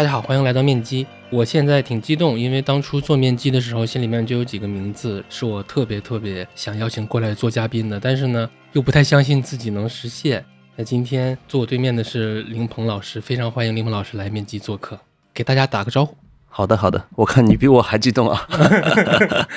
[0.00, 1.06] 大家好，欢迎来到面基。
[1.28, 10.42] 我现在挺激动，因为当初做面基的时候，心里面就有几个名字是我特别特别想邀请过来做嘉宾的，但是呢，又不太相信自己能实现。
[10.74, 14.98] 那今天坐我对面的是林鹏老师，非常欢迎林鹏老师来面基做客，
[15.34, 16.16] 给大家打个招呼。
[16.48, 18.48] 好的，好的，我看你比我还激动啊。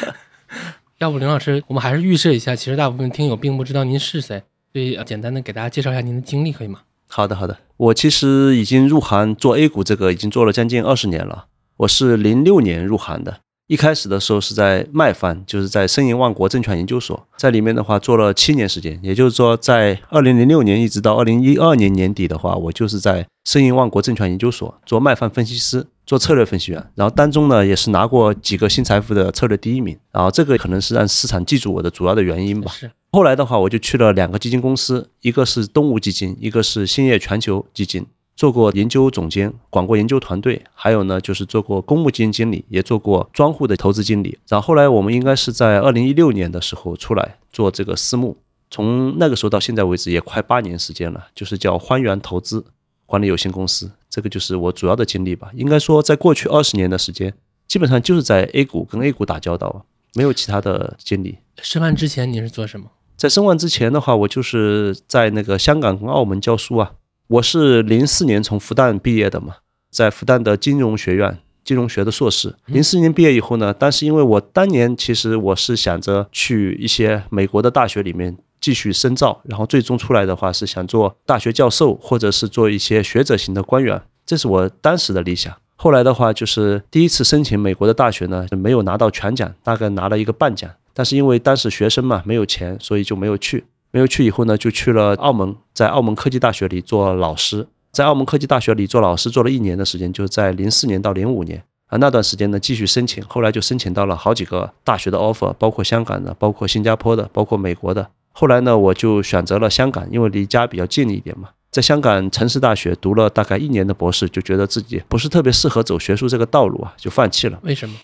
[0.99, 6.81] 要不林老师，我们还是预设一下，其实大部分听友并不知道您是谁，所以简单的给大家介绍一下您的经历，可以吗？
[7.15, 7.55] 好的，好的。
[7.77, 11.45] 我其实已经入行做 A 股这个已经做了将近二十年了。
[11.77, 18.99] 我是零六年入行的，一开始的时候是在卖方，就是在申银万国证券研究所，在里面的话做了七年时间。
[19.03, 25.85] 也就是说，在二零零六年一直到二零一二年年底的话，我就是在申银万国证券研究所做卖方分析师。
[26.05, 32.69] 做策略分析员，然后当中呢也是拿过几个新财富的策略第一名，然后这个可能是让市场记住我的主要的原因吧。
[32.73, 32.91] 是。
[33.13, 38.03] 后来的话，我就去了两个基金公司，一个是东吴基金，一个是兴业全球基金，
[38.35, 44.39] 做过研究总监，管过研究团队，还有呢就是做过公募基金经理，也做过专户的投资经理。
[44.47, 48.35] 然后后来我们应该是在二零一六年的时候出来做这个私募，
[48.71, 52.65] 从那个时候到现在为止也快八年时间了，就是叫欢源投资。
[53.05, 55.51] 管理有限公司，这个就是我主要的经历吧。
[55.53, 57.31] 应该说，在过去二十年的时间，
[57.67, 61.37] 基本上就是在 A 股跟 A 股打交道，没有其他的经历。
[61.61, 62.87] 申万之前你是做什么？
[63.15, 66.93] 在申万之前的话，我就是在那个香港跟澳门教书啊。
[67.27, 69.55] 我是零四年从复旦毕业的嘛，
[69.91, 72.55] 在复旦的金融学院金融学的硕士。
[72.65, 78.37] 零四年毕业以后呢，但是因为我当年其实我是想着去一些美国的大学里面。
[78.63, 85.53] 继续深造，然后最终出来的话是想做大学教授，或者是做一些学者型的官员，这是我当时的理想。
[85.75, 90.71] 后来的话，就是第一次申请美国的大学呢，没有拿到全奖，大概拿了一个半奖。
[90.93, 93.63] 但是因为当时学生嘛，没有钱，所以就没有去。
[93.91, 108.09] 没有去以后呢，就去了澳门，在澳门科技大学里做老师，在澳门科技大学里做老师做了一年的时间，就在零四年到零五年啊那段时间呢，继续申请，后来就申请到了好几个大学的 offer，包括香港的，包括新加坡的，包括美国的。
[108.31, 111.49] 后来呢，我就选择了香港，因为离家比较近一点嘛。
[111.69, 117.59] 在香港城市大学读了大概一年的博士，就觉得自己不是特别适合走学术这个道路啊，就放弃了。
[117.61, 117.95] 为什么？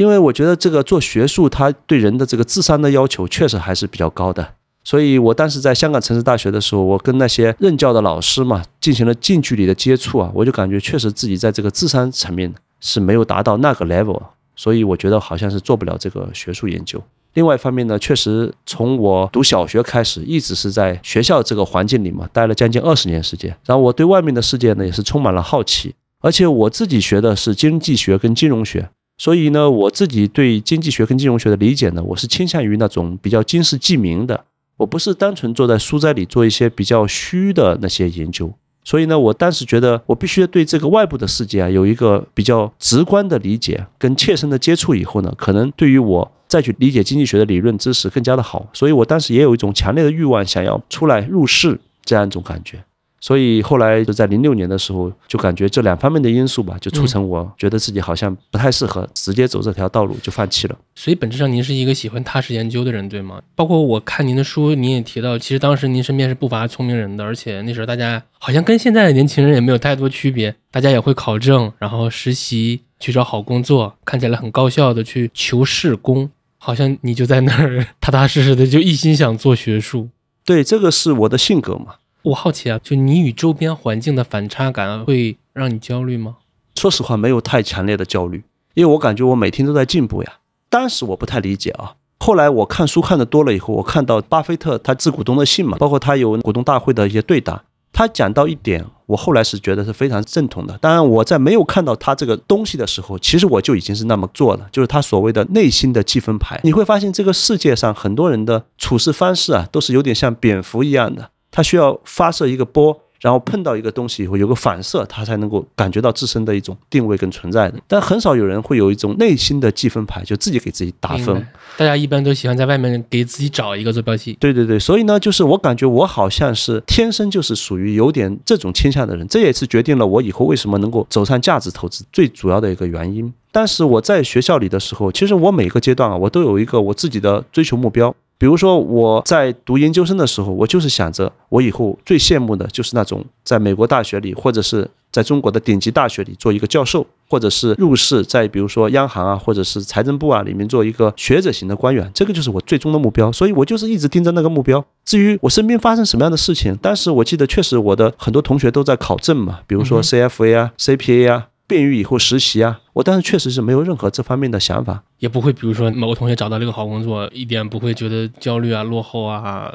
[0.00, 4.54] 因为我觉得这个做学术，它对人的这个智商的要求确实还是比较高的。
[4.82, 12.50] 所以我当时在香港城市大学的时候，我跟那些任教的老师嘛，进行了近距离的接触啊，我就感觉确实自己在这个智商层面
[12.80, 14.18] 是没有达到那个 level，
[14.56, 16.98] 所以我觉得好像是做不了这个学术研究。
[17.34, 23.54] 另外一方面呢，确实从我读小学开始，一直是在学校这个环境里嘛，待了将近二十年时间。
[23.66, 25.94] 然后我对外面的世界呢，也是充满了好奇。
[26.22, 34.46] 而且我自己学的是经济学跟金融学，所以呢，我自己对经济学跟金融学的理解呢，我是倾向于那种比较经世济民的。
[34.78, 38.50] 我不是单纯坐在书斋里做一些比较虚的那些研究。
[38.82, 46.32] 所以呢，我当时觉得我必须对这个外部的世界啊，有一个比较直观的理解跟切身的接触以后呢，可能对于我。
[46.48, 52.82] 再去理解经济学的理论知识更加的好，所以我当时也有一种强烈的欲望，想要出来入世这样一种感觉。
[53.20, 60.78] 所以后来就在零六年的时候，就感觉这两方面的因素吧，就促成我觉得自己好像不太适合直接走这条道路，就放弃了。
[60.94, 63.40] 所以本质上您是一个喜欢踏实研究的人，对吗？
[63.54, 76.30] 包括我看您的书，您也提到，其实当时您身边是不乏聪明人的，而且那时候大家好像跟现在的年轻人也没有太多区别，大家也会考证，然后实习去找好工作，看起来很高效的去求仕工。
[76.62, 80.08] 好像你就在那儿踏踏实实的，就一心想做学术。
[80.44, 81.94] 对，这个是我的性格嘛。
[82.22, 86.36] 我好奇啊，就你与周边环境的反差感会让你焦虑吗？
[86.76, 88.44] 说实话，没有太强烈的焦虑，
[88.74, 90.34] 因为我感觉我每天都在进步呀。
[90.68, 97.64] 当时我不太理解啊，后来我看书看的多了以后，我看到巴菲特他致股东的信嘛，包括他有股东大会的一些对答。
[97.92, 100.78] 他讲到一点，我后来是觉得是非常正统的。
[100.78, 104.68] 当然，我在没有看到他这个东西的时候，其实我就已经是那么做了。
[104.70, 113.00] 就是他所谓的内心的积分牌，你会发现这个世界上很多人的处事方式啊，都是有点像蝙蝠一样的，他需要发射一个波。
[113.22, 117.78] 然后碰到一个东西以后有个反射，他才能够感觉到自身的一种定位跟存在的。
[117.86, 121.46] 但很少有人会有一种内心的积分牌，就自己给自己打分。
[121.76, 124.34] 大家一般都喜欢在外面给自己找一个坐标系。
[124.40, 133.30] 对对对，所以呢，就是我感觉我好像是天生就是属于有点这种倾向的人，这也是决定了我以后为什么能够走上价值投资最主要的一个原因。
[133.52, 138.16] 但是我在学校里的时候，其实我每个阶段啊，我都有一个我自己的追求目标。
[138.40, 153.30] 比如说我在读研究生的时候，我就是想着我以后最羡慕的就是那种在美国大学里，或者是在中国的顶级大学里做一个教授，或者是入世在比如说央行啊，或者是财政部啊里面做一个学者型的官员，这个就是我最终的目标。
[153.30, 154.82] 所以我就是一直盯着那个目标。
[155.04, 161.46] 至于我身边发生什么样的事情，当时我记得确实我的很多同学都在考证嘛，比如说 CFA 啊、CPA 啊。
[161.70, 162.80] 便于以后实习啊。
[162.92, 169.72] 我当时确实是没有任何这方面的想法，也不会，比如说某个同学找到了一个好工作，一点不会觉得焦虑啊、落后啊、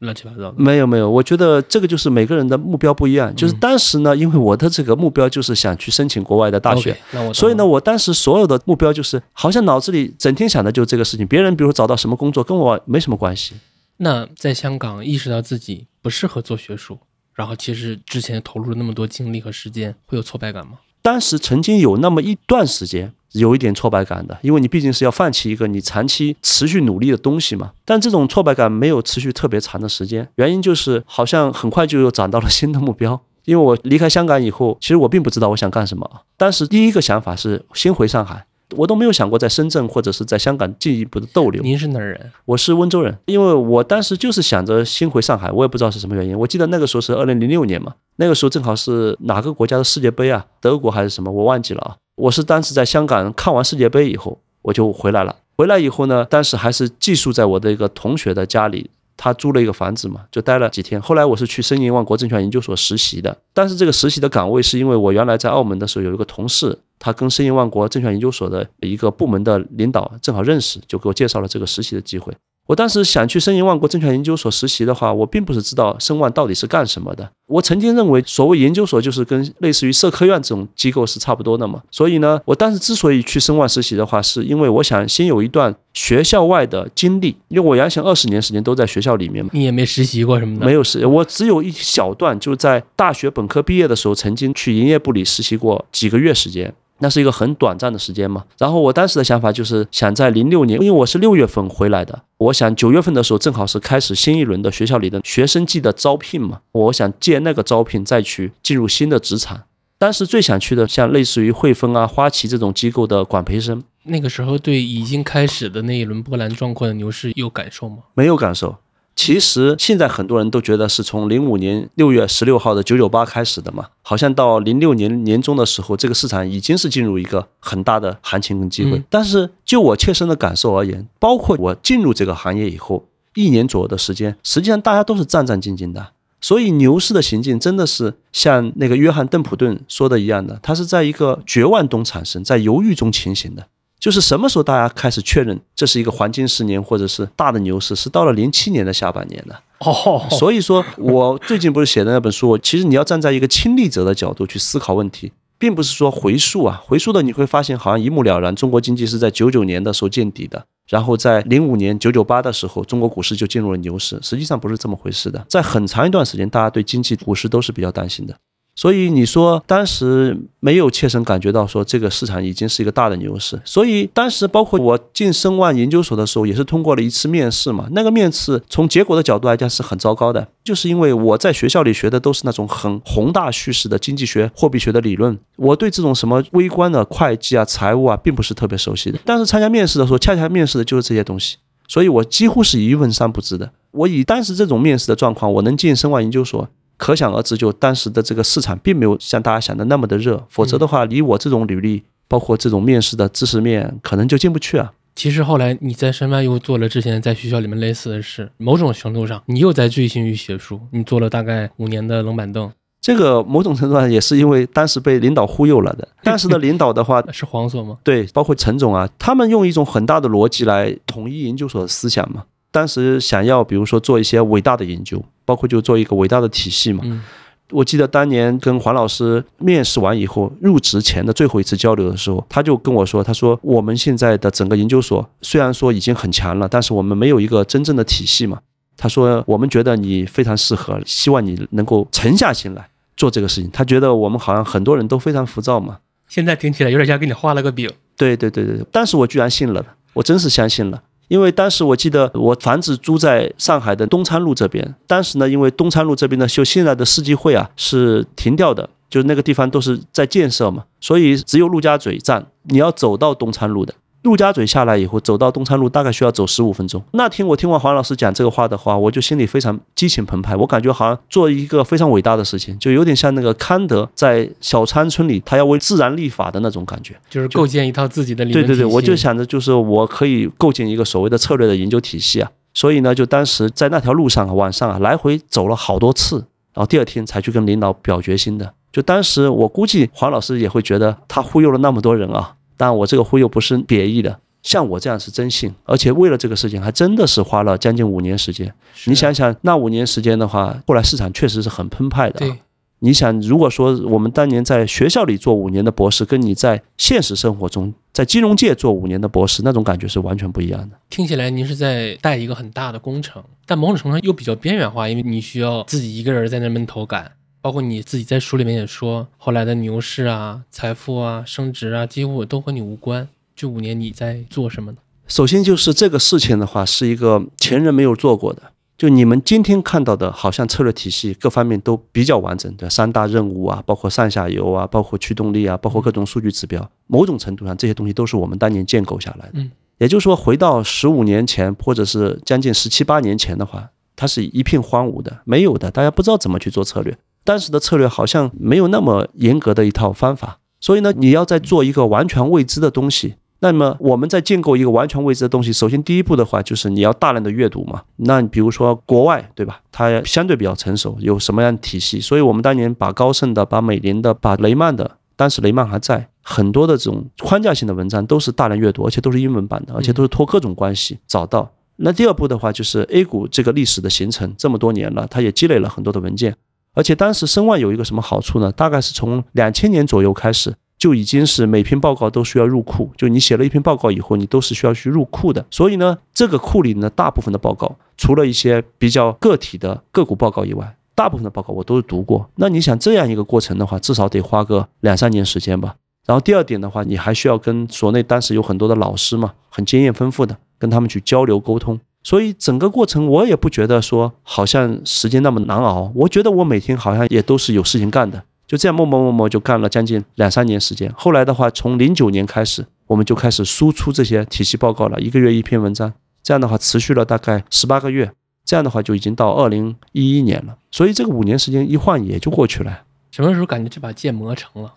[0.00, 0.54] 乱七八糟的。
[0.58, 3.34] 没有没有，我觉得这个就是每个人的目标不一样。
[3.36, 11.26] 就是当时呢，因为我的这个目标就是想去申请国外的大学那我所以呢，我当时所有的目标就是好像脑子里整天想的就是这个事情。
[11.26, 13.54] 别人比如找到什么工作跟我没什么关系。
[13.98, 16.98] 那在香港意识到自己不适合做学术，
[17.32, 20.72] 然后其实之前投入了那么多精力和时间，会有挫败感吗？
[21.06, 27.70] 当时曾经有那么一段时间有一点挫败感的，因为你毕竟是要放弃一个你长期持续努力的东西嘛。
[27.84, 33.22] 但这种挫败感没有持续特别长的时间，原因就是好像很快就又找到了新的目标。
[33.44, 36.10] 因为我离开香港以后，其实我并不知道我想干什么。
[36.36, 38.44] 当时第一个想法是先回上海，
[38.74, 41.62] 我都没有想过在深圳或者是在香港进一步的逗留。
[41.62, 42.32] 您是哪儿人？
[42.44, 46.36] 我是温州人，因为我当时就是想着先回上海，我也不知道是什么原因。
[46.36, 51.96] 我记得那个时候是二零零六年嘛，那个时候正好是哪个国家的世界杯啊，德国还是什么，我忘记了啊。
[52.16, 55.36] 我是当时在香港看完世界杯以后，我就回来了。
[55.56, 61.00] 回来以后呢，当时还是寄宿在我的一个同学的家里，他租了一个房子嘛，就待了几天。
[61.00, 72.32] 后来我是去申银万国证券研究所实习的，但是这个实习的岗位是因为我原来在澳门的时候有一个同事，他跟申银万国证券研究所的一个部门的领导正好认识，就给我介绍了这个实习的机会。
[72.66, 77.30] 我当时想去申银万国证券研究所实习的话，我并不是知道申万到底是干什么的。
[77.46, 81.80] 我曾经认为，所谓研究所就是跟类似于社科院这种机构是差不多的嘛。
[81.92, 89.52] 所以呢，我当时之所以去申万实习的话，是因为我想先有一段学校外的经历，因为我原先二十年时间都在学校里面嘛。
[89.54, 90.66] 你也没实习过什么的？
[90.66, 96.74] 没有实，我只有一小段，就是在大学本科毕业的时候，曾经去营业部里实习过几个月时间。
[96.98, 98.44] 那是一个很短暂的时间嘛。
[98.58, 109.62] 然后我当时的想法就是想在零六年，因为我是六月份回来的，我想九月份的时候正好是开始新一轮的学校里的学生季的招聘嘛，我想借那个招聘再去进入新的职场。
[109.98, 117.98] 当时最想去的像类似于汇丰啊、花旗这种机构的管培生，那个时候对已经开始的那一轮波澜壮阔的牛市有感受吗？
[118.14, 118.76] 没有感受。
[119.16, 128.98] 其实现在很多人都觉得是从零五年六月十六号的九九八开始的嘛，好像到零六年年中的时候，这个市场已经是进入一个很大的行情跟机会。
[128.98, 136.08] 嗯但是就我切身的感受而言，包括我进入这个行业以后一年左右的时间，实际上大家都是战战兢兢的。
[136.38, 143.66] 所以牛市的行进真的是像那个约翰邓普顿说的一样的，它是在一个绝望中产生，在犹豫中前行的。
[143.98, 149.58] 就是什么时候大家开始确认这是一个黄金十年或者是大的牛市，是到了零七年的下半年的。
[149.78, 160.64] 哦， 所以说我最近不是写的那本书，其实你要站在一个亲历者的角度去思考问题，并不是说回溯啊，回溯的你会发现好像一目了然，中国经济是在九九年的时候见底的。
[160.88, 165.44] 然后在零五年九九八的时候，中国股市就进入了牛市，实际上不是这么回事的。
[165.48, 168.36] 在很长一段时间，大家对经济、股市都是比较担心的。
[168.76, 177.88] 所以你说当时没有切身感觉到说这个市场已经是一个大的牛市，所以当时包括我进申万研究所的时候，也是通过了一次面试嘛。
[177.92, 189.18] 那个面试从结果的角度来讲是很糟糕的，就是因为我在学校里学的都是那种很宏大叙事的经济学、货币学的理论，我对这种什么微观的会计啊、财务啊，并不是特别熟悉的。
[189.24, 191.56] 但是参加面试的时候，恰恰面试的就是这些东西。
[191.88, 193.70] 所以我几乎是一问三不知的。
[193.92, 200.44] 我以当时这种面试的状况，我能进申万研究所，可想而知，就当时的这个市场并没有像大家想的那么的热。
[200.48, 204.92] 否则的话，以我这种履历，包括这种面试的知识面，可能就进不去啊。
[205.14, 216.06] 其实后来你在深外又做了之前在学校里面类似的事，某种程度上你又在醉心于学术，你做了大概五年的冷板凳，这个某种程度上也是因为当时被领导忽悠了的。
[216.22, 217.96] 当时的领导的话，是黄所吗？
[218.02, 222.44] 对，包括陈总啊，他们用一种很大的逻辑来统一研究所的思想嘛。
[222.76, 227.02] 当时想要，比如说做一些伟大的研究，包括就做一个伟大的体系嘛。
[227.06, 227.22] 嗯，
[227.70, 238.58] 我记得当年跟黄老师面试完以后，入职前的最后一次交流的时候，他就跟我说：“他说我们现在的整个研究所虽然说已经很强了，但是我们没有一个真正的体系嘛。
[238.94, 243.70] 他说我们觉得你非常适合，希望你能够沉下心来做这个事情。
[243.72, 245.96] 他觉得我们好像很多人都非常浮躁嘛。
[246.28, 247.90] 现在听起来有点像给你画了个饼。
[248.18, 251.02] 对对对对，对当时我居然信了的，我真是相信了。
[251.28, 263.94] 因为当时我记得我房子租在上海的东昌路这边，当时呢，因为东昌路这边呢，就现在的世纪汇啊是停掉的，就是那个地方都是在建设嘛，所以只有陆家嘴站，你要走到东昌路的。
[264.26, 267.00] 陆家嘴下来以后，走到东昌路大概需要走十五分钟。
[267.12, 277.14] 那天我听完黄老师讲这个话的话，我就心里非常激情澎湃，我感觉好像做一个非常伟大的事情，就有点像那个康德在小山村里，他要为自然立法的那种感觉。
[277.30, 286.38] 就是构建一套自己的理论对对对，我就想着就是我可以构建一个所谓的策略的研究体系啊，所以呢，就当时在那条路上啊，晚上啊来回走了好多次，
[286.74, 288.72] 然后第二天才去跟领导表决心的。
[288.92, 298.72] 就当时我估计黄老师也会觉得他忽悠了那么多人啊，当然我这个忽悠不是贬义的，像我这样是真信，而且为了这个事情还真的是花了将近五年时间。
[299.06, 302.40] 你想想，那五年时间的话，后来市场确实是很澎湃的。
[302.40, 302.58] 对，
[302.98, 310.96] 你想，如果说我们当年在学校里做五年的博士，跟你在现实生活中在金融界做五年的博士，那种感觉是完全不一样的。
[311.08, 317.30] 听起来您是在带一个很大的工程，但某种程度上又比较边缘化，因为你需要自己一个人在那闷头干。
[317.66, 323.26] 包括你自己在书里面也说，后来的牛市啊、财富啊、升值啊，几乎都和你无关。
[323.56, 324.98] 这五年你在做什么呢？
[325.26, 328.62] 首先就是这个事情的话，是一个前人没有做过的。
[328.96, 339.54] 就你们今天看到的，好像策略体系各方面都比较完整的三大任务啊，包括上下游啊，包括驱动力啊，包括各种数据指标，某种程度上这些东西都是我们当年建构下来的。
[339.54, 347.18] 嗯，也就是说，回到十五年前或者是将近十七八年前的话，它是一片荒芜的，没有的，大家不知道怎么去做策略。
[347.46, 353.36] 当时的策略好像没有那么严格的一套方法，所以呢，你要在做一个完全未知的东西。
[353.60, 358.02] 那么我们在建构一个完全未知的东西，首先第一步的话就是你要大量的阅读嘛。
[358.16, 359.80] 那比如说国外，对吧？
[359.90, 362.20] 它相对比较成熟，有什么样的体系？
[362.20, 371.72] 所以我们当年把高盛的、把美林的、把雷曼的，当时雷曼还在，很多的这种框架性的文章都是大量阅读，而且都是英文版的，而且都是托各种关系找到。
[371.96, 376.54] 那第二步的话就是 A 股这个历史的形成这么多年了，它也积累了很多的文件。
[376.96, 378.72] 而且当时申万有一个什么好处呢？
[378.72, 383.10] 大概是从两千年左右开始，就已经是每篇报告都需要入库。
[383.18, 385.62] 就你写了一篇报告以后，你都是需要去入库的。
[385.70, 392.48] 所以呢，这个库里呢，大部分的报告，除了一些比较个体的个股报告以外，大部分的报告我都是读过。
[392.54, 395.96] 那你想这样一个过程的话，至少得花个两三年时间吧。
[396.24, 402.00] 然后第二点的话，你还需要跟所内当时有很多的老师嘛，很经验丰富的，跟他们去交流沟通。
[402.26, 411.08] 所以整个过程我也不觉得说好像时间那么难熬，我觉得我每天好像也都是有事情干的，就这样默默默默就干了将近两三年时间。
[411.16, 418.32] 后来的话，从零九年开始，我们就开始输出这些体系报告了，一个月一篇文章，这样的话持续了大概十八个月，
[418.64, 420.78] 这样的话就已经到二零一一年了。
[420.90, 423.02] 所以这个五年时间一晃也就过去了。
[423.30, 424.94] 什么时候感觉这把剑磨成了？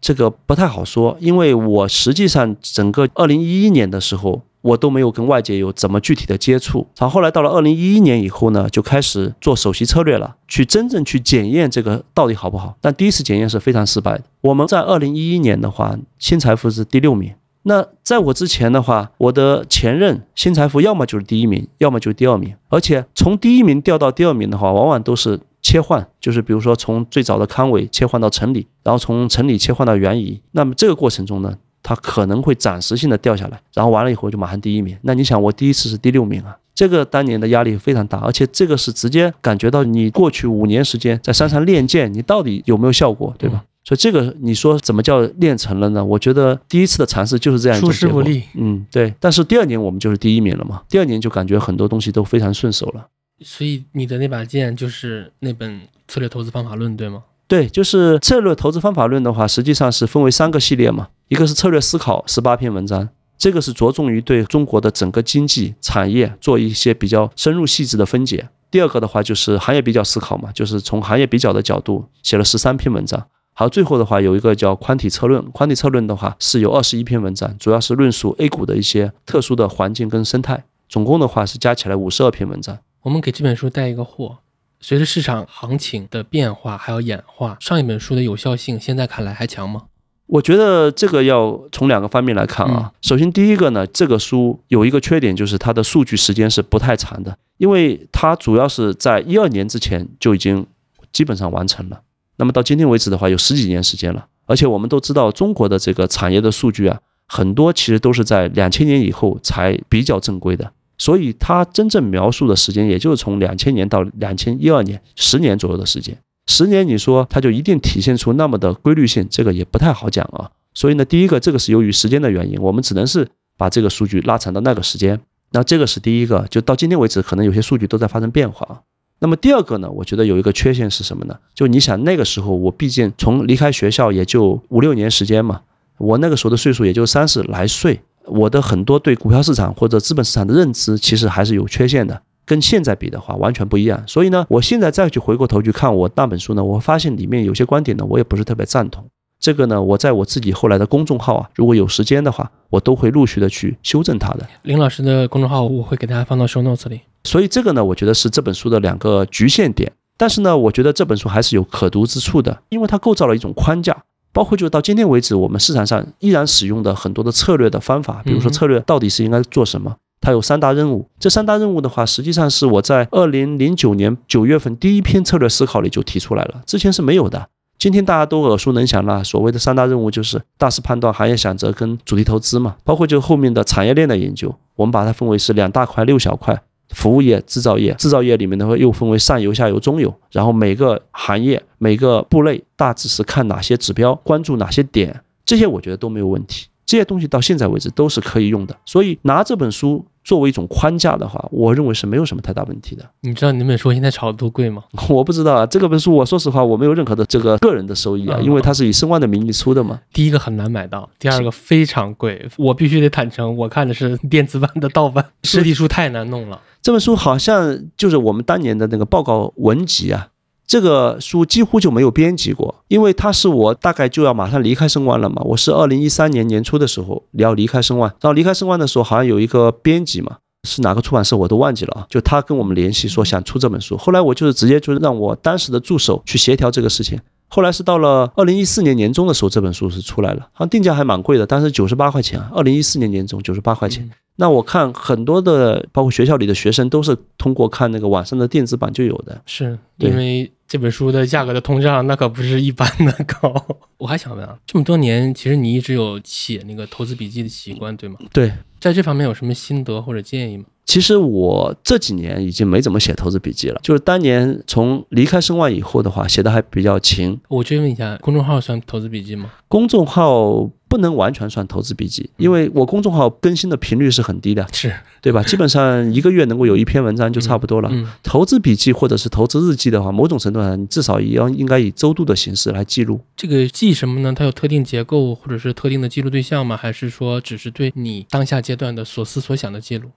[0.00, 4.40] 这个不太好说，因为我实际上整个二零一一年的时候。
[4.62, 12.76] 我都没有跟外界有怎么具体的接触，然后来到了二零一一年以后呢，就开始做首席策略了，去真正去检验这个到底好不好。
[12.80, 14.24] 但第一次检验是非常失败的。
[14.42, 17.32] 我们在二零一一年的话，新财富是第六名。
[17.62, 22.54] 那在我之前的话，我的前任新财富要么就是第一名，要么就是第二名。
[22.68, 30.40] 而且从第一名掉到第二名的话，往往都是切换，就是比如说从最早的康伟切换到城里，然后从城里切换到元怡。
[30.52, 31.58] 那么这个过程中呢？
[31.82, 34.96] 它可能会暂时性的掉下来，然后完了以后就马上第一名。
[35.02, 43.64] 那你想，我第一次是第六名啊，这个当年的压力非常大，而且这个是直接感觉到你过去五年时间在山上练剑，你到底有没有效果，对吧？
[43.82, 46.04] 所以这个你说怎么叫练成了呢？
[46.04, 48.22] 我觉得第一次的尝试就是这样一种结果。
[48.54, 49.12] 嗯，对。
[49.18, 53.06] 但是第二年我们就是第一名了嘛，第二年就感觉很多东西都非常顺手了。
[53.42, 57.22] 所以你的那把剑就是那本策略投资方法论，对吗？
[57.50, 61.08] 对，就是策略投资方法论的话，实际上是分为三个系列嘛。
[61.26, 68.48] 一个是策略思考，十八篇文章，这个是着重于对中国的整个经济产业做一些比较深入细致的分解。
[68.70, 73.26] 第二个的话就是行业比较思考嘛，就是从行业比较的角度写了十三篇文章。
[73.52, 80.62] 好，最后的话有一个叫宽体策论，宽体策论的话是有二十一篇文章，主要是论述 A 股的一些特殊的环境跟生态。
[80.88, 82.78] 总共的话是加起来五十二篇文章。
[83.02, 84.38] 我们给这本书带一个货。
[84.80, 89.82] 随着市场行情的变化还有演化，上一本书的有效性现在看来还强吗？
[90.26, 92.92] 我觉得这个要从两个方面来看啊。
[93.02, 100.64] 首先，第一个呢，这个书有一个缺点，就是它的数据时间是不太长的，因为它主要是在一二年之前就已经
[101.12, 102.00] 基本上完成了。
[102.36, 104.26] 那么到今天为止的话，有十几年时间了。
[104.46, 110.72] 而且我们都知道，中国的这个产业的数据啊，很多其实都是在两千年以后才比较正规的。
[111.00, 116.14] 所以它真正描述的时间，也就是从两千年到两千一二年，十年左右的时间。
[116.46, 120.50] 十年，你说它就一定体现出那么的规律性，这个也不太好讲啊。
[120.74, 123.26] 所以呢，第一个，这个是由于时间的原因，我们只能是
[123.56, 125.18] 把这个数据拉长到那个时间。
[125.52, 128.82] 那这个是第一个，就到今天为止，可能有些数据都在发生变化。
[129.20, 131.34] 那么第二个呢，我觉得有一个缺陷是什么呢？
[131.54, 135.62] 就你想那个时候，我毕竟从离开学校也就五六年时间嘛，
[135.96, 138.02] 我那个时候的岁数也就三十来岁。
[138.26, 144.02] 我的很多对股票市场或者资本市场的认知，其实还是有缺陷的，跟现在比的话完全不一样。
[144.06, 149.04] 所以呢，我现在再去回过头去看我那本书呢，我发现里面有些观点呢，我也不是特别赞同。
[149.38, 154.46] 这个呢，我在我自己后来的公众号啊，如果有时间的话，我都会陆续的去修正它的。
[154.62, 157.00] 林老师的公众号我会给大家放到 show notes 里。
[157.24, 159.90] 所以这个呢，我觉得是这本书的两个局限点。
[160.18, 163.96] 但是呢，我觉得这本书还是有可读之处的，因为它构造了一种框架，
[164.32, 169.96] 包括就到今天为止，我们市场上依然使用的很多的策略的方法，比如说嗯策略到底是应该做什么。
[170.20, 177.48] 它有三大任务，这三大任务的话，实际上是我在二零零九年九月份第一篇策略思考里就提出来了，之前是没有的。
[177.78, 186.62] 今天大家都耳熟能详了，所谓的三大任务就是大势判断、行业选择跟主题投资嘛，包括就后面的产业链的研究，我们把它分为是两大块、六小块。
[186.90, 196.66] 服务业、制造业，制造业里面的话又分为上游、下游、中游，然后每个行业、每个部类大致是看哪些指标，关注哪些点，这些我觉得都没有问题。
[196.90, 203.08] 这些东西到现在为止都是可以用的，所以拿这本书作为一种框架的话，我认为是没有什么太大问题的。
[203.20, 204.82] 你知道你那本书现在炒得多贵吗？
[205.08, 210.00] 我不知道啊，这个本书我说实话我没有任何的这个个人的收益啊，嗯因为它是以申万的名义出的嘛。
[210.12, 212.48] 第一个很难买到，第二个非常贵。
[212.58, 216.60] 我必须得坦诚，我看的是电子版的盗版，实体书太难弄了。
[216.82, 220.26] 这本书好像就是我们当年的那个报告文集啊，
[220.70, 225.42] 这个书几乎就没有编辑过，因为它是我大概就要马上离开申万了嘛。
[225.44, 237.18] 我是二零一三年年初的时候要离开申万，然后离开申万的时候好像有一个编辑嘛，是哪个出版社我都忘记了啊，就他跟我们联系说想出这本书，后来我就是直接就是让我当时的助手去协调这个事情。
[237.48, 242.48] 后来是到了二零一四年年中的时候，这本书是出来了，好像定价还蛮贵的，当时九十八块钱啊。
[242.54, 249.38] 二零一四年年中九十八块钱，嗯那我看很多的，包括学校里的学生都是通过看那个网上的电子版就有的。
[249.44, 253.52] 是因为这本书的价格的通胀，那可不是一般的高。
[253.98, 258.16] 我还想问啊，这么多年，其实你一直有写那个投资笔记的习惯，对吗？
[258.32, 260.66] 对，在这方面有什么心得或者建议吗？
[260.90, 267.38] 其实我这几年已经没怎么写投资笔记了，就是当年从离开申万以后的话，写的还比较勤。
[267.46, 269.52] 我追问一下，公众号算投资笔记吗？
[269.68, 275.44] 公众号不能完全算投资笔记，因为我公众号更新的频率是很低的，是，对吧？
[275.44, 277.88] 基本上一个月能够有一篇文章就差不多了。
[277.92, 283.20] 嗯，投资笔记或者是投资日记的话，某种程度上你至少也要应该以周度的形式来记录。
[283.36, 284.32] 这个记什么呢？
[284.36, 286.76] 它有特定结构或者是特定的记录对象吗？
[286.76, 290.10] 还是说只是对你当下阶段的所思所想的记录？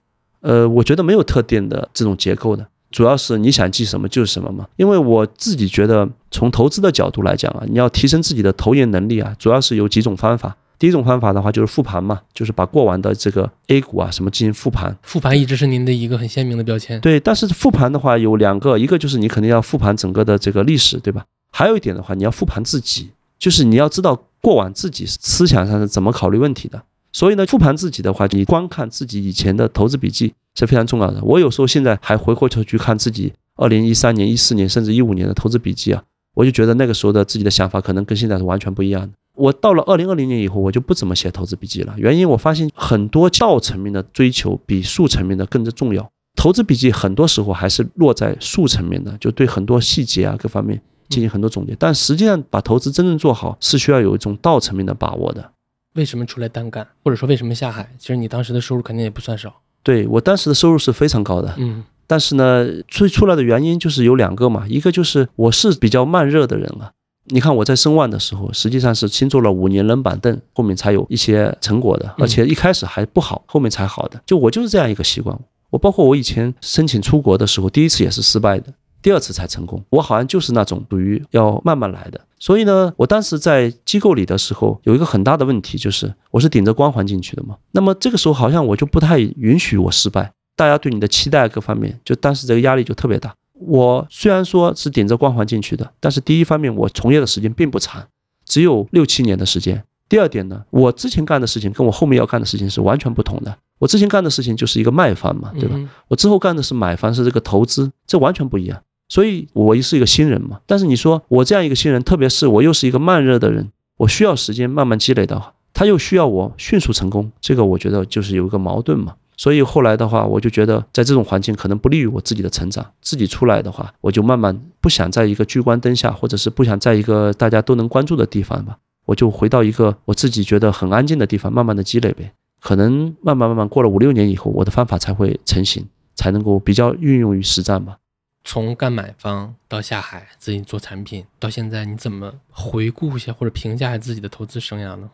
[0.44, 4.66] 呃，我觉得没有特定的这种结构的，主要是你想记什么就是什么嘛。
[4.76, 10.54] 因为我自己觉得，从投资的角度来讲啊，你要提升自己的投研能力啊，主要是有几种方法。
[10.78, 14.94] 第一种方法的话就是复盘嘛，就是把过往的这个 A 股啊什么进行复盘。
[15.02, 17.00] 复盘一直是您的一个很鲜明的标签。
[17.00, 21.24] 对，但是复盘的话有两个，一个就是你肯定要复盘整个的这个历史，对吧？
[21.52, 26.82] 还有一点的话，你要复盘自己，就是你要知道过往自己思想上是怎么考虑问题的。
[27.14, 31.22] 所以呢，复盘自己的话，你光看自己以前的投资笔记是非常重要的。
[31.22, 36.02] 我有时候现在还回过头去看自己二零一三年、一四年甚至一五年的投资笔记啊，
[36.34, 39.10] 我就觉得那个时候的自己的想法可能跟现在是完全不一样的。
[39.36, 41.94] 我到了二零二零年以后，我就不怎么写投资笔记了。
[41.96, 46.10] 原因我发现很多道层面的追求比术层面的更加重要。
[46.34, 51.76] 投资笔记很多时候还是落在术层面的，就对很多细节啊各方面进行很多总结。
[51.78, 55.52] 但实际上把投资真正做好，是需要有一种道层面的把握的。
[55.94, 57.88] 为什么出来单干，或者说为什么下海？
[57.98, 59.52] 其实你当时的收入肯定也不算少。
[59.82, 66.92] 对我当时的收入是非常高的，嗯但是呢，最出来的原因就是有两个嘛，一个就是我是比较慢热的人啊。
[67.28, 74.20] 你看我在申万的时候，实际上是先做了五年冷板凳，后面才有一些成果的，而且一开始还不好，后面才好的。
[74.26, 75.38] 就我就是这样一个习惯。
[75.70, 78.72] 我包括我以前申请出国的时候，第一次也是失败的，
[79.04, 79.84] 第二次才成功。
[79.90, 82.18] 我好像就是那种属于要慢慢来的。
[82.38, 87.54] 所以呢，我当时在机构里的时候，有一个很大的问题就是我是顶着光环进去的嘛。
[87.72, 93.34] 那么这个时候好像我就不太允许我失败，大家对你的期待各方面，就当时这个压力就特别大。
[93.52, 98.02] 我虽然说是顶着光环进去的，但是第一方面我从业的时间并不长，
[98.46, 99.84] 只有六七年的时间。
[100.08, 103.54] 第二点呢，我之前干的事情跟我后面要干的事情是完全不同的。
[103.78, 105.74] 我之前干的事情就是一个卖方嘛，对吧？
[105.76, 108.80] 嗯我之后干的是买方，是这个投资，这完全不一样。
[109.08, 110.60] 所以我也是一个新人嘛。
[110.66, 119.14] 但是你说我这样一个新人，特别是我又是一个慢热的人，我需要时间慢慢积累的话，他又需要我迅速成功，这个我觉得就是有一个矛盾嘛。
[119.36, 122.86] 所以后来的话，我就觉得在这种环境可能不利于我自己的成长。
[123.02, 132.30] 自己出来的话，我就慢慢不想在一个聚光灯下，或者是不想在一个大家都能关注的地方吧，我就回到一个我自己觉得很安静的地方，慢慢的积累呗。
[132.60, 137.98] 可能慢慢慢慢过了五六年以后，我的方法才会成型，才能够比较运用于实战吧。
[138.44, 145.10] 从干买方到下海自己做产品，到现在你怎么回顾一下或者评价一下自己的投资生涯呢？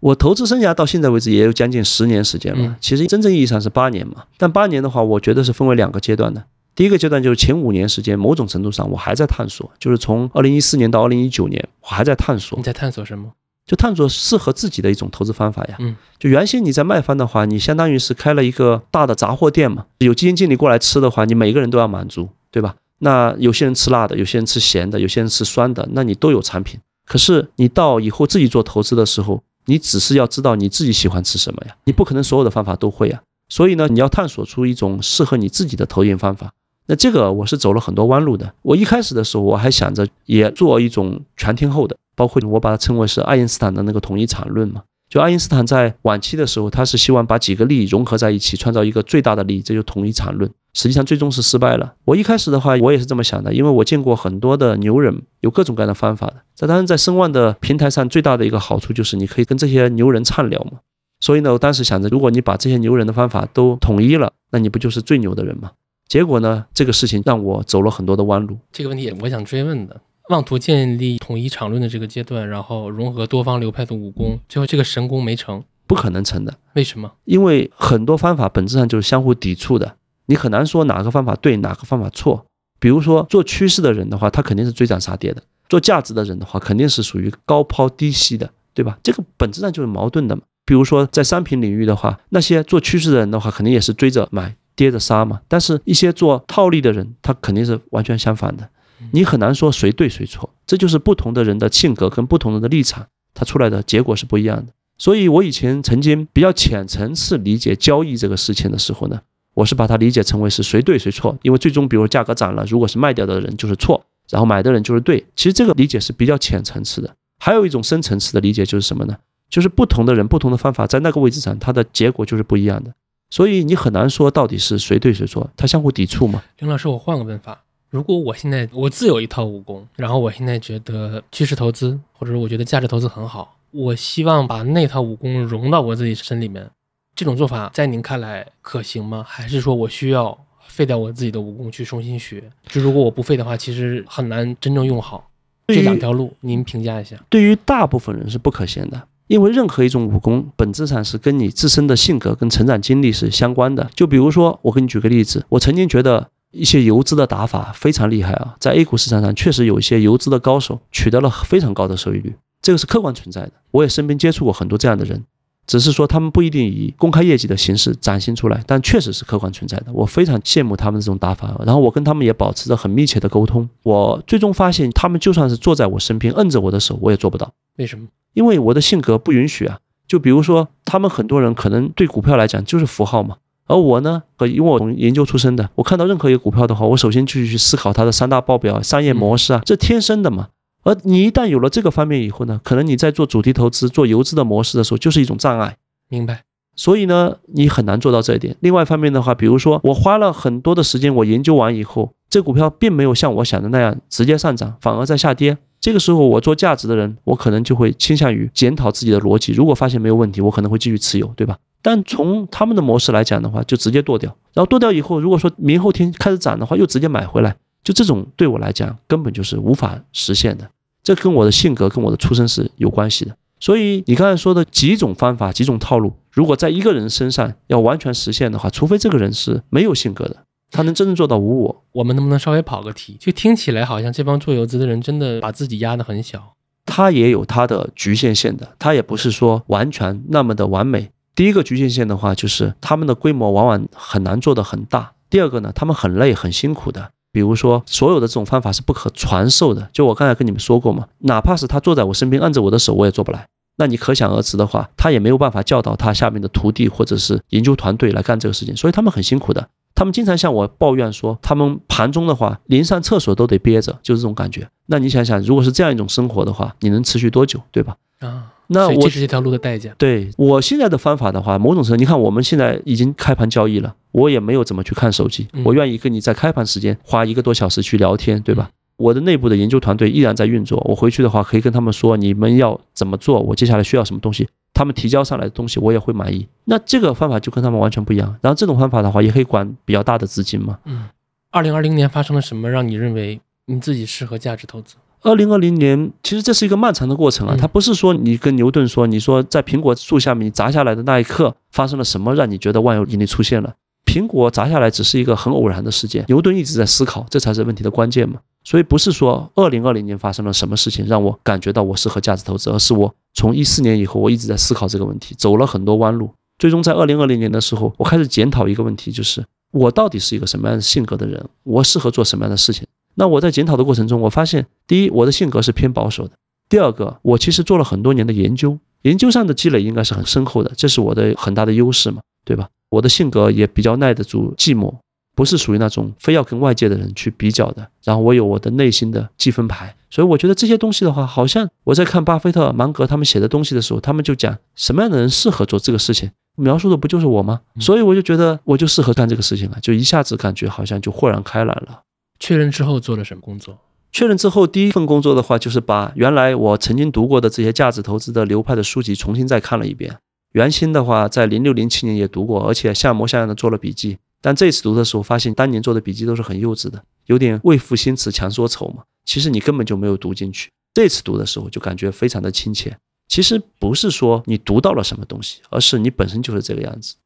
[0.00, 4.24] 我投资生涯到现在为止也有将近十年时间了，嗯其实真正意义上是八年嘛。
[4.36, 6.44] 但八年的话，我觉得是分为两个阶段的。
[6.74, 13.32] 第一个阶段就是前五年时间，某种程度上我还在探索，就是从二零一四年到二零一九年，我还在探索你，在探索什么？
[13.64, 15.76] 就探索适合自己的一种投资方法呀。
[15.78, 22.76] 嗯，就原先你在卖方的话，你相当于是开了一个大的杂货店嘛，有基金经理过来吃的话，你每个人都要满足，对吧？
[23.00, 26.78] 那有些人吃辣的，有些人吃咸的，有些人吃酸的，那你都有产品。
[27.04, 33.20] 可是你到以后自己做投资的时候，你只是要知道你自己喜欢吃什么呀，你不可能所有的方法都会呀。
[33.48, 36.52] 所以呢，你要探索出一种适合你自己的投研方法。
[36.86, 38.54] 那这个我是走了很多弯路的。
[38.62, 44.84] 我一开始的时候，我还想着也做一种全天候的，包括我把它称为是爱因斯坦的那个统一场论嘛。
[45.10, 50.48] 就爱因斯坦在晚期的时候，他是希望把几个力融合在一起，创造一个最大的力，这就统一场论。
[50.74, 51.94] 实际上最终是失败了。
[52.04, 56.42] 我一开始的话，我也是这么想的，因为我见过很多的牛人，有各种各样的方法的。
[56.54, 60.80] 这当然在声望的平台上，最大的一个好处就是你可以跟这些牛人畅聊嘛。
[61.20, 65.70] 所以呢，我当时想着，如果你把这些牛人的方法都统一了，那你不就是最牛的人吗？
[66.06, 68.58] 结果呢，这个事情让我走了很多的弯路。
[68.72, 70.00] 这个问题也我想追问的。
[70.30, 76.54] 妄图建立统一场论的这个阶段，然后融合多方流派的武功，最后这个神功没成，不可能成的。
[76.74, 77.12] 为什么？
[77.24, 82.46] 因为很多方法本质上就是相互抵触的，你很难说哪个方法对，哪个方法错。
[82.78, 88.98] 比如说做趋势的人的话，他肯定是追涨杀跌的；做价值的人的话，肯定是属于高抛低吸的，对吧？
[89.02, 90.42] 这个本质上就是矛盾的嘛。
[90.66, 95.40] 比如说在商品领域的话，那些做趋势的人的话，肯定也是追着买，跌着杀嘛。
[95.46, 98.68] 但是，一些做套利的人，他肯定是完全相反的。
[99.12, 104.72] 你很难说谁对谁错，这就是不同的人的性格跟不同人的立场，他出来的结果是不一样的。
[104.96, 109.20] 所以我以前曾经比较浅层次理解交易这个事情的时候呢，
[109.54, 115.24] 我是把它理解成为是谁对谁错，因为最终比如价格涨了，如果是卖掉的人就是错，然后买的人就是对。
[115.36, 117.14] 其实这个理解是比较浅层次的。
[117.38, 119.16] 还有一种深层次的理解就是什么呢？
[119.48, 122.92] 就是不同的人、不同的方法在那个位置上，它的结果就是不一样的。
[123.30, 126.42] 所以你很难说到底是谁对谁错，它相互抵触嘛。
[126.58, 127.62] 林老师，我换个问法。
[127.90, 136.68] 如果我现在我自有一套武功，然后我现在觉得趋势投资或者我觉得价值投资很好，我希望把那套武功融到我自己身里面，
[137.14, 139.24] 这种做法在您看来可行吗？
[139.26, 142.42] 还是说我需要废掉我自己的武功去重新学？
[142.66, 145.28] 就如果我不废的话，其实很难真正用好。
[145.68, 147.16] 这两条路您评价一下。
[147.28, 153.90] 对于大部分人是不可行的，因为任何一种武功本质上是跟你自身的性格跟成长经历是相关的。
[153.94, 156.30] 就比如说，我给你举个例子，我曾经觉得。
[156.56, 163.50] 一些游资的打法非常厉害啊，在 A 股市场上确实有一些游资的高手取得了非常高的收益率，这个是客观存在的。
[163.72, 165.24] 我也身边接触过很多这样的人，
[165.66, 169.86] 只是说他们不一定以公开业绩的形式展现出来，但确实是客观存在的。
[169.92, 173.68] 我非常羡慕他们这种打法，然后我跟他们也保持着很密切的沟通。
[173.82, 177.52] 我最终发现，他们就算是坐在我身边摁着我的手，我也做不到。
[177.78, 178.06] 为什么？
[178.34, 179.78] 因为我的性格不允许啊。
[180.06, 183.36] 就比如说，他们很多人可能对股票来讲就是符号嘛。
[183.66, 190.48] 而我呢，和因为我从研究出身的，我看到任何一个股票的话，我首先就去思考它的三大报表、商业模式啊，这天生的嘛。
[190.84, 195.76] 而你一旦有了这个方面以后呢，可能你在做主题投资、做游资的模式的时候，就是一种障碍。
[196.08, 196.44] 明白。
[196.76, 198.56] 所以呢，你很难做到这一点。
[198.60, 205.56] 另外一方面的话，比如说我花了很多的时间，我研究完以后，这股票并没有像我想的那样直接上涨，反而在下跌。
[205.80, 209.52] 这个时候，我做价值的人，我可能就会倾向于检讨自己的逻辑。
[209.52, 211.56] 如果发现没有问题，我可能会继续持有，对吧？
[211.80, 220.68] 但从他们的模式来讲的话，就直接剁掉，然后剁掉以后，如果说明后天开始涨的话，又直接买回来，就这种对我来讲根本就是无法实现的。
[221.04, 223.36] 这跟我的性格跟我的出身是有关系的。
[223.60, 231.84] 所以你刚才说的几种方法、几种套路，如果在一个人身上要完全实现的话，除非这个人是没有性格的，他能真正做到无我。
[231.92, 233.16] 我们能不能稍微跑个题？
[233.20, 241.10] 就听起来好像这帮做游资的人真的把自己压得很小，他也有他的局限性的，他也不是说完全那么的完美。
[241.34, 245.12] 第一个局限性的话，就是他们的规模往往很难做得很大。
[245.30, 247.10] 第二个呢，他们很累很辛苦的。
[247.34, 249.90] 比如说，所有的这种方法是不可传授的。
[249.92, 253.44] 就我刚才跟你们说过嘛，哪怕是他坐在我身边按着我的手，我也做不来。
[253.76, 258.76] 那你可想而知的话，他也没有办法教导他下面的徒弟或者是研究团队来干这个事情。
[258.76, 259.68] 所以他们很辛苦的。
[259.96, 264.68] 他们经常向我抱怨说，他们盘中的话连上厕所都得憋着，就是这种感觉。
[264.86, 267.96] 那你想想，如果是这样一种生活的话，你能持续多久，对吧？
[268.20, 268.52] 啊。
[268.66, 269.92] 那我这是这条路的代价。
[269.98, 278.70] 对我现在的方法的话，某种程度，你看我们现在已经开盘交易了，我也没有怎么去看手机，我愿意跟你在开盘时间花一个多小时去聊天，对吧？
[278.96, 286.46] 我的内部的研究团队依然在运作，我回去的话可以跟他们说你们要怎么做，我接下来需要什么东西，他们提交上来的东西我也会满意。
[286.66, 288.36] 那这个方法就跟他们完全不一样。
[288.40, 290.78] 然后这种方法的话，也可以管比较大的资金嘛。
[290.84, 291.06] 嗯。
[291.50, 294.94] 二零二零年发生了什么，让你认为你自己适合价值投资？
[295.22, 303.74] 二零二零年，其实这是一个漫长的过程啊，它不是说你跟牛顿说，你说在苹果树下面你砸下来的那一刻发生了什么，让你觉得万有引力出现了。
[304.14, 308.38] 苹果砸下来只是一个很偶然的事件，牛顿一直在思考，这才是问题的关键嘛。
[308.62, 322.86] 所以不是说二零二零年发生了什么事情让我感觉到我适合价值投资，而是我从一四年以后我一直在思考这个问题，走了很多弯路，最终在二零二零年的时候，我开始检讨一个问题，就是我到底是一个什么样的性格的人，我适合做什么样的事情。
[323.16, 326.34] 那我在检讨的过程中，我发现，第一，我的性格是偏保守的；
[326.68, 332.68] 第二个，我其实做了很多年的研究，研究上的积累应该是很深厚的，这是我的很大的优势嘛，对吧？
[332.94, 334.94] 我的性格也比较耐得住寂寞。
[335.36, 347.62] 不是属于那种非要跟外界的人去比较的，然后我有我的内心的积分牌，所以我觉得这些东西的话，好像我在看巴菲特、芒格他们写的东西的时候，他们就讲什么样的人适合做这个事情，描述的不就是我吗？
[347.80, 352.02] 所以我就觉得我就适合干这个事情了，就一下子感觉好像就豁然开朗了。
[352.38, 353.76] 确认之后做了什么工作？
[354.12, 360.16] 确认之后第一份工作的话，就是把原来我曾经读过的这些价值投资的流派的书籍重新再看了一遍。
[360.54, 364.18] 原先的话在零六零七年也读过，而且像模像样的做了笔记。
[364.40, 369.02] 但这次读的时候，发现当年做的笔记都是很幼稚的，有点为赋新词强说愁嘛。
[369.24, 370.70] 其实你根本就没有读进去。
[370.92, 372.96] 这次读的时候，就感觉非常的亲切。
[373.26, 377.16] 其实不是说你读到了什么东西，而是你本身就是这个样子。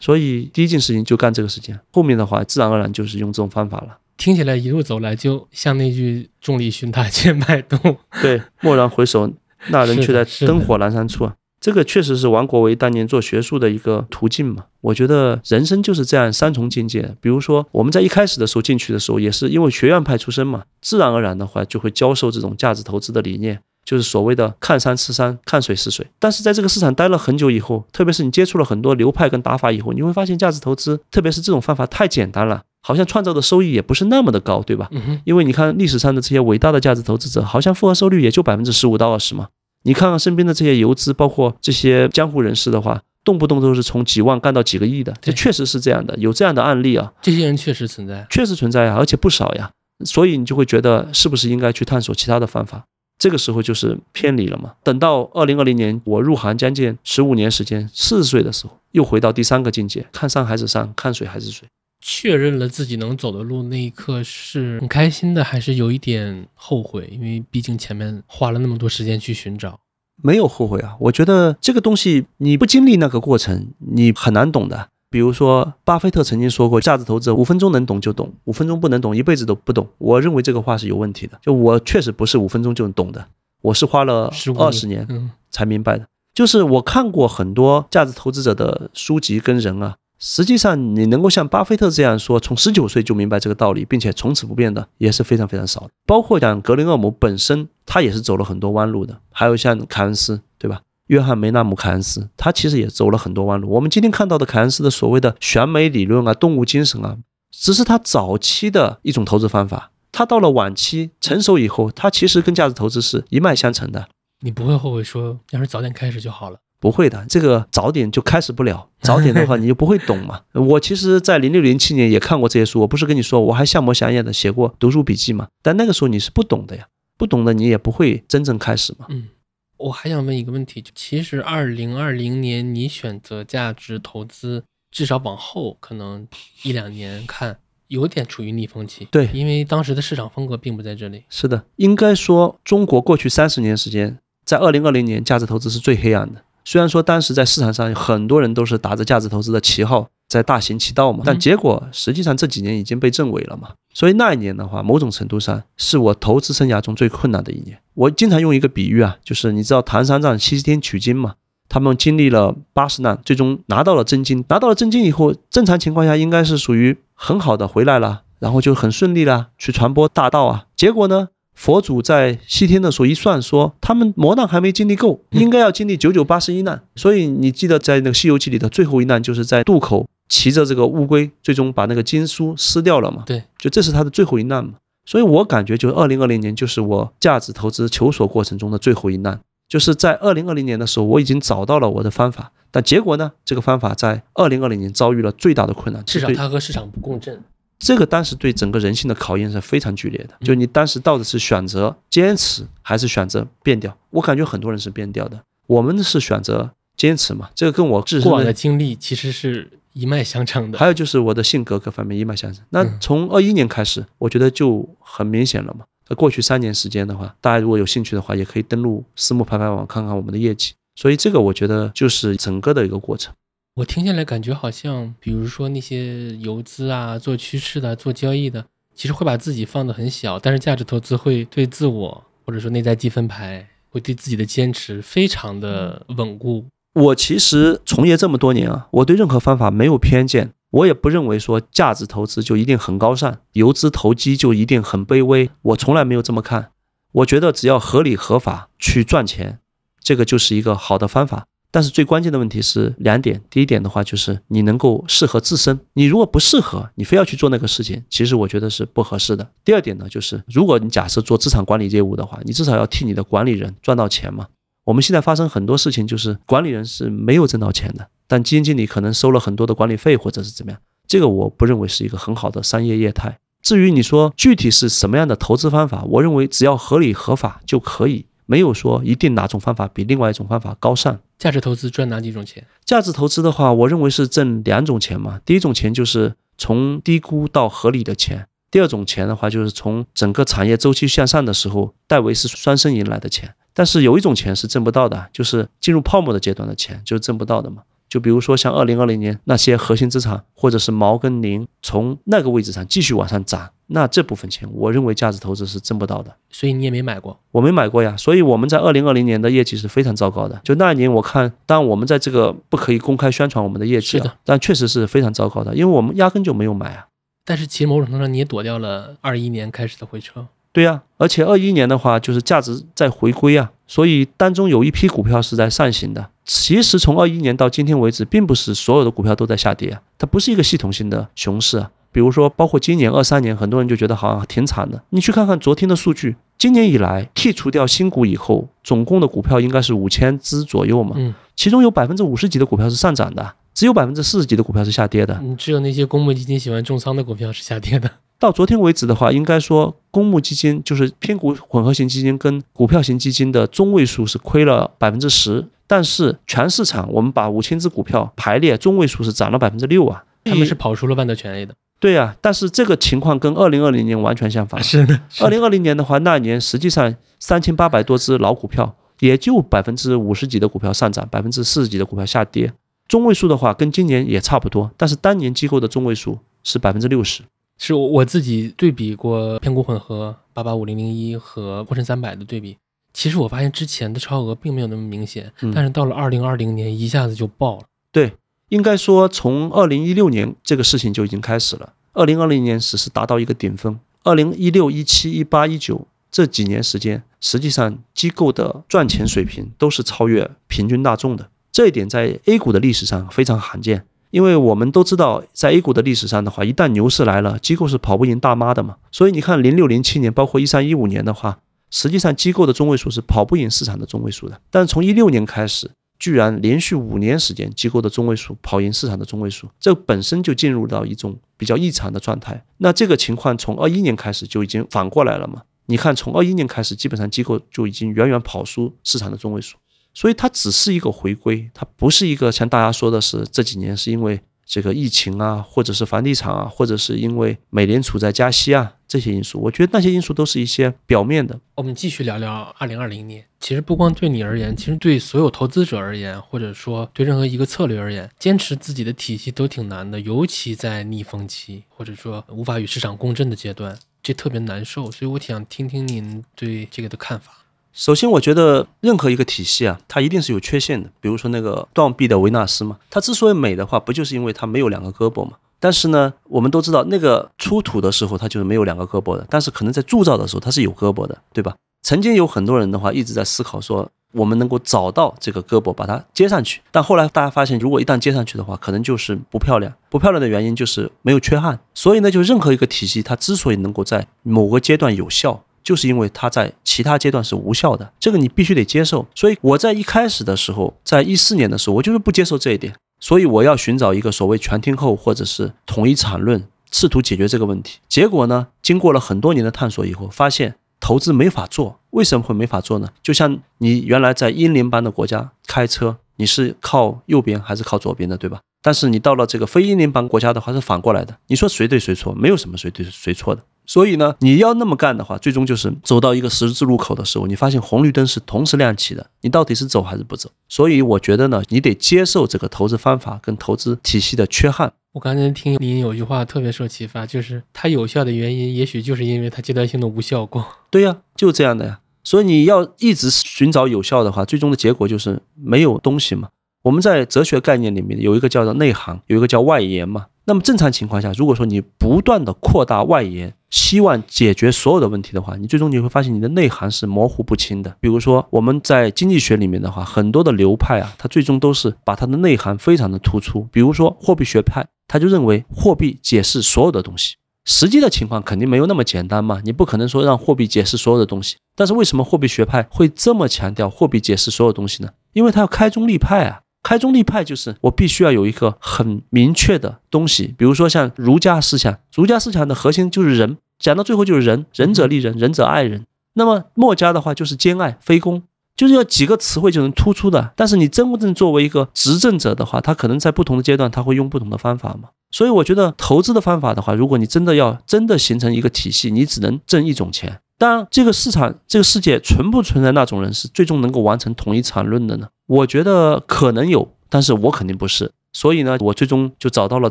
[0.00, 3.98] 所以第一件事情就干这个事情，后面的话自然而然就是用这种方法了。
[4.16, 7.76] 听起来一路走来，就像那句“众里寻他千百度”，
[8.22, 9.30] 对，蓦然回首，
[9.68, 11.34] 那人却在灯火阑珊处啊。
[11.60, 14.64] 这个确实是王国维当年做学术的一个途径嘛？
[14.80, 17.16] 我觉得人生就是这样三重境界。
[17.20, 26.06] 比如说我们在一开始的时候进去的时候，也是因为学院派出身嘛，自然而然的话就会教授这种价值投资的理念，就是所谓的看山吃山，看水吃水。
[26.20, 34.88] 但是在这个市场待了很久以后，特别是你接触了很多流派跟打法以后，你会发现价值投资，特别是这种方法太简单了，好像创造的收益也不是那么的高，对吧？
[35.24, 39.48] 因为你看历史上的这些伟大的价值投资者，好像复合收益率也就百分之十五到二十嘛。
[39.88, 47.10] 你看看身边的这些游资，包括这些江湖人士的话，动不动都是从几万干到几个亿的，这确实是这样的，有这样的案例啊。
[47.22, 49.70] 这些人确实存在，确实存在呀，而且不少呀。
[50.04, 52.84] 所以你就会觉得，是不是应该去探索其他的方法？
[53.18, 54.74] 这个时候就是偏离了嘛。
[54.84, 61.66] 等到二零二零年我入行将近十五年时间，四十岁的时候，又回到第三个境界：看山还是山，看水还是水。
[62.00, 67.08] 确认了自己能走的路那一刻是很开心的，还是有一点后悔？
[67.12, 69.80] 因为毕竟前面花了那么多时间去寻找，
[70.22, 70.96] 没有后悔啊。
[71.00, 74.88] 我觉得这个东西你不经历那个过程，你很难懂的。
[75.10, 79.88] 比如说，巴菲特曾经说过，价值投资五分钟能懂就懂，五分钟不能懂，一辈子都不懂。
[79.96, 81.38] 我认为这个话是有问题的。
[81.42, 83.26] 就我确实不是五分钟就能懂的，
[83.62, 85.06] 我是花了二十年
[85.50, 86.06] 才明白的。
[86.34, 89.96] 就是我看过很多价值投资者的书籍跟人啊。
[90.18, 95.90] 实际上，你能够像巴菲特这样说，从十九岁就明白这个道理，并且从此不变的，也是非常非常少的。
[96.06, 99.20] 包括像格林厄姆本身，他也是走了很多弯路的。
[99.30, 100.82] 还有像凯恩斯，对吧？
[101.06, 103.68] 约翰梅纳姆凯恩斯，他其实也走了很多弯路。
[103.70, 107.16] 我们今天看到的凯恩斯的所谓的选美理论啊、动物精神啊，
[107.50, 109.92] 只是他早期的一种投资方法。
[110.10, 114.08] 他到了晚期成熟以后，他其实跟价值投资是一脉相承的。
[114.40, 116.58] 你不会后悔说，要是早点开始就好了。
[116.80, 118.88] 不会的，这个早点就开始不了。
[119.02, 120.42] 早点的话，你就不会懂嘛。
[120.52, 122.80] 我其实，在零六零七年也看过这些书。
[122.80, 125.48] 我不是跟你说，我还像模像样的写过读书笔记嘛。
[125.62, 126.86] 但那个时候你是不懂的呀，
[127.16, 129.06] 不懂的你也不会真正开始嘛。
[129.08, 129.28] 嗯，
[129.76, 136.26] 我还想问一个问题，就其实二零二零年你选择价值投资，至少往后可能
[136.62, 139.06] 一两年看，有点处于逆风期。
[139.10, 141.24] 对，因为当时的市场风格并不在这里。
[141.28, 144.18] 是的，应该说中国过去三十年时间。
[144.44, 146.42] 在二零二零年，价值投资是最黑暗的。
[146.70, 153.70] 虽然说当时在市场上很多人都是打着价值投资的旗号在大行其道嘛，但结果实际上这几年已经被证伪了嘛。
[153.94, 157.78] 所以那一年的话，某种程度上是我投资生涯中最困难的一年。
[157.94, 161.36] 我经常用一个比喻啊，就是你知道唐三藏七十天取经嘛，
[161.70, 164.44] 他们经历了八十难，最终拿到了真经。
[164.48, 170.66] 拿到了真经以后，正常情况下应该是属于很好的回来了，然后就很顺利了，去传播大道啊。
[170.76, 171.28] 结果呢？
[171.58, 176.80] 佛祖在西天的时候一算，说他们磨难还没经历够，应该要经历九九八十一难。
[176.94, 183.24] 所以你记得在那个《西游记》里的最后一难，就是在渡口骑着这个乌龟，最终把那个经书撕掉了嘛？
[183.26, 184.74] 对，就这是他的最后一难嘛。
[185.04, 189.40] 所以我感觉，就二零二零年就是我价值投资求索过程中的最后一难。
[189.68, 197.42] 就是在二零二零年的时候，我已经找到了我的方法，但结果呢，这个方法在二零二零年遭遇了最大的困难，至少它和市场不共振。
[197.78, 203.96] 这个当时对整个人性的考验是非常剧烈的，就你当时到底是选择坚持还是选择变掉？
[204.10, 207.50] 我感觉很多人是变掉的，我们是选择坚持嘛。
[207.54, 212.64] 这个跟我过往的经历其实是一脉相承的，还有就是我的性格各方面一脉相承。
[212.70, 215.84] 那从二一年开始，我觉得就很明显了嘛。
[216.04, 220.72] 在过去三年时间的话，大家如果有兴趣的话，也可以登录私募拍拍网看看我们的业绩。
[220.96, 223.32] 所以这个我觉得就是整个的一个过程。
[223.78, 236.66] 我听下来感觉好像，比如说那些游资啊、做趋势的、做交易的，其实会把自己放得很小，但是价值投资会对自我或者说内在积分牌，会对自己的坚持非常的稳固。
[236.92, 245.50] 我其实从业这么多年啊，我对任何方法没有偏见，我也不认为说价值投资就一定很高尚，游资投机就一定很卑微。
[245.62, 246.72] 我从来没有这么看。
[247.12, 249.60] 我觉得只要合理合法去赚钱，
[250.00, 251.46] 这个就是一个好的方法。
[251.70, 259.46] 但是最关键的问题是两点，第一点的话就是你能够适合自身，你如果不适合，你非要去做那个事情，其实我觉得是不合适的。
[259.64, 264.46] 第二点呢，就是如果你假设做资产管理业务的话，你至少要替你的管理人赚到钱嘛。
[264.84, 273.38] 我们现在发生很多事情，就是管理人是没有挣到钱的，但基金经理可能收了很多的管理费或者是怎么样，这个我不认为是一个很好的商业业态。
[273.60, 278.24] 至于你说具体是什么样的投资方法，我认为只要合理合法就可以。
[278.50, 281.20] 没有说一定哪种方法比另外一种方法高尚。
[281.38, 282.64] 价值投资赚哪几种钱？
[282.82, 285.38] 价值投资的话，我认为是挣两种钱嘛。
[285.44, 293.54] 第一种钱就是从低估到合理的钱；第二种钱的话，就是从整个产业周期向上的时候，戴维斯双生迎来的钱。
[293.74, 297.82] 但是有一种钱是挣不到的，就是进入泡沫的阶段的钱，就是挣不到的嘛。
[298.08, 306.34] 就比如说像二零二零年那些核心资产，或者是毛跟宁从那个位置上继续往上涨，那这部分钱，我认为价值投资是挣不到的。
[306.50, 307.38] 所以你也没买过？
[307.52, 308.16] 我没买过呀。
[308.16, 310.60] 所以我们在二零二零年的业绩是非常糟糕的。
[310.64, 317.06] 就那一年，我看，当然我们在这个不可以公开宣传我们的业绩啊，但确实是非常糟糕的，因为我们压根就没有买啊。
[317.44, 320.46] 但是其实某种程度上你也躲掉了二一年开始的回撤。
[320.70, 326.28] 对呀，而且二一年的话，就是价值在回归啊，所以当中有一批股票是在上行的。
[326.48, 331.90] 其实从二一年到今天为止，并不是所有的股票都在下跌啊，它不是一个系统性的熊市啊。
[332.10, 335.02] 比如说，包括今年二三年，很多人就觉得好像挺惨的。
[335.10, 345.38] 你去看看昨天的数据，今年以来剔除掉新股以后，总共的股票应该是五千只左右嘛，嗯，其中有百分之五十几的股票是上涨的，只有百分之四十几的股票是下跌的。
[345.42, 348.10] 嗯，只有那些公募基金喜欢重仓的股票是下跌的。
[348.38, 360.24] 到昨天为止的话，应该说公募基金就是偏股混合型基金跟股票型基金的中位数是亏了百分之十，但是全市场我们把五千只股票排列，中位数是涨了百分之六啊。
[360.44, 361.74] 他们是跑出了万德全 A 的。
[361.98, 364.80] 对呀，但是这个情况跟二零二零年完全相反。
[364.80, 372.72] 是的，二零二零年的话，那年实际上三千八百多只老股票，也就百分之五十几的股票上涨，百分之四十几的股票下跌。
[373.08, 377.42] 中位数的话跟今年也差不多，但是当年机构的中位数是百分之六十。
[377.78, 382.76] 是我自己对比过偏股混合八八五零零一和沪深三百的对比，
[383.14, 387.84] 其实我发现之前的超额并没有那么明显，但是到了二零二零年一下子就爆了。
[388.10, 388.34] 对，
[388.68, 404.04] 应该说从二零一六年这个事情就已经开始了，二零二零年只是达到一个顶峰，二零一六一七一八一九这几年时间，实际上机构的赚钱水平都是超越平均大众的，这一点在 A 股的历史上非常罕见。
[404.30, 408.96] 因为我们都知道，在 A 股的历史上的话，一旦牛市来了，机构是跑不赢大妈的嘛。
[409.10, 411.60] 所以你看，零六零七年，包括一三一五年的话，
[411.90, 414.60] 实际上机构的中位数是跑不赢市场的中位数的。
[414.70, 422.64] 但从一六年开始，居然连续五年时间，机构的中位数跑赢市场的中位数，这本身就进入到一种比较异常的状态。
[422.78, 425.62] 那这个情况从二一年开始就已经反过来了嘛？
[425.86, 429.78] 你看，从二一年开始，基本上机构就已经远远跑输市场的中位数。
[430.18, 439.60] 所以它只是一个回归，它不是一个像大家说的是这几年是因为这个疫情啊，或者是房地产啊，或者是因为美联储在加息啊这些因素。
[439.60, 441.60] 我觉得那些因素都是一些表面的。
[441.76, 443.44] 我们继续聊聊二零二零年。
[443.60, 455.12] 其实不光对你而言，其实对所有投资者而言，或者说对任何一个策略而言，坚持自己的体系都挺难的，尤其在逆风期或者说无法与市场共振的阶段，这特别难受。
[455.12, 457.57] 所以我想听听您对这个的看法。
[457.98, 461.10] 首先，我觉得任何一个体系啊，它一定是有缺陷的。
[461.20, 465.54] 比如说那个断臂的维纳斯嘛，它之所以美的话，不就是因为它没有两个胳膊嘛？
[465.80, 471.74] 但是呢，我们都知道那个出土的时候它就是没有两个胳膊的，但是可能在铸造的时候它是有胳膊的，对吧？
[472.02, 479.92] 曾经有很多人的话一直在思考说，我们能够找到这个胳膊把它接上去，但后来大家发现，如果一旦接上去的话，可能就是不漂亮。
[480.08, 481.80] 不漂亮的原因就是没有缺憾。
[481.94, 485.64] 所以呢，就任何一个体系，它之所以能够在某个阶段有效。
[485.88, 489.26] 就是因为它在其他阶段是无效的，这个你必须得接受。
[489.34, 496.62] 所以我在一开始的时候，在一四年的时候，我就是不接受这一点，所以我要寻找一个所谓全天候或者是统一产论，
[496.92, 498.00] 试图解决这个问题。
[498.06, 501.98] 结果呢，经过了很多年的探索以后，发现投资没法做。
[502.10, 503.08] 为什么会没法做呢？
[503.22, 508.60] 就像你原来在英联邦的国家开车，你是靠右边还是靠左边的，对吧？
[508.82, 511.34] 但是你到了这个非英联邦国家的话是反过来的。
[511.46, 512.34] 你说谁对谁错？
[512.34, 513.62] 没有什么谁对谁错的。
[513.88, 520.50] 所以呢，你要那么干的话，最终就是走到一个十字路口的时候，你发现红绿灯是同时亮起的，你到底是走还是不走？
[520.68, 524.92] 所以我觉得呢，你得接受这个投资方法跟投资体系的缺憾。
[525.12, 530.64] 我刚才听您有句话特别受启发，就是它有效的原因，也许就是因为它阶段性的无效过。
[530.90, 532.00] 对呀，就这样的呀。
[532.22, 536.50] 所以你要一直寻找有效的话，最终的结果就是没有东西嘛。
[536.82, 540.26] 我们在哲学概念里面有一个叫做内涵，有一个叫外延嘛。
[540.44, 547.94] 那么正常情况下，如果说你不断的扩大外延，希望解决所有的问题的话，你最终你会发现你的内涵是模糊不清的。
[548.00, 553.68] 比如说我们在经济学里面的话，很多的流派啊，它最终都是把它的内涵非常的突出。
[553.70, 557.34] 比如说货币学派，他就认为货币解释所有的东西。
[557.66, 561.56] 实际的情况肯定没有那么简单嘛，你不可能说让货币解释所有的东西。
[561.76, 565.10] 但是为什么货币学派会这么强调货币解释所有东西呢？
[565.34, 566.60] 因为它要开宗立派啊。
[566.88, 576.06] 开宗立派就是我必须要有一个很明确的东西，比如说像儒家思想，儒家思想的核心就是仁，讲到最后就是仁，仁者利人，仁者爱人。
[576.32, 578.42] 那么墨家的话就是兼爱非攻，
[578.74, 580.54] 就是要几个词汇就能突出的。
[580.56, 585.10] 但是你真不正作为一个执政者的话，他可能在不同的阶段他会用不同的方法嘛。
[585.30, 590.40] 所以我觉得投资的方法的话，如果你真的要真的形成一个体系，你只能挣一种钱。
[590.56, 595.28] 当然，这个市场这个世界存不存在那种人是最终能够完成同一场论的呢？
[595.48, 598.12] 我觉得可能有，但是我肯定不是。
[598.32, 599.90] 所以呢，我最终就找到了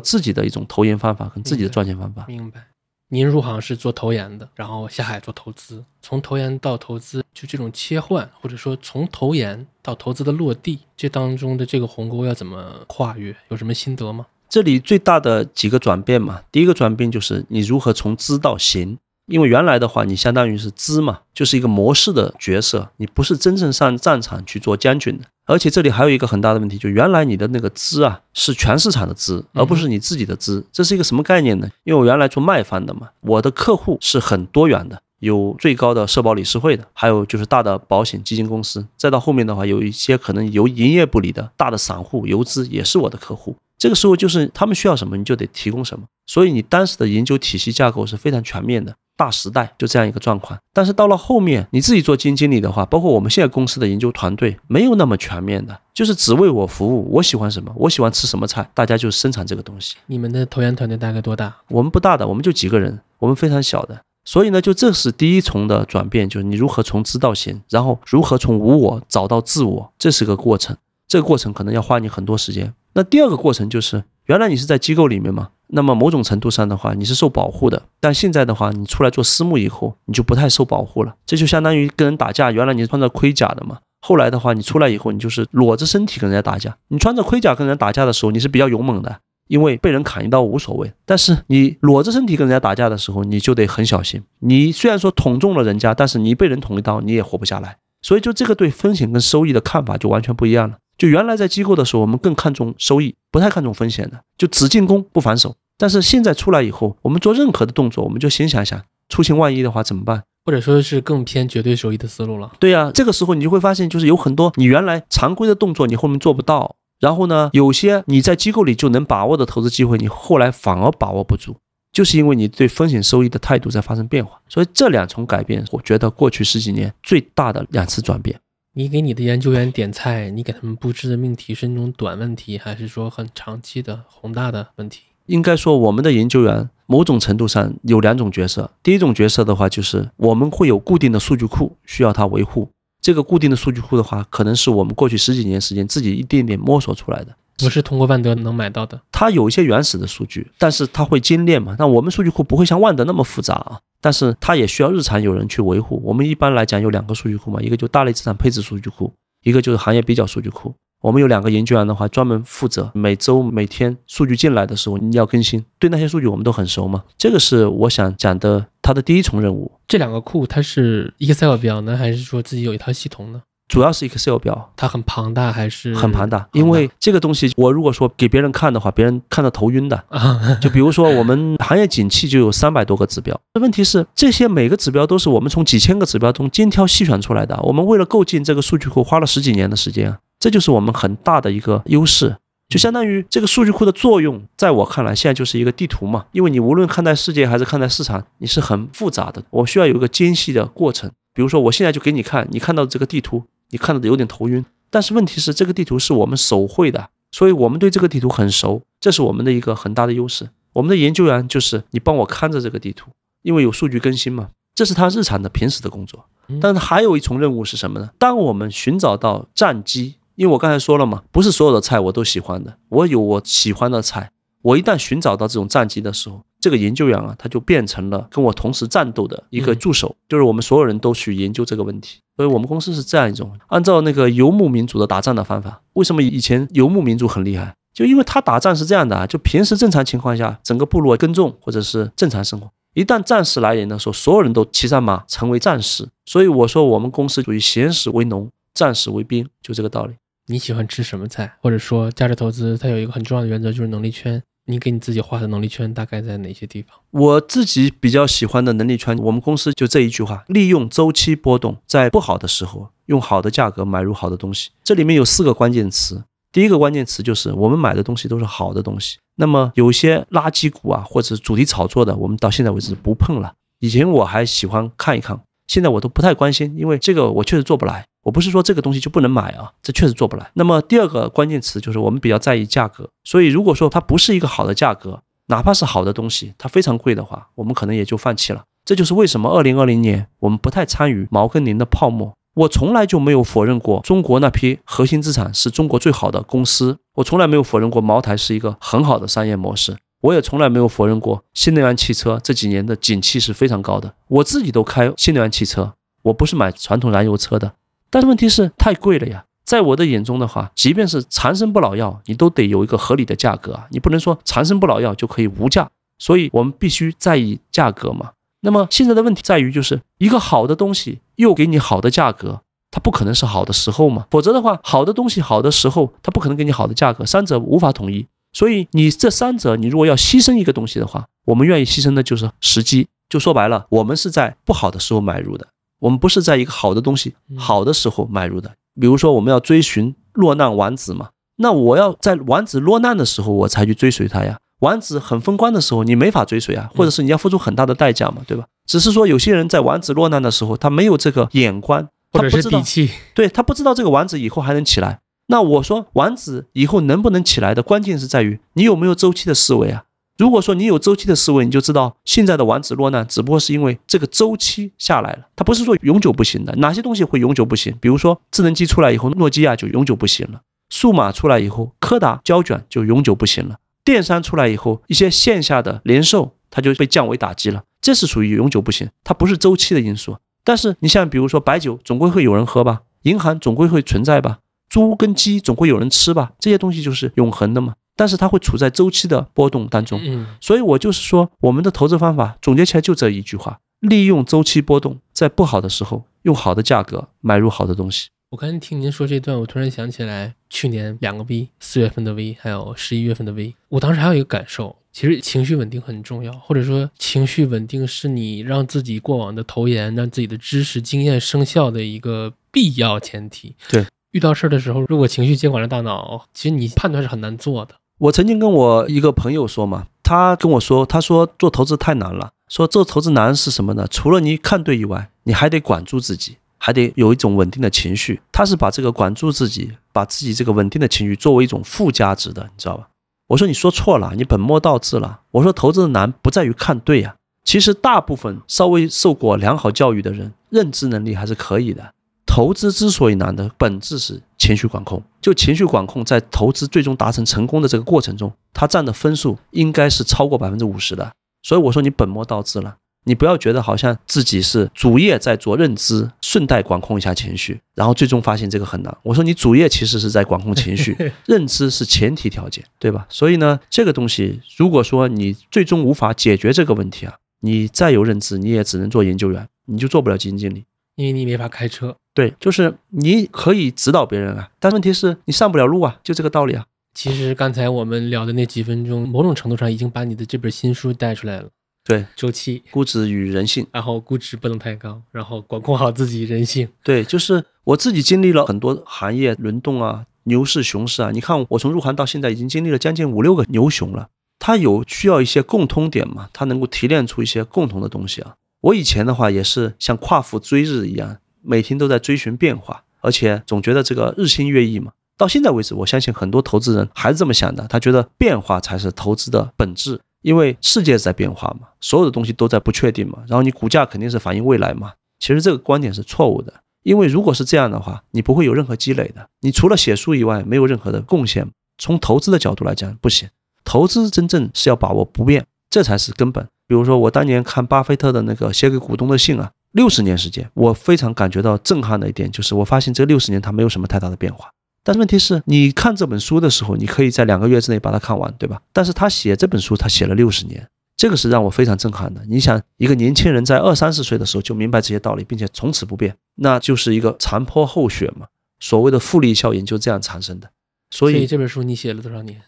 [0.00, 2.24] 自己的一种投研方法跟自己的赚钱方法。
[2.26, 2.68] 明白。
[3.10, 13.34] 您入行是做投研的，然后下海做投资，从投研到投资，就这种切换，或者说从投研到投资的落地，这当中的这个鸿沟要怎么跨越？
[13.48, 14.26] 有什么心得吗？
[14.48, 18.98] 这里最大的几个转变嘛，第一个转变就是你如何从知到行。
[19.26, 25.24] 因为原来的话，你相当于是知嘛，就是一个模式的角色，你不是真正上战场去做将军的。
[25.48, 30.62] 而且这里还有一个很大的问题，就原来你的那个资啊，是全市场的资，而不是你自己的资。
[30.70, 31.66] 这是一个什么概念呢？
[31.84, 43.56] 因为我原来做卖方的嘛，我的客户是很多元的，有最高的社保理事会的，还有就是大的保险基金公司，再到后面的话，有一些可能由营业部里的大的散户游资也是我的客户。
[43.78, 46.04] 这个时候就是他们需要什么，你就得提供什么。
[46.26, 48.94] 所以你当时的研究体系架构是非常全面的。
[49.18, 57.08] 大时代就这样一个状况，但是到了后面，你自己做基金经理的话，包括我们现在公司的研究团队，没有那么全面的，就是只为我服务。
[57.14, 59.96] 我喜欢什么，我喜欢吃什么菜，大家就生产这个东西。
[60.06, 61.52] 你们的投研团队大概多大？
[61.66, 64.00] 我们不大的，我们就几个人，我们非常小的。
[64.24, 70.76] 所以呢，就这是第一重的转变，就是你如何从知到行，然后如何从无我找到自我，这是个过程。
[71.08, 72.72] 这个过程可能要花你很多时间。
[72.92, 75.48] 那第二个过程就是，原来你是在机构里面嘛。
[75.70, 81.14] 那么某种程度上的话，你是受保护的，但现在的话，你出来做私募以后，你就不太受保护了。
[81.26, 86.74] 这就相当于跟人打架，原来你是穿着盔甲的嘛，后来的话，你出来以后，你就是裸着身体跟人家打架。
[86.88, 90.90] 你穿着盔甲跟人家打架的时候，你是比较勇猛的，因为被人砍一刀无所谓。
[91.04, 94.22] 但是你裸着身体跟人家打架的时候，你就得很小心。
[94.38, 97.76] 你虽然说捅中了人家，但是你被人捅一刀，你也活不下来。
[98.02, 100.76] 所以就这个对风险跟收益的看法就完全不一样了。
[100.96, 105.54] 就原来在机构的时候，我们更看重收益，不太看重风险的，就只进攻不防守。
[105.76, 112.50] 但是现在出来以后，我们做任何的动作，我们就先想想出现万一的话怎么办，或者说是更偏绝对收益的思路了。
[112.58, 116.74] 对呀，这个时候你就会发现，就是有很多你原来常规的动作，你后面做不到。
[116.98, 121.58] 然后呢，有些你在机构里就能把握的投资机会，你后来反而把握不住，
[121.92, 124.40] 就是因为你对风险收益的态度在发生变化。
[124.48, 128.38] 所以这两重改变，我觉得过去十几年最大的两次转变。
[128.74, 135.00] 你给你的研究员点菜，你给他们布置的命题是那种短问题，还是说很长期的宏大的问题？
[135.26, 138.70] 应该说，我们的研究员某种程度上有两种角色。
[138.82, 142.70] 第一种角色的话，就是我们会有固定的数据库需要他维护。
[143.00, 149.00] 这个固定的数据库的话，可能是我们过去十几年时间自己一点点摸索出来的，不是通过万德能买到的。
[149.12, 151.76] 它有一些原始的数据，但是它会精炼嘛。
[151.78, 153.80] 那我们数据库不会像万德那么复杂啊。
[154.00, 156.00] 但是它也需要日常有人去维护。
[156.04, 160.72] 我们一般来讲有两个数据库嘛，一个就大类资产配置数据库，一个就是行业比较数据库。
[161.00, 165.64] 我们有两个研究员的话，专门负责每周每天数据进来的时候你要更新。
[165.78, 169.70] 对那些数据我们都很熟嘛，这个是我想讲的它的第一重任务。
[169.86, 173.42] 这两个库它是 Excel 表呢，还是说自己有一套系统呢？
[173.68, 176.48] 主要是 Excel 表，它很庞大还是很庞大？
[176.52, 180.02] 因为这个东西，我如果说给别人看的话，别人看到头晕的。
[180.60, 187.60] 就比如说我们行业景气就有三百多个指标，问题是这些每个指标都是我们从几千个指标中精挑细选出来的。
[187.62, 192.36] 我们为了构建这个数据库，花了十几年的时间，这就是我们很大的一个优势。
[192.70, 196.24] 就相当于这个数据库的作用，在我看来，现在就是一个地图嘛。
[196.32, 201.10] 因为你无论看待世界还是看待市场，你是很复杂的，我需要有一个精细的过程。
[201.32, 203.44] 比如说我现在就给你看，你看到这个地图。
[203.70, 210.50] 你看的有点头晕，但是问题是这个地图是我们手绘的，所以我们对这个地图很熟，这是我们的一个很大的优势。
[210.74, 213.10] 我们的研究员就是你帮我看着这个地图，
[213.42, 216.26] 因为有数据更新嘛，这是他日常的平时的工作。
[216.60, 218.10] 但是还有一重任务是什么呢？
[218.18, 224.30] 当我们寻找到战机，因为我刚才说了嘛，不是所有的菜我都喜欢的，我有我喜欢的菜。
[224.62, 232.20] 我一旦寻找到这种战机的时候，这个研究员啊，他就变成了跟我同时战斗的一个助手，就是我们所有人都去研究这个问题。
[232.36, 235.82] 所以我们公司是这样一种，按照那个游牧民族的打仗的方法。
[235.94, 237.74] 为什么以前游牧民族很厉害？
[237.92, 242.70] 就因为他打仗是这样的啊，就平时正常情况下，整个部落耕种或者是正常生活。
[242.94, 246.08] 一旦战士来临的时候，所有人都骑上马成为战士。
[246.26, 250.14] 所以我说我们公司属于闲时为农，战时为兵，就这个道理。
[250.46, 251.56] 你喜欢吃什么菜？
[251.60, 254.40] 或者说价值投资它有一个很重要的原则就是能力圈。
[254.70, 256.94] 你给你自己画的能力圈大概在哪些地方？
[257.10, 264.68] 我自己比较喜欢的能力圈，我们公司就这一句话：利用周期波动，在不好的时候用好的价格买入好的东西。
[264.84, 266.22] 这里面有四个关键词。
[266.52, 269.16] 第一个关键词就是我们买的东西都是好的东西。
[269.36, 273.54] 那么有些垃圾股啊，或者主题炒作的，我们到现在为止不碰了。
[273.80, 278.04] 以前我还喜欢看一看，现在我都不太关心，因为这个我确实做不来。
[278.28, 280.50] 我不是说这个东西就不能买啊，这确实做不来。
[280.52, 288.64] 那么第二个关键词就是我们比较在意价格，所以如果说它不是一个好的价格，哪怕是好的东西，它非常贵的话，我们可能也就放弃了。
[288.84, 292.34] 这就是为什么二零二零年我们不太参与毛跟林的泡沫。
[292.54, 304.12] 我从来就没有否认过中国那批核心资产是中国最好的公司，我从来没有否认过茅台是一个很好的商业模式，我也从来没有否认过新能源汽车这几年的景气是非常高的。
[304.28, 307.72] 我自己都开新能源汽车，我不是买传统燃油车的。
[308.10, 318.30] 但是问题是太贵了呀，在我的眼中的话，即便是长生不老药，你都得有一个合理的价格啊，你不能说长生不老药就可以无价，所以我们必须在意价格嘛。
[318.62, 328.26] 那么现在的问题在于，就是一个好的东西又给你好的价格，它不可能是好的时候嘛，否则的话，好的东西好的时候，它不可能给你好的价格，三者无法统一。
[328.52, 333.06] 所以你这三者，你如果要牺牲一个东西的话，我们愿意牺牲的就是时机。
[333.28, 335.68] 就说白了，我们是在不好的时候买入的。
[336.00, 344.58] 我们不是在一个好的东西好的时候买入的，比如说我们要追寻落难王子嘛，那我要在王子落难的时候我才去追随他呀。
[344.80, 348.64] 王子很风光的时候你没法追随啊，或者是你要付出很大的代价嘛，对吧？
[348.86, 355.20] 只是说有些人在王子落难的时候他没有这个眼光，或者是底气，对他不知道这个王子以后还能起来。
[355.48, 360.04] 那我说王子以后能不能起来的关键是在于你有没有周期的思维啊。
[360.38, 366.72] 如果说你有周期的思维，你就知道现在的王子落难，只不过是因为这个周期下来了，它不是说永久不行的。
[366.76, 367.92] 哪些东西会永久不行？
[368.00, 370.60] 比如说智能机出来以后，诺基亚就永久不行了；
[370.90, 380.36] 数码出来以后，柯达胶卷就永久不行了；电商出来以后，一些线下的零售它就被降维打击了，这是属于永久不行，它不是周期的因素。
[380.62, 384.58] 但是你像比如说白酒，总归会有人喝吧；银行总归会存在吧；
[384.88, 387.94] 猪跟鸡总归有人吃吧，这些东西就是永恒的嘛。
[388.18, 398.30] 但是它会处在周期的波动当中，嗯，所以我就是说，我们的投资方法总结起来就这一句话：利用周期波动，在不好的时候用好的价格买入好的东西。
[398.50, 403.74] 我刚才听您说这段，我突然想起来去年两个 V，四月份的 V，还有十一月份的 V。
[403.90, 413.76] 我当时还有一个感受，其实情绪稳定很重要，或者说情绪稳定是你让自己过往的投研、让自己的知识经验生效的一个必要前提。
[413.90, 417.96] 对，遇到事儿的时候，如果情绪接管了大脑，其实你判断是很难做的。
[418.18, 424.06] 我曾经跟我一个朋友说嘛，他跟我说，他说做投资太难了，说做投资难是什么呢？
[424.10, 428.40] 除了你看对以外，你还得管住自己，还得有一种稳定的情绪。
[428.50, 433.08] 他是把这个管住自己，把自己这个稳定的情绪作为一种附加值的，你知道吧？
[433.46, 435.40] 我说你说错了，你本末倒置了。
[435.52, 442.12] 我说投资的难不在于看对呀，其实大部分稍微受过良好教育的人，认知能力还是可以的。
[442.44, 451.32] 投资之所以难的本质是情绪管控，就情绪管控在投资最终达成成功的这个过程中，它占的分数应该是超过百分之五十的。
[451.62, 459.16] 所以我说你本末倒置了，你不要觉得好像自己是主业在做认知，顺带管控一下情绪，然后最终发现这个很难。
[459.22, 463.26] 我说你主业其实是在管控情绪， 认知是前提条件，对吧？
[463.28, 470.84] 所以呢，这个东西如果说你最终无法解决这个问题啊，你再有认知，你也只能做研究员，你就做不了基金经理。
[471.16, 476.86] 因为你没法开车，对，就是你可以指导别人啊，但问题是你上不了路啊，就这个道理啊。
[477.12, 481.68] 其实刚才我们聊的那几分钟，某种程度上已经把你的这本新书带出来了。
[482.04, 486.88] 对，周期、估值与人性，然后估值不能太高，然后管控好自己人性。
[487.02, 491.32] 对，就是我自己经历了很多行业轮动啊，牛市、熊市啊。
[491.32, 494.28] 你看我从入行到现在，已经经历了将近五六个牛熊了。
[494.60, 496.48] 它有需要一些共通点嘛？
[496.52, 498.54] 它能够提炼出一些共同的东西啊。
[498.82, 505.12] 我以前的话也是像夸父追日一样，每天都在追寻变化，而且总觉得这个日新月异嘛。
[505.36, 513.38] 到现在为止，我相信很多投资人还是这么想的，他觉得变化才是投资的本质，因为世界在变化嘛，所有的东西都在不确定嘛。
[513.46, 515.12] 然后你股价肯定是反映未来嘛。
[515.38, 516.72] 其实这个观点是错误的，
[517.04, 521.68] 因为如果是这样的话，你不会有任何积累的，你除了写书以外，没有任何的贡献。
[521.98, 523.48] 从投资的角度来讲，不行。
[523.84, 525.64] 投资真正是要把握不变。
[525.90, 526.66] 这才是根本。
[526.86, 534.70] 比如说，我当年看巴菲特的那个写给股东的信啊，六十年时间，我非常感觉到震撼的一点就是，我发现这六十年它没有什么太大的变化。
[535.02, 538.82] 但是问题是，你看这本书的时候，你可以在两个月之内把它看完，对吧？
[538.92, 540.86] 但是他写这本书，他写了六十年，
[541.16, 542.44] 这个是让我非常震撼的。
[542.46, 548.48] 你想，一个年轻人在二三十岁的时候就明白这些道理，并且从此不变，那就是一个残坡后雪嘛。
[548.80, 550.70] 所谓的复利效应就这样产生的。
[551.10, 552.60] 所以这本书你写了多少年？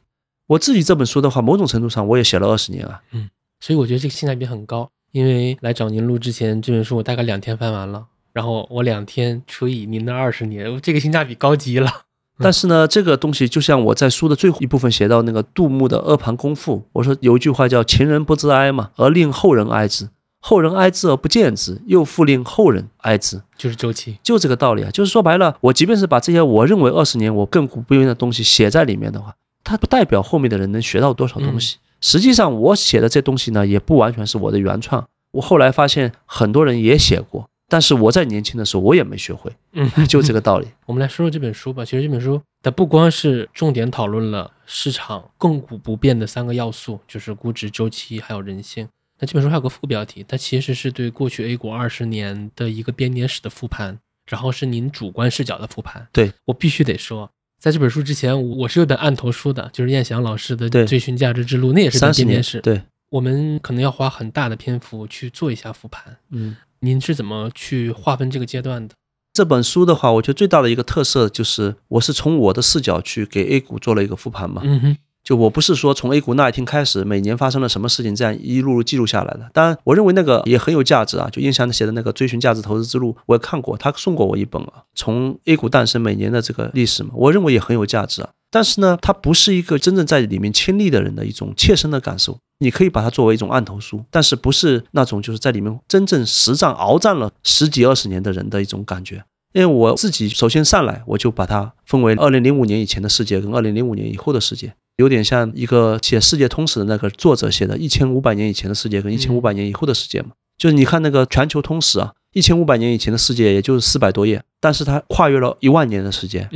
[0.47, 3.03] 我自己这本书的话，某种程度上我也写了二十年啊。
[3.13, 3.29] 嗯，
[3.61, 4.91] 所以我觉得这个性价比很高。
[5.13, 11.91] 因为来找您录之前，这本书我大概两天翻完了，然后我两天除以您的二十年，这个性价比高极了。
[12.43, 20.07] 但是呢，这个东西就像我在书的最后一部分写到那个杜牧的《阿房宫赋》，我说有一句话叫“前人不知哀嘛，而令后人哀之；
[20.41, 24.91] 后人哀之而不见之，又复令后人哀之”，就是周期，就这个道理啊。
[24.91, 31.77] 就是说白了，我即便是把这些我认为二十年我亘古不变的东西写在里面的话，它不代表后面的人能学到多少东西。
[32.01, 35.09] 实际上，我写的这东西呢，也不完全是我的原创。
[35.33, 37.49] 我后来发现，很多人也写过。
[37.69, 40.67] 但是我在年轻的时候，我也没学会，嗯， 就这个道理。
[40.87, 41.85] 我们来说说这本书吧。
[41.85, 48.89] 其实这本书它不光是重点讨论了市场亘古不变的三个要素，就是估值、周期还有人性。
[49.21, 56.09] 那这本书还有个副标题，它其实是对过去 A 股二十年的一个编年史的复盘，然后是您主观视角的复盘。
[56.11, 57.31] 对我必须得说，
[57.61, 62.59] 在这本书之前，我是有本案头书的，就是燕翔老师的《追寻价值之路》，那也是编年史。
[62.63, 62.81] 对，
[63.11, 66.17] 我们可能要花很大的篇幅去做一下复盘。
[66.31, 66.57] 嗯。
[66.83, 68.95] 您是怎么去划分这个阶段的？
[69.35, 74.63] 这本书的话，我觉得最大的一个特色就是，我是从我的视角去给 A 股做了一个复盘嘛。
[74.65, 74.97] 嗯哼。
[75.23, 79.51] 就我不是说从 A 股那一天开始，每年发生了什么事情，这样一路路记录下来的。
[79.53, 81.29] 当然，我认为那个也很有价值啊。
[81.31, 88.31] 就印象写的那个《追寻价值投资之路》，我也看过，他送过我一本啊，从 A 股诞生每年的这个历史嘛，我认为也很有价值啊。
[88.51, 92.39] 但是呢，它不是一个真正在里面亲历的人的一种切身的感受。
[92.59, 99.25] 你可以把它作为一种案头书，但是不是那种就是在里面真正实战鏖战了十几二十年的人的一种感觉。
[99.53, 104.75] 因为我自己首先上来，我就把它分为二零零五年以前的世界跟二零零五年以后的世界。
[105.01, 116.49] 有点像一个写世界通史的那个作者写的，一千五百年以前的世界跟一千五百年以后的世界嘛，就是你看那个全球通史啊，一千五百年以前的世界也就是四百多页，但是它跨越了一万年的时间。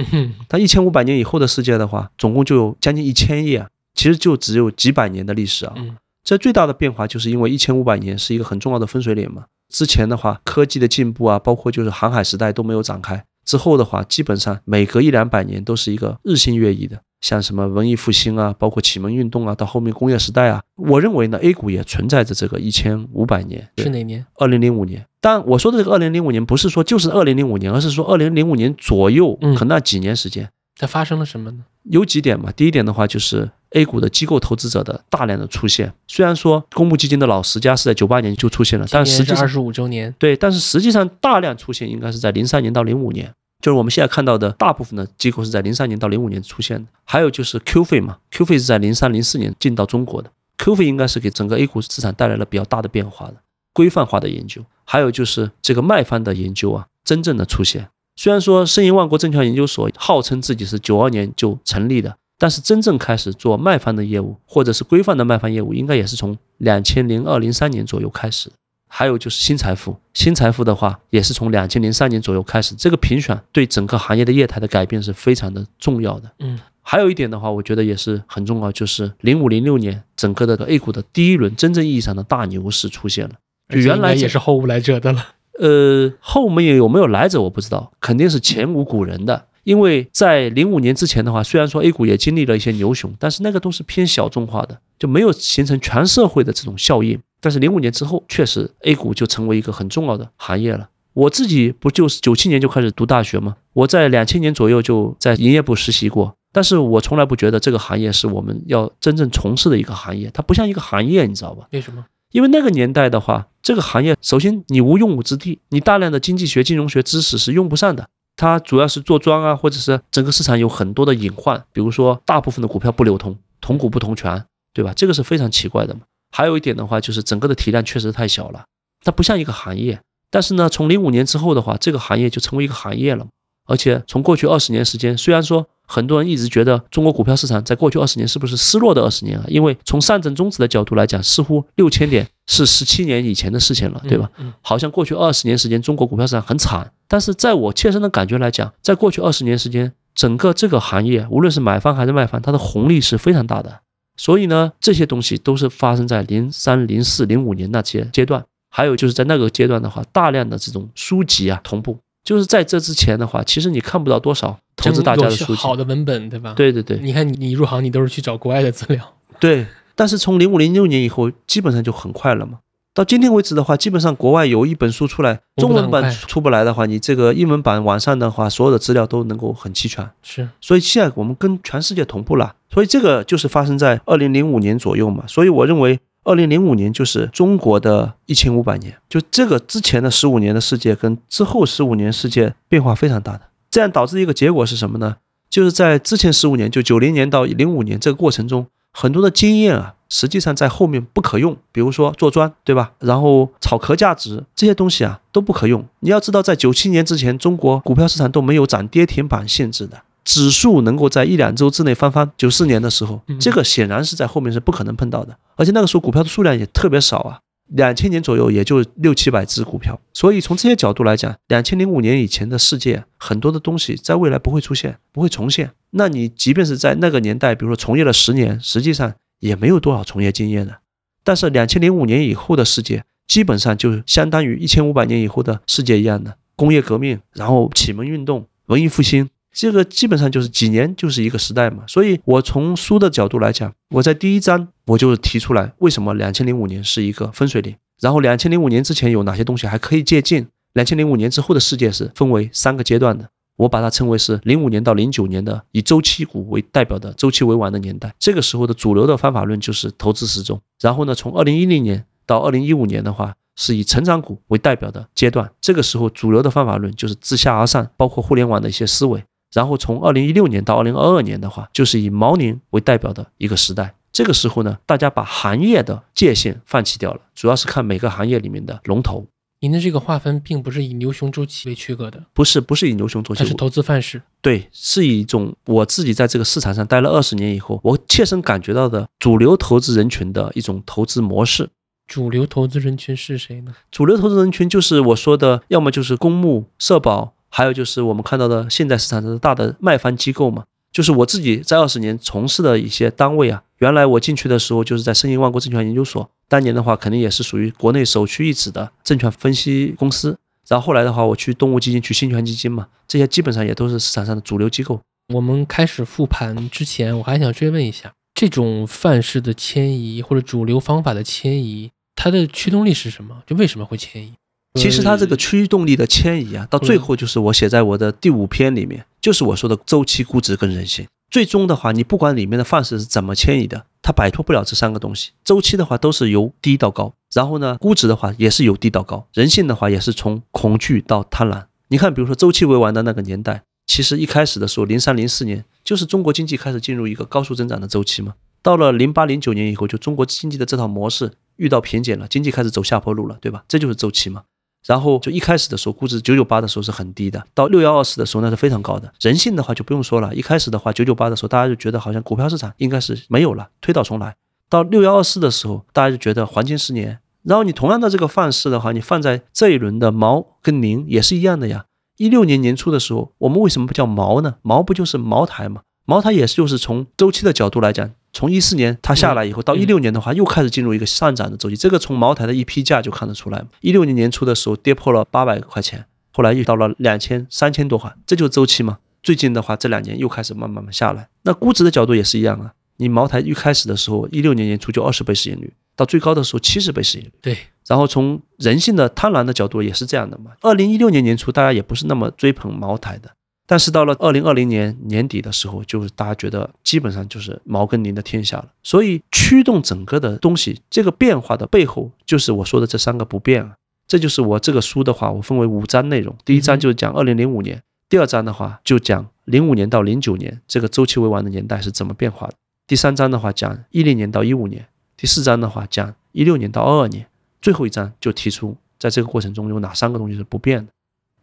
[0.49, 5.75] 它一千五百年以后的世界的话，总共就有将近一千页，其实就只有几百年的历史啊。
[6.23, 9.45] 这最大的变化就是因为一千五百年是一个很重要的分水岭嘛。
[9.73, 17.01] 之前的话，科技的进步啊，包括就是航海时代都没有展开，之后的话，基本上每隔一两百年都是一个日新月异的。
[17.25, 23.67] 像什么文艺复兴啊，包括启蒙运动啊，到后面工业时代啊，我认为呢，A 股也存在着这个一千五百年。
[23.79, 24.27] 是哪年？
[24.35, 25.03] 二零零五年。
[25.23, 30.47] 但我说的这个二零零五年，不是说就是二零零五年，而是说二零零五年左右，可那几年时间，
[30.77, 31.65] 它发生了什么呢？
[31.85, 32.53] 有几点嘛。
[32.53, 35.95] 第一点的话，就是 A 股的机构投资者的大量的出现。
[36.07, 40.15] 虽然说公募基金的老十家是在九八年就出现了，但实际上二十五周年。
[40.19, 43.33] 对，但是实际上大量出现应该是在零三年到零五年。
[43.65, 53.37] 就是我们现在看到的大部分的机构是在零三年到零五年出现的，还有就是 Q 费嘛，Q 费是在零三零四年进到中国的，Q 费应该是给整个 A 股市场带来了比较大的变化的
[53.73, 57.89] 规范化的研究，还有就是这个卖方的研究啊，真正的出现。
[58.17, 68.51] 虽然说申银万国证券研究所号称自己是九二年就成立的，但是真正开始做卖方的业务，或者是规范的卖方业务，应该也是从两千零二零三年左右开始。
[68.97, 76.31] 还有就是新财富，新财富的话也是从两千零三年左右开始，这个评选对整个行业的业态的改变是非常的重要的。
[76.39, 83.35] 嗯，还有一点的话，我觉得也是很重要，就是零五零六年整个的 A 股的第一轮真正意义上的大牛市出现了，
[83.69, 85.27] 就原来也是后无来者的了。
[85.59, 89.47] 呃，后面有没有来者我不知道，肯定是前无古人的。
[89.65, 97.19] 因为在零五年之前的话，虽然说 A 股也经历了一些牛熊，但是那个都是偏小众化的，就没有形成全社会的这种效应。
[97.41, 100.89] 但是零五年之后，确实 A 股就成为一个很重要的行业了。
[101.15, 103.57] 我自己不就是九七年就开始读大学吗？
[103.73, 111.67] 我在两千年左右就在营业部实习过，但是我从来不觉得这个行业是我们要真正从事的一个行业，它不像一个行业，你知道吧？
[111.71, 112.05] 为什么？
[112.33, 118.09] 因为那个年代的话，这个行业首先你无用武之地，你大量的经济学、金融学知识是用不上的。
[118.37, 124.93] 它主要是做庄啊，或者是整个市场有很多的隐患，比如说大部分的股票不流通，同股不同权，对吧？
[124.95, 126.01] 这个是非常奇怪的嘛。
[126.31, 128.65] 还有一点的话，就是整个的体量确实太小了，
[129.05, 130.01] 它不像一个行业。
[130.31, 133.27] 但是呢，从零五年之后的话，这个行业就成为一个行业了。
[133.67, 139.45] 而且从过去二十年时间，虽然说很多人一直觉得中国股票市场在过去二十年是不是失落的二十年啊？
[139.49, 144.31] 因为从上证综指的角度来讲，似乎六千点是十七年以前的事情了，对吧？
[144.61, 146.91] 好像过去二十年时间，中国股票市场很惨。
[147.07, 153.81] 但是在我切身的感觉来讲，在过去二十年时间，整个这个行业，无论是买方还是卖方，它的红利是非常大的。
[154.17, 158.45] 所以呢，这些东西都是发生在零三、零四、零五年那些阶段。
[158.71, 161.99] 还有就是在那个阶段的话，大量的这种书籍啊同步。
[162.25, 164.59] 就是在这之前的话，其实你看不到多少
[164.91, 166.55] 投资大家的书籍，好的文本，对吧？
[166.55, 166.99] 对对对。
[166.99, 169.15] 你看你你入行，你都是去找国外的资料。
[169.41, 169.67] 对。
[169.95, 172.59] 但是从零五零六年以后，基本上就很快了嘛。
[172.93, 180.09] 到今天为止的话，基本上国外有一本书出来，中文版出不来的话，你这个英文版网上的话，所有的资料都能够很齐全。
[180.23, 180.49] 是。
[180.61, 182.55] 所以现在我们跟全世界同步了。
[182.73, 185.25] 所以这个就是发生在二零零五年左右嘛。
[185.27, 185.99] 所以我认为。
[186.27, 193.43] 二零零五年就是中国的一千五百年，就这个之前的十五年的世界跟之后十五年世界变化非常大的，
[193.75, 195.17] 这样导致一个结果是什么呢？
[195.51, 202.93] 就是在之前十五年，就九零年到零五年这个过程中，很多的经验啊，实际上在后面不可用，比如说做砖，对吧？
[203.01, 205.85] 然后炒壳价值这些东西啊都不可用。
[205.99, 210.01] 你要知道，在九七年之前，中国股票市场都没有涨跌停板限制的。
[210.23, 225.71] 指数能够在一两周之内翻番，九四年的时候，这个显然是在后面是不可能碰到的，而且那个时候股票的数量也特别少啊，两千年左右也就六七百只股票，所以从这些角度来讲，两千零五年以前的世界很多的东西在未来不会出现，不会重现。
[225.91, 230.79] 那你即便是在那个年代，比如说从业了十年，实际上也没有多少从业经验的。
[231.23, 239.31] 但是两千零五年以后的世界，基本上就相当于一千五百年以后的世界一样的工业革命，然后启蒙运动、文艺复兴。
[239.53, 263.35] 这个基本上就是几年就是一个时代嘛，所以我从书的角度来讲，我在第一章我就是提出来为什么两千零五年是一个分水岭，然后两千零五年之前有哪些东西还可以借鉴，两千零五年之后的世界是分为三个阶段的，我把它称为是零五年到零九年的以周期股为代表的周期为王的年代，这个时候的主流的方法论就是投资时钟，然后呢，从二零一零年到二零一五年的话。
[263.57, 269.23] 是以成长股为代表的阶段，这个时候主流的方法论就是自下而上，包括互联网的一些思维。
[269.53, 273.95] 然后从二零一六年到二零二二年的话，就是以毛宁为代表的一个时代。
[274.15, 279.27] 这个时候呢，大家把行业的界限放弃掉了，主要是看每个行业里面的龙头。
[279.61, 284.23] 您的这个划分并不是以牛熊周期为区隔的，不是，不是以牛熊周期，它是投资范式。
[284.41, 291.69] 对，是一种我自己在这个市场上待了二十年以后，我切身感觉到的主流投资人群的一种投资模式。
[292.07, 293.75] 主流投资人群是谁呢？
[293.91, 297.35] 主流投资人群就是我说的，要么就是公募、社保。
[297.49, 303.63] 还有就是我们看到的现在市场上的大的卖方机构嘛，就是我自己在二十年从事的一些单位啊。
[303.79, 310.39] 原来我进去的时候就是在申银万国证券研究所，当年的话肯定也是属于国内首屈一指的证券分析公司。
[310.69, 314.99] 然后后来的话，我去动物基金、去新权基金嘛，这些基本上也都是市场上的主流机构。
[315.35, 323.43] 我们开始复盘之前，我还想追问一下，这种范式的迁移或者主流方法的迁移，它的驱动力是什么？
[323.47, 324.33] 就为什么会迁移？
[324.75, 331.07] 其实它这个驱动力的迁移啊，到最后就是我写在我的第五篇里面，就是我说的周期估值跟人性。
[331.31, 335.31] 最终的话，你不管里面的范式是怎么迁移的，它摆脱不了这三个东西。
[335.45, 341.65] 周期的话都是由低到高，然后呢，估值的话也是由低到高，人性的话也是从恐惧到贪婪。
[341.89, 348.35] 你看，比如说周期为王的那个年代，其实一开始的时候，零三零四年就是中国经济开始进入一个高速增长的周期嘛。
[348.63, 353.65] 到了零八零九年以后，就中国经济的这套模式遇到瓶颈了，经济开始走下坡路了，对吧？
[353.69, 354.43] 这就是周期嘛。
[354.87, 359.13] 然后就一开始的时候，估值九九八的时候是很低的，到六幺二四的时候那是非常高的。
[359.21, 364.37] 人性的话就不用说了，一开始的话九九八的时候，大家就觉得好像股票市场应该是没有了，推倒重来。
[364.69, 367.19] 到六幺二四的时候，大家就觉得黄金十年。
[367.43, 371.85] 然后你同样的这个范式的话，你放在这一轮的毛跟宁也是一样的呀。
[372.17, 374.57] 一六年年初的时候，我们为什么不叫毛呢？
[374.63, 375.83] 毛不就是茅台吗？
[376.07, 378.11] 茅台也是就是从周期的角度来讲。
[378.37, 381.77] 从一四年它下来以后，到一六年的话，又开始进入一个上涨的周期。
[381.77, 383.65] 这个从茅台的一批价就看得出来。
[383.81, 388.99] 一六年年初的时候跌破了八百块钱，后来又到了两千、三千多块，这就是周期嘛。
[389.23, 391.29] 最近的话，这两年又开始慢慢慢下来。
[391.43, 392.73] 那估值的角度也是一样啊。
[392.97, 397.33] 你茅台一开始的时候，一六年年初就二十倍市盈率，到最高的时候七十倍市盈率。
[397.41, 397.57] 对。
[397.87, 400.51] 然后从人性的贪婪的角度也是这样的嘛。
[400.63, 403.31] 二零一六年年初，大家也不是那么追捧茅台的。
[403.67, 408.69] 但是到了二零二零年年底的时候，就是大家觉得基本上就是毛跟宁的天下了。
[408.83, 413.75] 所以驱动整个的东西，这个变化的背后，就是我说的这三个不变啊。
[414.07, 416.37] 这就是我这个书的话，我分为五章内容。
[416.45, 422.55] 第一章就是讲二零零五年，第二章的话就讲零五年到零九年这个周期为王的年代是怎么变化的。
[422.87, 424.87] 第三章的话讲一零年到一五年，
[425.17, 427.27] 第四章的话讲一六年到二二年，
[427.63, 430.93] 最后一章就提出在这个过程中有哪三个东西是不变的。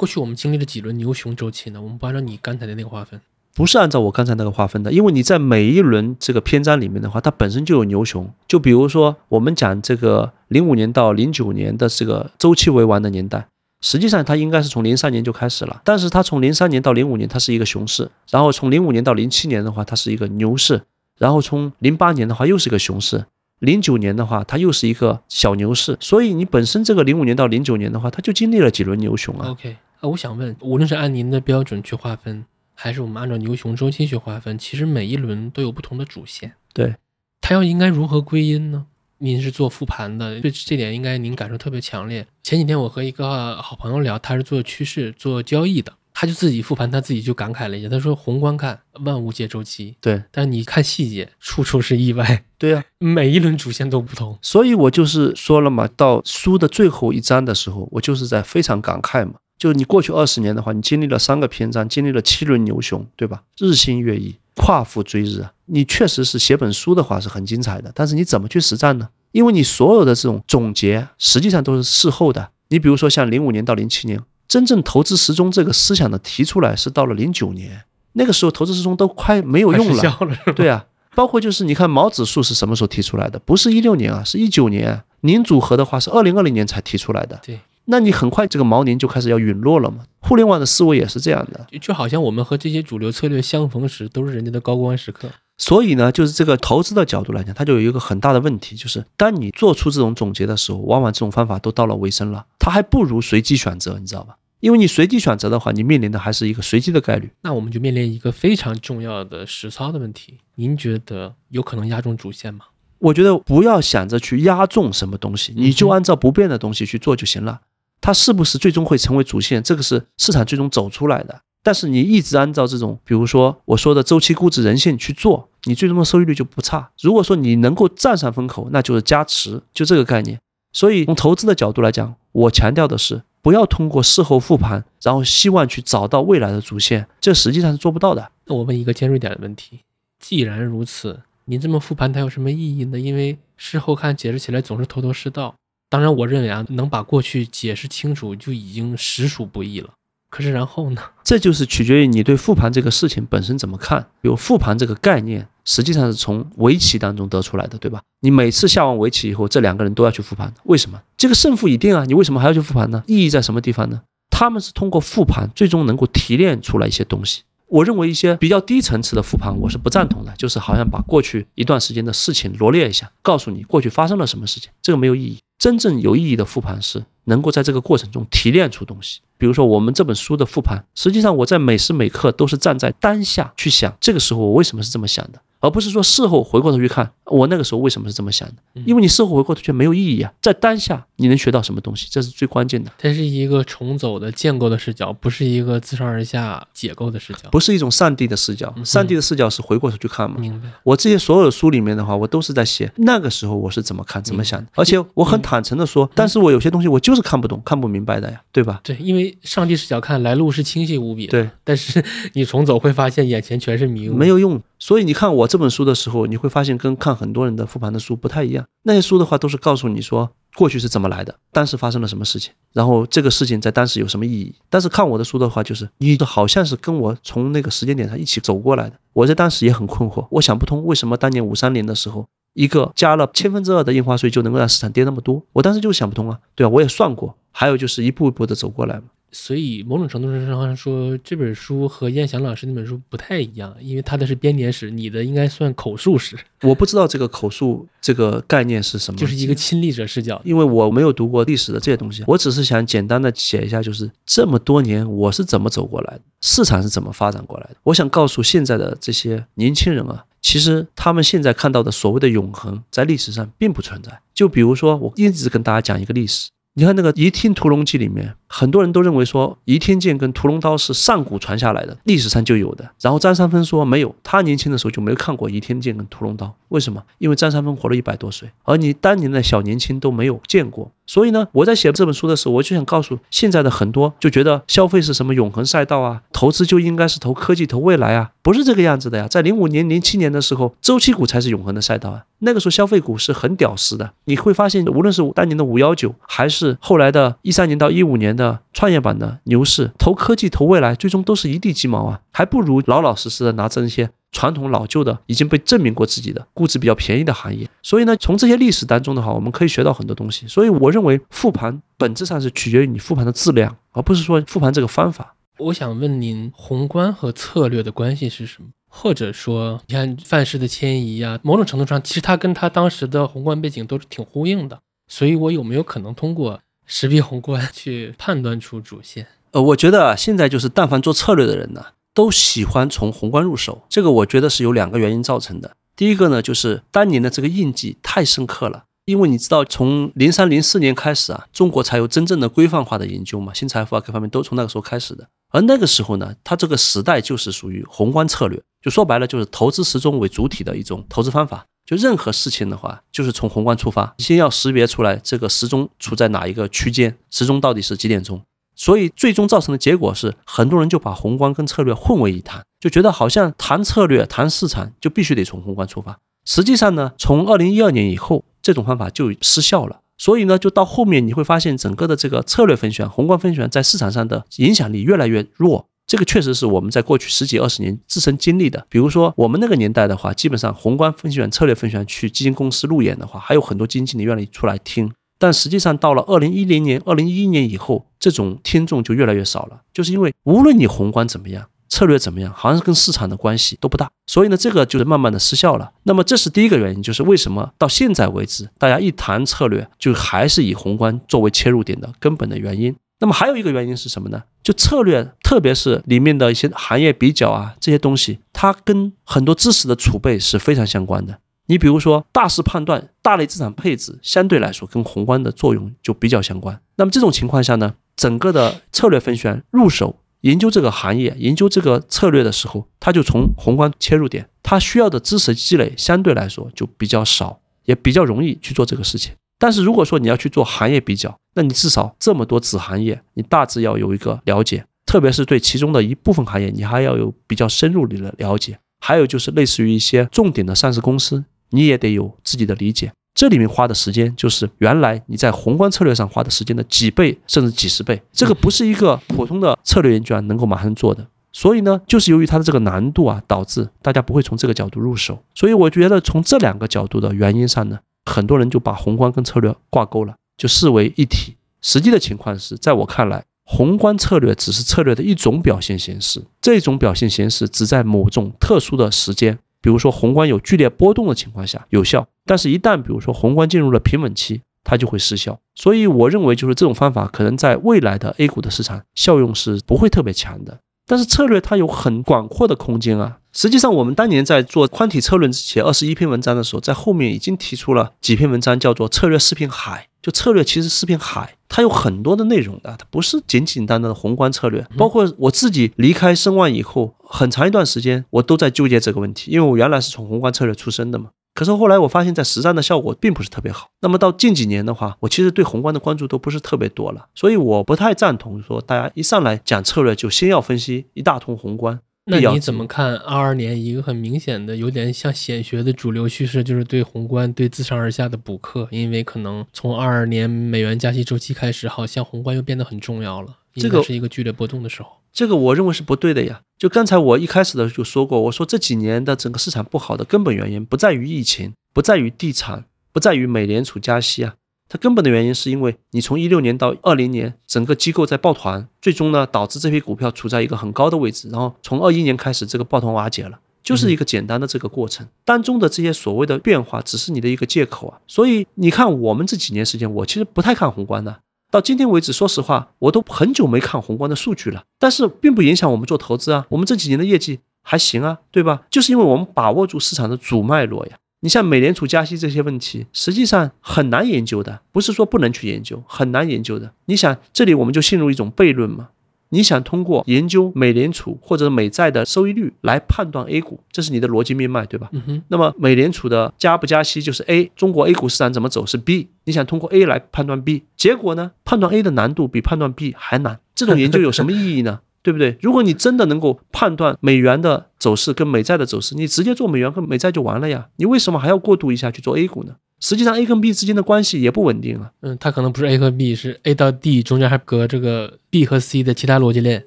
[0.02, 1.80] 过去我们经历了几轮牛熊周期呢？
[1.80, 3.22] 我们不按照你刚才的那个划分，
[3.54, 8.28] 不是按照我刚才那个划分的，因为你在每一轮这个篇章里面的话，它本身就有牛熊。
[8.48, 13.46] 就比如说我们讲这个零五年到零九年的这个周期为王的年代，
[13.82, 20.82] 实际上它应该是从零三年就开始了，但是它从零三年到零五年它是一个熊市，然后从零五年到零七年的话它是一个牛市，
[21.20, 23.26] 然后从零八年的话又是一个熊市，
[23.60, 29.50] 零九年的话它又是一个小牛市，所以你本身这个零五年到零九年的话，它就经历了几轮牛熊啊。
[29.50, 32.44] OK，呃，我想问，无论是按您的标准去划分，
[32.74, 36.54] 还是我们按照牛熊周期去划分，其实每一轮都有不同的主线。
[36.74, 36.96] 对，
[37.40, 38.88] 它要应该如何归因呢？
[39.20, 42.26] 您是做复盘的，对这点应该您感受特别强烈。
[42.42, 54.36] 前几天我和一个好朋友聊，他是做趋势、做交易的，他就自己复盘，他自己就感慨了一下，他说：“宏观看万物皆周期，对但是你看细节，处处是意外， 对呀、每一轮主线都不同。
[54.42, 59.36] 所以我就是说了嘛，到书的最后一章的时候，我就是在非常感慨嘛。
[59.62, 63.44] 就你过去二十年的话，你经历了三个篇章，经历了七轮牛熊，对吧？
[63.60, 65.54] 日新月异，夸父追日啊！
[65.68, 69.10] 你确实是写本书的话是很精彩的，但是你怎么去实战呢？
[69.34, 72.50] 因为你所有的这种总结，实际上都是事后的。
[72.70, 77.84] 你比如说像零五年到零七年，真正投资时钟这个思想的提出来是到了零九年，
[78.14, 80.04] 那个时候投资时钟都快没有用了。
[80.22, 80.54] 了？
[80.56, 80.84] 对啊，
[81.14, 83.38] 包括就是你看毛指数是什么时候提出来的？
[83.38, 85.04] 不是一六年啊，是一九年。
[85.24, 87.40] 宁组合的话是二零二零年才提出来的。
[87.44, 87.60] 对，
[87.92, 90.06] 那你很快这个毛宁就开始要陨落了嘛。
[90.22, 91.68] 互联网的思维也是这样的。
[91.70, 95.30] 就就好像我们和这些主流策略相逢时，都是人家的高光时刻。
[95.58, 104.38] 所以呢，就是这个投资的角度来讲，它就有一个很大的问题，就是当你做出这种总结的时候，往往这种方法都到了尾声了，它还不如随机选择，你知道吧？
[104.62, 107.30] 因为你随机选择的话，你面临的还是一个随机的概率。
[107.42, 110.38] 那我们就面临一个非常重要的实操的问题。
[110.56, 112.66] 您觉得有可能压中主线吗？
[113.00, 117.62] 我觉得不要想着去压中什么东西，你就按照不变的东西去做就行了。
[118.02, 121.42] 它是不是最终会成为主线，这个是市场最终走出来的。
[121.64, 126.90] 但是你一直按照这种，比如说我说的周期估值人性去做，你最终的收益率就不差。
[127.00, 130.40] 如果说你能够站上风口，那就是加持，就这个概念。
[130.74, 138.32] 所以从投资的角度来讲，我强调的是不要通过事后复盘，然后希望去找到未来的主线，这实际上是做不到的。
[138.46, 139.82] 那我问一个尖锐点的问题：
[140.20, 143.00] 既然如此，您这么复盘它有什么意义呢？
[143.00, 145.54] 因为事后看解释起来总是头头是道。
[145.92, 149.90] 当然，我认为啊，能把过去解释清楚就已经实属不易了。
[150.30, 151.02] 可是然后呢？
[151.22, 154.08] 这就是取决于你对复盘这个事情本身怎么看。
[154.22, 158.02] 比如复盘这个概念，实际上是从围棋当中得出来的，对吧？
[158.22, 161.02] 你每次下完围棋以后，这两个人都要去复盘，为什么？
[161.18, 163.04] 这个胜负已定啊，你为什么还要去复盘呢？
[163.08, 164.04] 意义在什么地方呢？
[164.30, 167.42] 他们是通过复盘最终能够提炼出来一些东西。
[167.68, 175.38] 我认为一些比较低层次的复盘我是不赞同的，就是好像把过去一段时间的事情罗列一下，告诉你过去发生了什么事情，这个没有意义。
[175.62, 179.20] 真正有意义的复盘是能够在这个过程中提炼出东西。
[179.38, 188.56] 比如说我们这本书的复盘，实际上我在每时每刻都是站在当下去想，这个时候我为什么是这么想的，而不是说事后回过头去看我那个时候为什么是这么想的。
[188.86, 192.92] 因为你事后回过头去没有意义啊，在当下你能学到什么东西，这是最关键的。
[193.00, 197.50] 它是一个重走的建构的视角，不是一个自上而下解构的视角。
[197.50, 200.38] 不是一种上帝的视角，嗯上帝的视角是回过头去看嘛。
[200.40, 200.70] 明白。
[200.84, 208.82] 我这些所有的书里面的话，我都是在写那个时候我是怎么看、怎么想的，而且我很坦诚的说，但是我有些东西我就是看不懂、看不明白的呀，对吧？
[208.84, 212.04] 对，因为上帝视角看来路是清晰无比的，对，但是
[212.34, 214.14] 你重走会发现眼前全是迷雾。
[214.14, 214.62] 没有用。
[214.80, 218.66] 所以你看我这本书的时候，你会发现跟看很多人的复盘的书不太一样。
[218.84, 224.56] 那些书的话都是告诉你说过去是怎么来的，当时发生了什么事情，然后这个事情在当时有什么意义。
[224.70, 228.96] 但是看我的书的话，就是你好像是跟我从那个时间点上一起走过来的。
[229.14, 232.28] 我在当时也很困惑，我想不通为什么当年五三年的时候。
[232.54, 239.04] 一个加了千分之二的印花税就能够让市场跌那么多，我当时就想不通啊，对啊，我也算过，还有就是一步一步的走过来嘛。
[239.34, 250.42] 所以某种程度上说，这本书和燕翔老师那本书不太一样，因为他的是编年史，你的应该算口述史，我不知道这个口述这个概念是什么，就是一个亲历者视角。
[250.44, 257.78] 因为我没有读过历史的这些东西，我只是想简单的写一下，就是这么多年我是怎么走过来的，市场是怎么发展过来的。
[257.84, 264.20] 我想告诉现在的这些年轻人啊，其实他们现在看到的所谓的永恒，在历史上并不存在。
[264.34, 266.50] 就比如说，我一直跟大家讲一个历史。
[266.74, 272.90] 你看那个《倚天屠龙记》里面，很多人都认为说倚天剑跟屠龙刀是上古传下来的，历史上就有的。
[273.02, 276.56] 然后张三丰说没有，他年轻的时候就没看过倚天剑跟屠龙刀。
[276.72, 277.04] 为什么？
[277.18, 280.90] 因为张三丰活了一百多岁，而你当年的小年轻都没有见过。
[281.06, 289.28] 所以呢，我在写这本书的时候，我就想告诉现在的很多就觉得消费是什么永恒赛道啊，投资就应该是投科技、投未来啊，不是这个样子的呀。
[289.28, 292.24] 在零五年、零七年的时候，周期股才是永恒的赛道啊。
[292.40, 304.12] 那个时候消费股是很屌丝的，你会发现，无论是当年的五幺九，还是后来的一三年到一五年的创业板的牛市，投科技、投未来，最终都是一地鸡毛啊，还不如老老实实的拿着那些。
[304.32, 310.48] 传统老旧的已经被证明过自己的估值比较便宜的行业，所以呢，从这些历史当中的话，我们可以学到很多东西。
[310.48, 315.36] 所以我认为复盘本质上是取决于你复盘的质量，而不是说复盘这个方法。
[315.58, 318.70] 我想问您，宏观和策略的关系是什么？
[318.88, 324.80] 或者说，你看范式的迁移啊，某种程度上，其实它跟它当时的宏观背景都是挺呼应的。
[325.08, 329.28] 所以，我有没有可能通过识别宏观去判断出主线？
[329.52, 333.84] 呃，我觉得，现在就是但凡做策略的人呢，都喜欢从宏观入手。
[333.90, 335.76] 这个我觉得是有两个原因造成的。
[335.96, 338.86] 第一个呢，就是当年的这个印记太深刻了。
[339.06, 345.28] 因为你知道，从零三零四年开始啊，中国才有真正的规范化的研究嘛，新财富啊各方面都从那个时候开始的。
[345.50, 351.66] 而那个时候呢，它这个时代就是属于宏观策略，就说白了就是投资时钟为主体的一种投资方法。
[351.84, 358.42] 就任何事情的话，就是从宏观出发，先要识别出来这个时钟处在哪一个区间，时钟到底是几点钟。
[358.82, 366.18] 所以最终造成的结果是，很多人就把宏观跟策略混为一谈，就觉得好像谈策略、谈市场就必须得从宏观出发。
[366.46, 370.00] 实际上呢，从二零一二年以后，这种方法就失效了。
[370.18, 375.86] 所以呢，就到后面你会发现，整个的这个策略分选、宏观分选在市场上的影响力越来越弱。
[376.08, 378.88] 这个确实是我们在过去十几二十年自身经历的。
[378.90, 385.14] 比如说我们那个年代的话，基本上宏观分析员、策略分析员去基金公司路演的话，还有很多基金经理愿意出来听。
[385.42, 391.66] 但实际上到了二零一零年、二零一一年以后，这种听众就越来越少了，就是因为无论你宏观怎么样。
[391.94, 392.54] 策略怎么样？
[392.56, 395.92] 好像是跟市场的关系都不大，所以呢，这个就是慢慢的失效了。
[396.04, 402.96] 那么这是第一个原因，就是为什么到现在为止，大家一谈策略，就还是以宏观作为切入点的根本的原因。
[403.20, 404.42] 那么还有一个原因是什么呢？
[404.64, 411.40] 就策略，特别是里面的一些行业比较啊，这些东西，它跟很多知识的储备是非常相关的。
[411.72, 416.78] 你比如说大势判断、大类资产配置，相对来说跟宏观的作用就比较相关。
[416.98, 420.18] 那么这种情况下呢，整个的策略分选入手。
[420.42, 429.32] 研究这个行业、研究这个策略的时候，它就从宏观切入点，它需要的知识积累相对来说就比较少，也比较容易去做这个事情。
[429.58, 438.78] 但是如果说你要去做行业比较，那你至少这么多子行业，你大致要有一个了解，特别是对其中的一部分行业，你还要有比较深入的了解。
[439.04, 443.12] 还有就是类似于一些重点的上市公司，你也得有自己的理解。
[443.34, 451.26] 这里面花的时间就是原来你在宏观策略上花的时间的几倍甚至几十倍，这个不是一个普通的策略研究员能够马上做的。
[451.54, 455.42] 所以呢，就是由于它的这个难度啊，导致大家不会从这个角度入手。
[455.56, 461.56] 所以我觉得从这两个角度的原因上呢，很多人就把宏观跟策略挂钩了，就视为一体。
[461.82, 469.58] 实际的情况是在我看来，宏观策略只是策略的一种表现形式，这种表现形式只在某种特殊的时间。
[469.82, 475.60] 比如说宏观有剧烈波动的情况下有效，但是一旦比如说宏观进入了平稳期，它就会失效。
[475.76, 480.80] 所以我认为就是这种方法可能在未来的 A 股的市场效用是不会特别强的。
[481.08, 483.38] 但是策略它有很广阔的空间啊。
[483.54, 490.08] 实际上我们当年在做宽体策略写二十一篇文章的时候，在后面已经提出了几篇文章，叫做策略是片海。
[490.22, 494.86] 就策略其实是片海，它有很多的内容的，它不是简简单单的宏观策略。
[494.96, 501.32] 包括我自己离开申万以后，很长一段时间我都在纠结这个问题，因为我原来是从宏观策略出身的嘛。
[501.62, 503.88] 可是后来我发现，在实战的效果并不是特别好。
[504.00, 512.00] 那么到近几年的话，我其实对宏观的关注都不是特别多了，所以我不太赞同说大家一上来讲策略就先要分析一大通宏观。
[512.26, 518.88] 那你怎么看二二年一个很明显的有点像显学的主流趋势，就是对宏观对自上而下的补课？
[518.90, 523.58] 因为可能从二二年美元加息周期开始，好像宏观又变得很重要了。
[523.76, 525.10] 这个是一个剧烈波动的时候。
[525.34, 526.62] 这个我认为是不对的呀。
[526.78, 534.56] 就刚才我一开始的就说过，我说这几年的整个市场不好的根本原因不在于疫情，不在于地产，不在于美联储加息啊。
[534.90, 545.26] 它根本的原因是因为你从一六年到二零年，整个机构在抱团，最终呢导致这批股票处在一个很高的位置，然后从二一年开始，这个抱团瓦解了，就是一个简单的这个过程。
[545.46, 548.20] 当中的这些所谓的变化，只是你的一个借口啊。
[548.28, 551.40] 所以你看，我们这几年时间，我其实不太看宏观的。
[551.72, 554.84] 到今天为止，说实话，我都很久没看宏观的数据了。
[555.00, 558.82] 但是并不影响我们做投资啊，我们这几年的业绩还行啊，对吧？
[558.92, 561.14] 就是因为我们把握住市场的主脉络呀。
[561.40, 566.92] 你像美联储加息这些问题，实际上很难研究的，不是说不能去研究，很难研究的。
[567.06, 569.10] 你想，这里我们就陷入一种悖论嘛？
[569.54, 575.10] 你想通过研究美联储或者美债的收益率来判断 A 股，这是你的逻辑命脉，对吧？
[575.12, 575.44] 嗯哼。
[575.50, 579.28] 那么美联储的加不加息就是 A，中国 A 股市场怎么走是 B。
[579.44, 581.52] 你想通过 A 来判断 B，结果呢？
[581.66, 585.02] 判断 A 的难度比判断 B 还难，这种研究有什么意义呢？
[585.24, 585.58] 对不对？
[585.62, 590.88] 如果你真的能够判断美元的走势跟美债的走势，你直接做美元跟美债就完了呀。
[590.98, 592.76] 你为什么还要过渡一下去做 A 股呢？
[593.00, 595.12] 实际上 A 跟 B 之间的关系也不稳定啊。
[595.22, 599.86] 嗯，它可能不是 A 和 B，是 A 到 D 中间还隔这个 B 和 C 的其他逻辑链。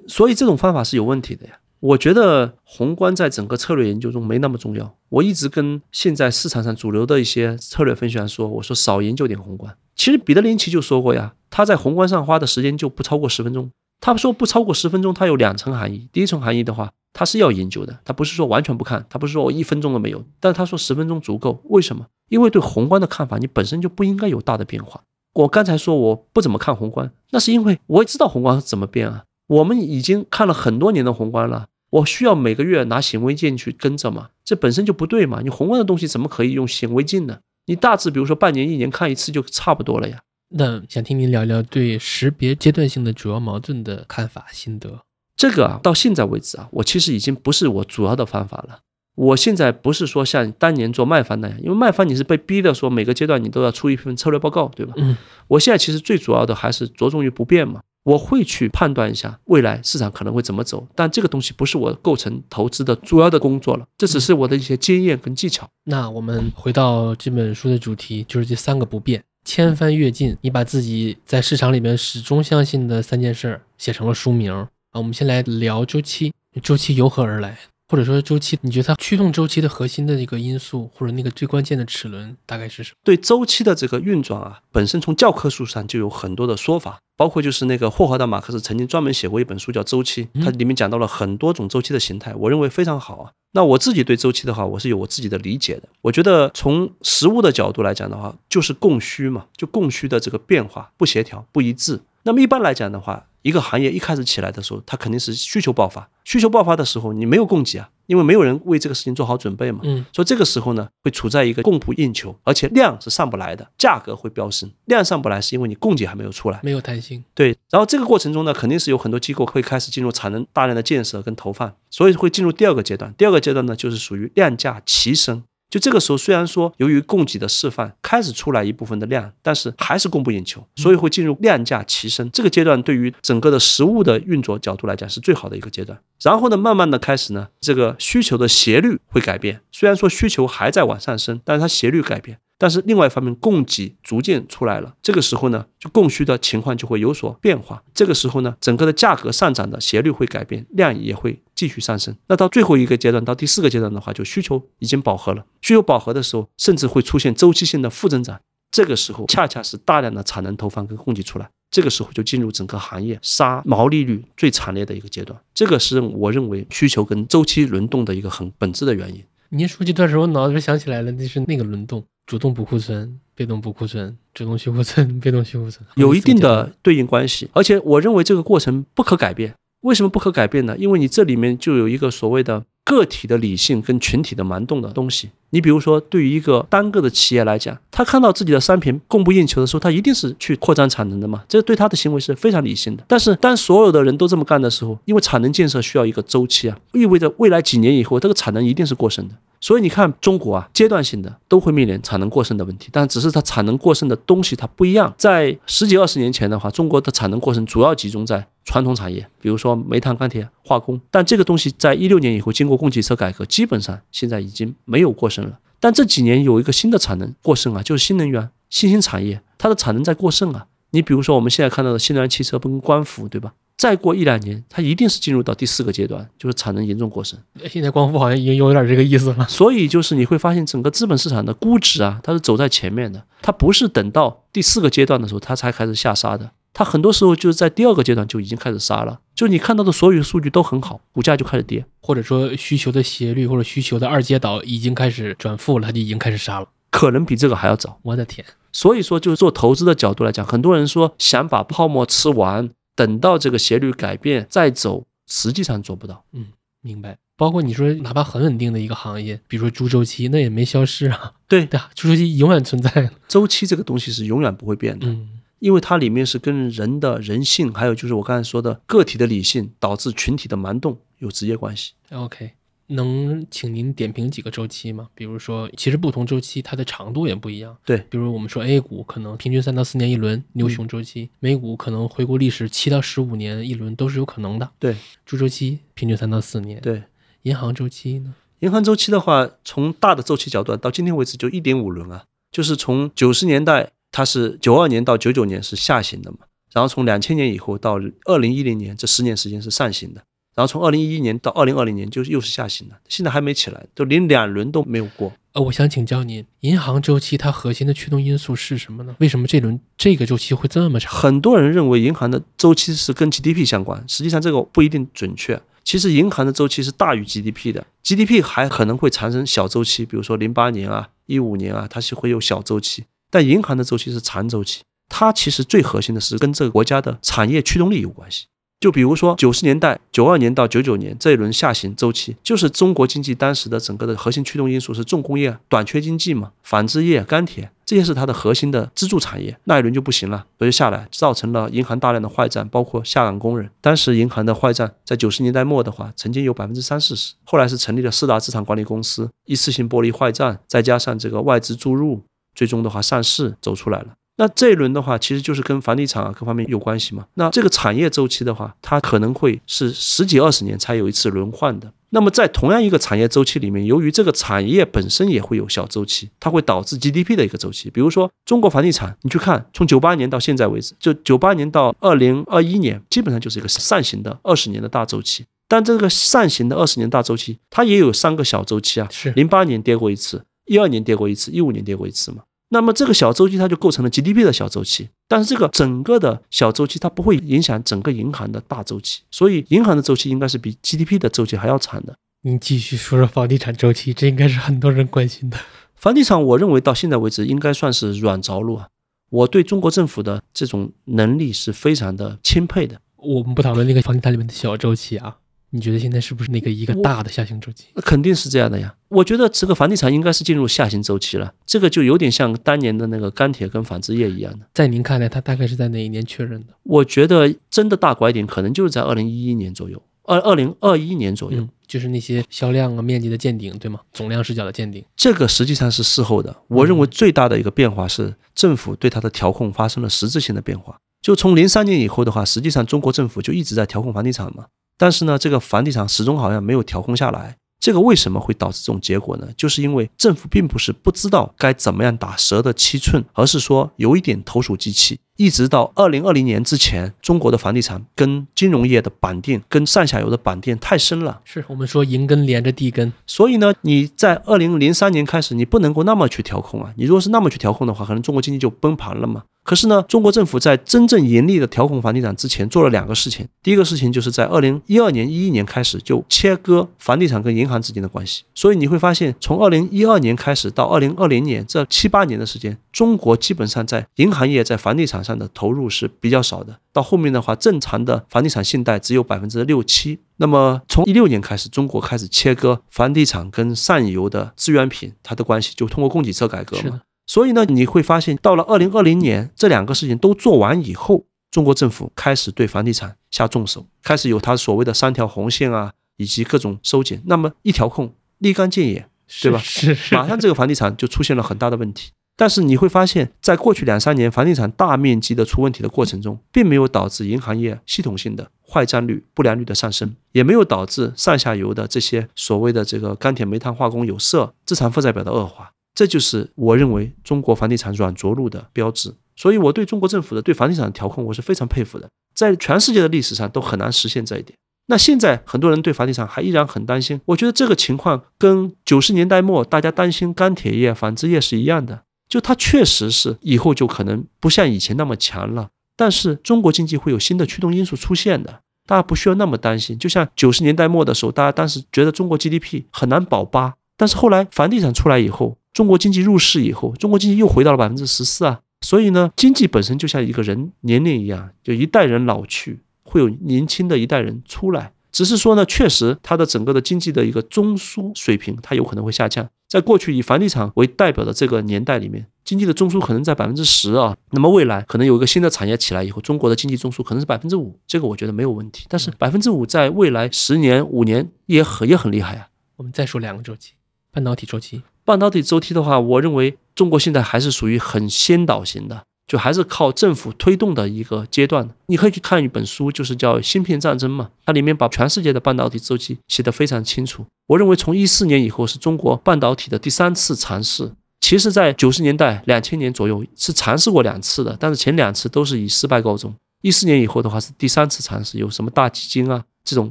[0.09, 1.53] 所以这种方法是有问题的呀。
[1.78, 4.97] 我觉得宏观在整个策略研究中没那么重要。
[5.11, 9.76] 我一直跟现在市场上主流的一些策略分析员说，我说少研究点宏观。
[9.95, 13.70] 其实彼得林奇就说过呀，他在宏观上花的时间就不超过十分钟。
[14.01, 16.09] 他说不超过十分钟，它有两层含义。
[16.12, 22.07] 第一层含义的话，它是要研究的，它不是说完全不看，它不是说我一分钟都没有，但他说十分钟足够，为什么？
[22.28, 25.03] 因为对宏观的看法，你本身就不应该有大的变化。
[25.34, 29.24] 我刚才说我不怎么看宏观，那是因为我也知道宏观怎么变啊。
[29.47, 34.28] 我们已经看了很多年的宏观了，我需要每个月拿显微镜去跟着嘛？
[34.45, 35.40] 这本身就不对嘛？
[35.42, 37.38] 你宏观的东西怎么可以用显微镜呢？
[37.66, 40.20] 你大致比如说半年、一年看一次就差不多了呀。
[40.57, 45.00] 那想听您聊聊对识别阶段性的主要矛盾的看法心得。
[45.36, 48.78] 这个啊，到现在为止啊，我其实已经不是我主要的方法了。
[49.16, 54.94] 我现在不是说像当年做卖方那样，因为卖方你是被逼的，说每个阶段你都要出一份策略报告，对吧？
[54.96, 55.16] 嗯。
[55.48, 57.80] 我现在其实最主要的还是着重于不变嘛。
[58.05, 65.66] 我会去判断一下未来市场可能会怎么走，但这个东西不是我构成投资的主要的工作了，这只是我的一些经验跟技巧。
[65.84, 70.36] 那我们回到这本书的主题，就是这三个不变，千帆跃进。
[70.40, 74.53] 你把自己在市场里面始终相信的三件事写成了书名。
[74.53, 76.32] 啊，我们先来聊周期，
[76.62, 77.59] 周期由何而来？
[77.89, 82.97] 或者说周期，你觉得它驱动周期的核心的一个因素，或者那个最关键的齿轮大概是什么？
[83.05, 93.30] 对周期的这个运转啊，本身从教科书上就有很多的说法，包括就是那个霍华德马克思曾经专门写过一本书叫《周期》，它里面讲到了很多种周期的形态，我认为非常好啊。
[93.53, 95.82] 那我自己对周期的话，我是有我自己的理解的。
[96.01, 102.01] 我觉得从实物的角度来讲的话，就是供需嘛，就供需的这个变化不协调、不一致。
[102.24, 106.09] 那么一般来讲的话，一个行业一开始起来的时候，它肯定是需求爆发。
[106.24, 109.80] 需求爆发的时候，你没有供给啊，因为没有人为这个事情做好准备嘛。
[109.82, 114.70] 嗯，所以这个时候呢，会处在一个供不应求，而且量是上不来的，价格会飙升。
[114.86, 117.22] 量上不来是因为你供给还没有出来，没有弹性。
[117.34, 123.12] 对，然后这个过程中呢，肯定是有很多机构会开始进入产能大量的建设跟投放，所以会进入第二个阶段。
[123.18, 125.45] 第二个阶段呢，就是属于量价齐升。
[125.75, 132.81] 就这个时候，虽然说由于供给的释放开始出来一部分的量，但是还是供不应求，所以会进入量价齐升这个阶段。
[132.81, 135.99] 对于整个的食物的运作角度来讲，是最好的一个阶段。
[136.22, 139.62] 然后呢，慢慢的开始呢，这个需求的斜率会改变。
[139.72, 142.39] 虽然说需求还在往上升，但是它斜率改变。
[142.64, 147.82] 但是另外一方面，供给逐渐出来了，这个时候呢，就供需的情况就会有所变化。
[147.92, 152.16] 这个时候呢，整个的价格上涨的斜率会改变，量也会继续上升。
[152.26, 155.44] 那到最后一个阶段，到第四个阶段的话，就需求已经饱和了。
[155.60, 158.40] 需求饱和的时候，甚至会出现周期性的负增长。
[158.70, 165.38] 这个时候恰恰是大量的产能投放跟供给出来，这个时候就进入整个行业杀毛利率最惨烈的一个阶段。
[165.52, 169.22] 这个是我认为需求跟周期轮动的一个很本质的原因。
[169.50, 172.02] 您说这段时候，我脑子里想起来了，那是那个轮动。
[172.27, 177.49] 主动补库存，被动补库存，主动去库存， 被动去库存，有一定的对应关系。
[177.53, 179.55] 而且我认为这个过程不可改变。
[179.81, 180.75] 为什么不可改变呢？
[180.79, 185.29] 因为你这里面就有一个所谓的个体的理性跟群体的蛮动的东西。
[185.55, 191.44] 你比如说，对于一个单个的企业来讲，他看到自己的商品供不应求的时候，他一定是去扩张产能的嘛。
[191.48, 193.05] 这对他的行为是非常理性的。
[193.07, 199.34] 但是当所有的人都这么干的时候，因为产能建设需要一个周期啊，意味着未来几年以后，这个产能一定是过剩的。
[199.61, 205.14] 所以你看，中国啊，阶段性的都会面临产能过剩的问题，但只是它产能过剩的东西它不一样。
[205.16, 211.00] 在十几二十年前的话，中国的产能过剩主要集中在传统产业，比如说煤炭、钢铁、化工。
[211.11, 215.43] 但这个东西在一六年以后，经过供给侧改革，基本上现在已经没有过剩。
[215.85, 220.66] 但这几年有一个新的产能过剩啊，就是新能源、新兴产业，它的产能在过剩啊。
[220.93, 223.53] 你比如说我们现在看到的新能源汽车跟光伏，对吧？
[223.76, 227.38] 再过一两年，它一定是进入到第四个阶段，就是产能严重过剩。
[227.68, 229.46] 现在光伏好像已经有点这个意思了。
[229.46, 239.21] 所以就是你会发现，整个资本市场的估值啊，它是走在前面的，它不是等到第四个阶段的时候它才开始下杀的，它很多时候就是在第二个阶段就已经开始杀了。
[239.34, 247.99] 就你看到的所有数据都很好，股价就开始跌，或者说需求的斜率或者需求的二阶倒已经开始转负了，它就已经开始杀了，可能比这个还要早。
[248.03, 248.45] 我的天！
[248.72, 252.68] 所以说，就是做投资的角度来讲，很多人说想把泡沫吃完。
[252.96, 256.25] 等到这个斜率改变再走，实际上做不到。
[256.33, 256.46] 嗯，
[256.80, 257.18] 明白。
[257.37, 261.33] 包括你说，哪怕很稳定的一个行业，比如说猪周期，那也没消失啊。
[261.49, 263.11] 对 对啊，猪周期永远存在。
[263.26, 265.29] 周期这个东西是永远不会变的，嗯，
[265.64, 271.95] 因为它里面是跟人的人性，还有就是我刚才说的个体的理性导致群体的蛮动有直接关系。
[272.11, 272.50] OK。
[272.88, 275.08] 能请您点评几个周期吗？
[275.14, 277.74] 比如说，其实不同周期它的长度也不一样。
[277.82, 284.70] 对，比如我们说 A 股可能平均三到四年一轮牛熊周期，美股可能回顾历史七到十五年一轮都是有可能的。
[284.78, 286.78] 对，猪周期平均三到四年。
[286.82, 287.04] 对，
[287.45, 288.34] 银行周期呢？
[288.58, 296.38] 银行周期的话，从大的周期角度到今天为止就一点五轮啊，就是从九十年代它是九二年到九九年是下行的嘛，
[296.72, 300.22] 然后从两千年以后到二零一零年这十年时间是上行的。
[300.54, 305.32] 然后从二零一一年到二零二零年就又是下行的，现在还没起来，就连两轮都没有过。
[305.53, 309.16] 呃，我想请教您，银行周期它核心的驱动因素是什么呢？
[309.18, 311.12] 为什么这轮这个周期会这么长？
[311.12, 315.61] 很多人认为银行的周期是跟 GDP 相关，实际上这个不一定准确。
[315.82, 323.04] 其实银行的周期是大于 GDP 的，GDP 还可能会产生小周期，比如说零八年啊、一五年啊，它是会有小周期，
[323.34, 324.82] 但银行的周期是长周期。
[325.08, 328.46] 它其实最核心的是跟这个国家的产业驱动力有关系。
[328.78, 339.56] 就比如说九十年代九二年到九九年这一轮下行周期，就是中国经济当时的整个的核心驱动因素是重工业短缺经济嘛，纺织业、钢铁这些是它的核心的支柱产业。
[339.64, 343.70] 那一轮就不行了，所以下来造成了银行大量的坏账，包括下岗工人。
[343.80, 347.34] 当时银行的坏账在九十年代末的话，曾经有百分之三四十。
[347.44, 352.22] 后来是成立了四大资产管理公司，一次性剥离坏账，再加上这个外资注入，
[352.55, 354.09] 最终的话上市走出来了。
[354.37, 357.25] 那这一轮的话，其实就是跟房地产啊各方面有关系嘛。
[357.35, 361.93] 那这个产业周期的话，它可能会是十几二十年才有一次轮换的。
[362.11, 367.89] 那么在同样一个产业周期里面，由于这个产业本身也会有小周期，它会导致 GDP 的一个周期。
[367.91, 375.45] 比如说中国房地产，你去看，从九八年到现在为止，就九八年到二零二一年，基本上就是一个上行的二十年的大周期。
[375.68, 382.45] 但这个上行的二十年大周期，它也有三个小周期啊，是零八年跌过一次，一二年跌过一次，一五年跌过一次嘛。
[382.70, 392.16] 那么这个小周期它就构成了 GDP 的小周期，但是这个整个的小周期它不会影响整个银行的大周期，所以银行的周期应该是比 GDP 的周期还要长的。
[392.42, 395.58] 您继续说说房地产周期，这应该是很多人关心的。
[395.95, 398.88] 房地产，我认为到现在为止应该算是软着陆啊。
[399.30, 403.00] 我对中国政府的这种能力是非常的钦佩的。
[403.16, 405.38] 我们不讨论那个房地产里面的小周期啊，
[405.75, 407.87] 你觉得现在是不是那个一个大的下行周期？
[407.95, 408.95] 那肯定是这样的呀。
[409.09, 414.64] 我觉得这个房地产应该是进入下行周期了，这个就有点像当年的那个钢铁跟纺织业一样的。
[414.72, 416.68] 在您看来，它大概是在哪一年确认的？
[416.84, 421.59] 我觉得真的大拐点可能就是在二零一一年左右，二二零二一年左右。
[421.59, 423.99] 嗯，就是那些销量啊、面积的见顶，对吗？
[424.13, 425.05] 总量视角的见顶。
[425.17, 426.57] 这个实际上是事后的。
[426.68, 430.96] 我认为最大的一个变化是政府对它的调控发生了实质性的变化。
[431.21, 437.57] 就从零三年以后的话，实际上中国政府就一直在调控房地产嘛，但是呢，这个房地产始终好像没有调控下来。
[437.80, 439.46] 这个为什么会导致这种结果呢？
[439.58, 445.18] 就是因为政府并不是不知道该怎么样打蛇的七寸，而是说有一点投鼠忌器。
[445.37, 451.42] 一直到二零二零年之前，中国的房地产跟金融业的绑定、跟上下游的绑定太深了。
[451.45, 456.95] 是我们说银根连着地根，所以呢，你在二零零三年开始，你不能够那么去调控啊。
[456.96, 459.42] 你如果是那么去调控的话，可能中国经济就崩盘了嘛。
[459.64, 463.49] 可是呢，中国政府在真正盈利的调控房地产之前，做了两个事情。
[463.62, 468.42] 第一个事情就是在二零一二年、一一年开始就切割房地产跟银行之间的关系。
[468.54, 476.78] 所以你会发现，从二零一二年开始到二零二零年这七八年的时间，中国基本上在银行业在房地产上的投入是比较少的。
[476.92, 480.18] 到后面的话，正常的房地产信贷只有百分之六七。
[480.36, 487.00] 那么从一六年开始，中国开始切割房地产跟上游的资源品它的关系，就通过供给侧改革嘛。
[487.26, 497.22] 所以呢，你会发现，到了二零二零年，这两个事情都做完以后，中国政府开始对房地产下重手，开始有它所谓的三条红线啊，以及各种收紧。
[497.26, 499.05] 那么一调控，立竿见影，
[499.41, 499.59] 对吧？
[499.59, 502.11] 是是，马上这个房地产就出现了很大的问题。
[502.37, 515.71] 但是你会发现，在过去两三年房地产大面积的出问题的过程中，并没有导致银行业系统性的坏账率、不良率的上升，也没有导致上下游的这些所谓的这个钢铁、煤炭、化工、有色资产负债表的恶化。
[515.95, 524.58] 这就是我认为中国房地产软着陆的标志，所以我对中国政府的对房地产的调控我是非常佩服的，在全世界的历史上都很难实现这一点。
[524.87, 539.96] 那现在很多人对房地产还依然很担心，我觉得这个情况跟九十年代末大家担心钢铁业、纺织业是一样的，就它确实是以后就可能不像以前那么强了，但是中国经济会有新的驱动因素出现的，大家不需要那么担心。
[539.96, 545.57] 就像九十年代末的时候，大家当时觉得中国 GDP 很难保八，但是后来房地产出来以后。
[545.75, 554.92] 中国经济入市以后，中国经济又回到了百分之十四啊，所以呢，经济本身就像一个人年龄一样，就一代人老去，会有年轻的一代人出来。
[555.11, 559.49] 只是说呢，确实它的整个的经济的一个中枢水平，它有可能会下降。
[559.68, 564.17] 在过去以房地产为代表的这个年代里面，经济的中枢可能在百分之十啊。
[564.30, 568.87] 那么未来可能有一个新的产业起来以后，中国的经济中枢可能是百分之五，这个我觉得没有问题。
[568.88, 572.49] 但是百分之五在未来十年、五年也很也很厉害啊。
[572.76, 573.72] 我们再说两个周期，
[574.13, 574.83] 半导体周期。
[575.05, 581.68] 半导体周期的话，我认为中国现在还是属于很先导型的，就还是靠政府推动的一个阶段。
[581.87, 587.26] 你可以去看一本书，就是叫《芯片战争》嘛，它里面把全世界的半导体周期写得非常清楚。
[587.49, 596.35] 我认为从一四年以后是中国半导体的第三次尝试，其实在九十年代、两千年左右是尝试过两次的，但是前两次都是以失败告终。
[596.63, 599.91] 一四年以后的话是第三次尝试，有什么大基金啊这种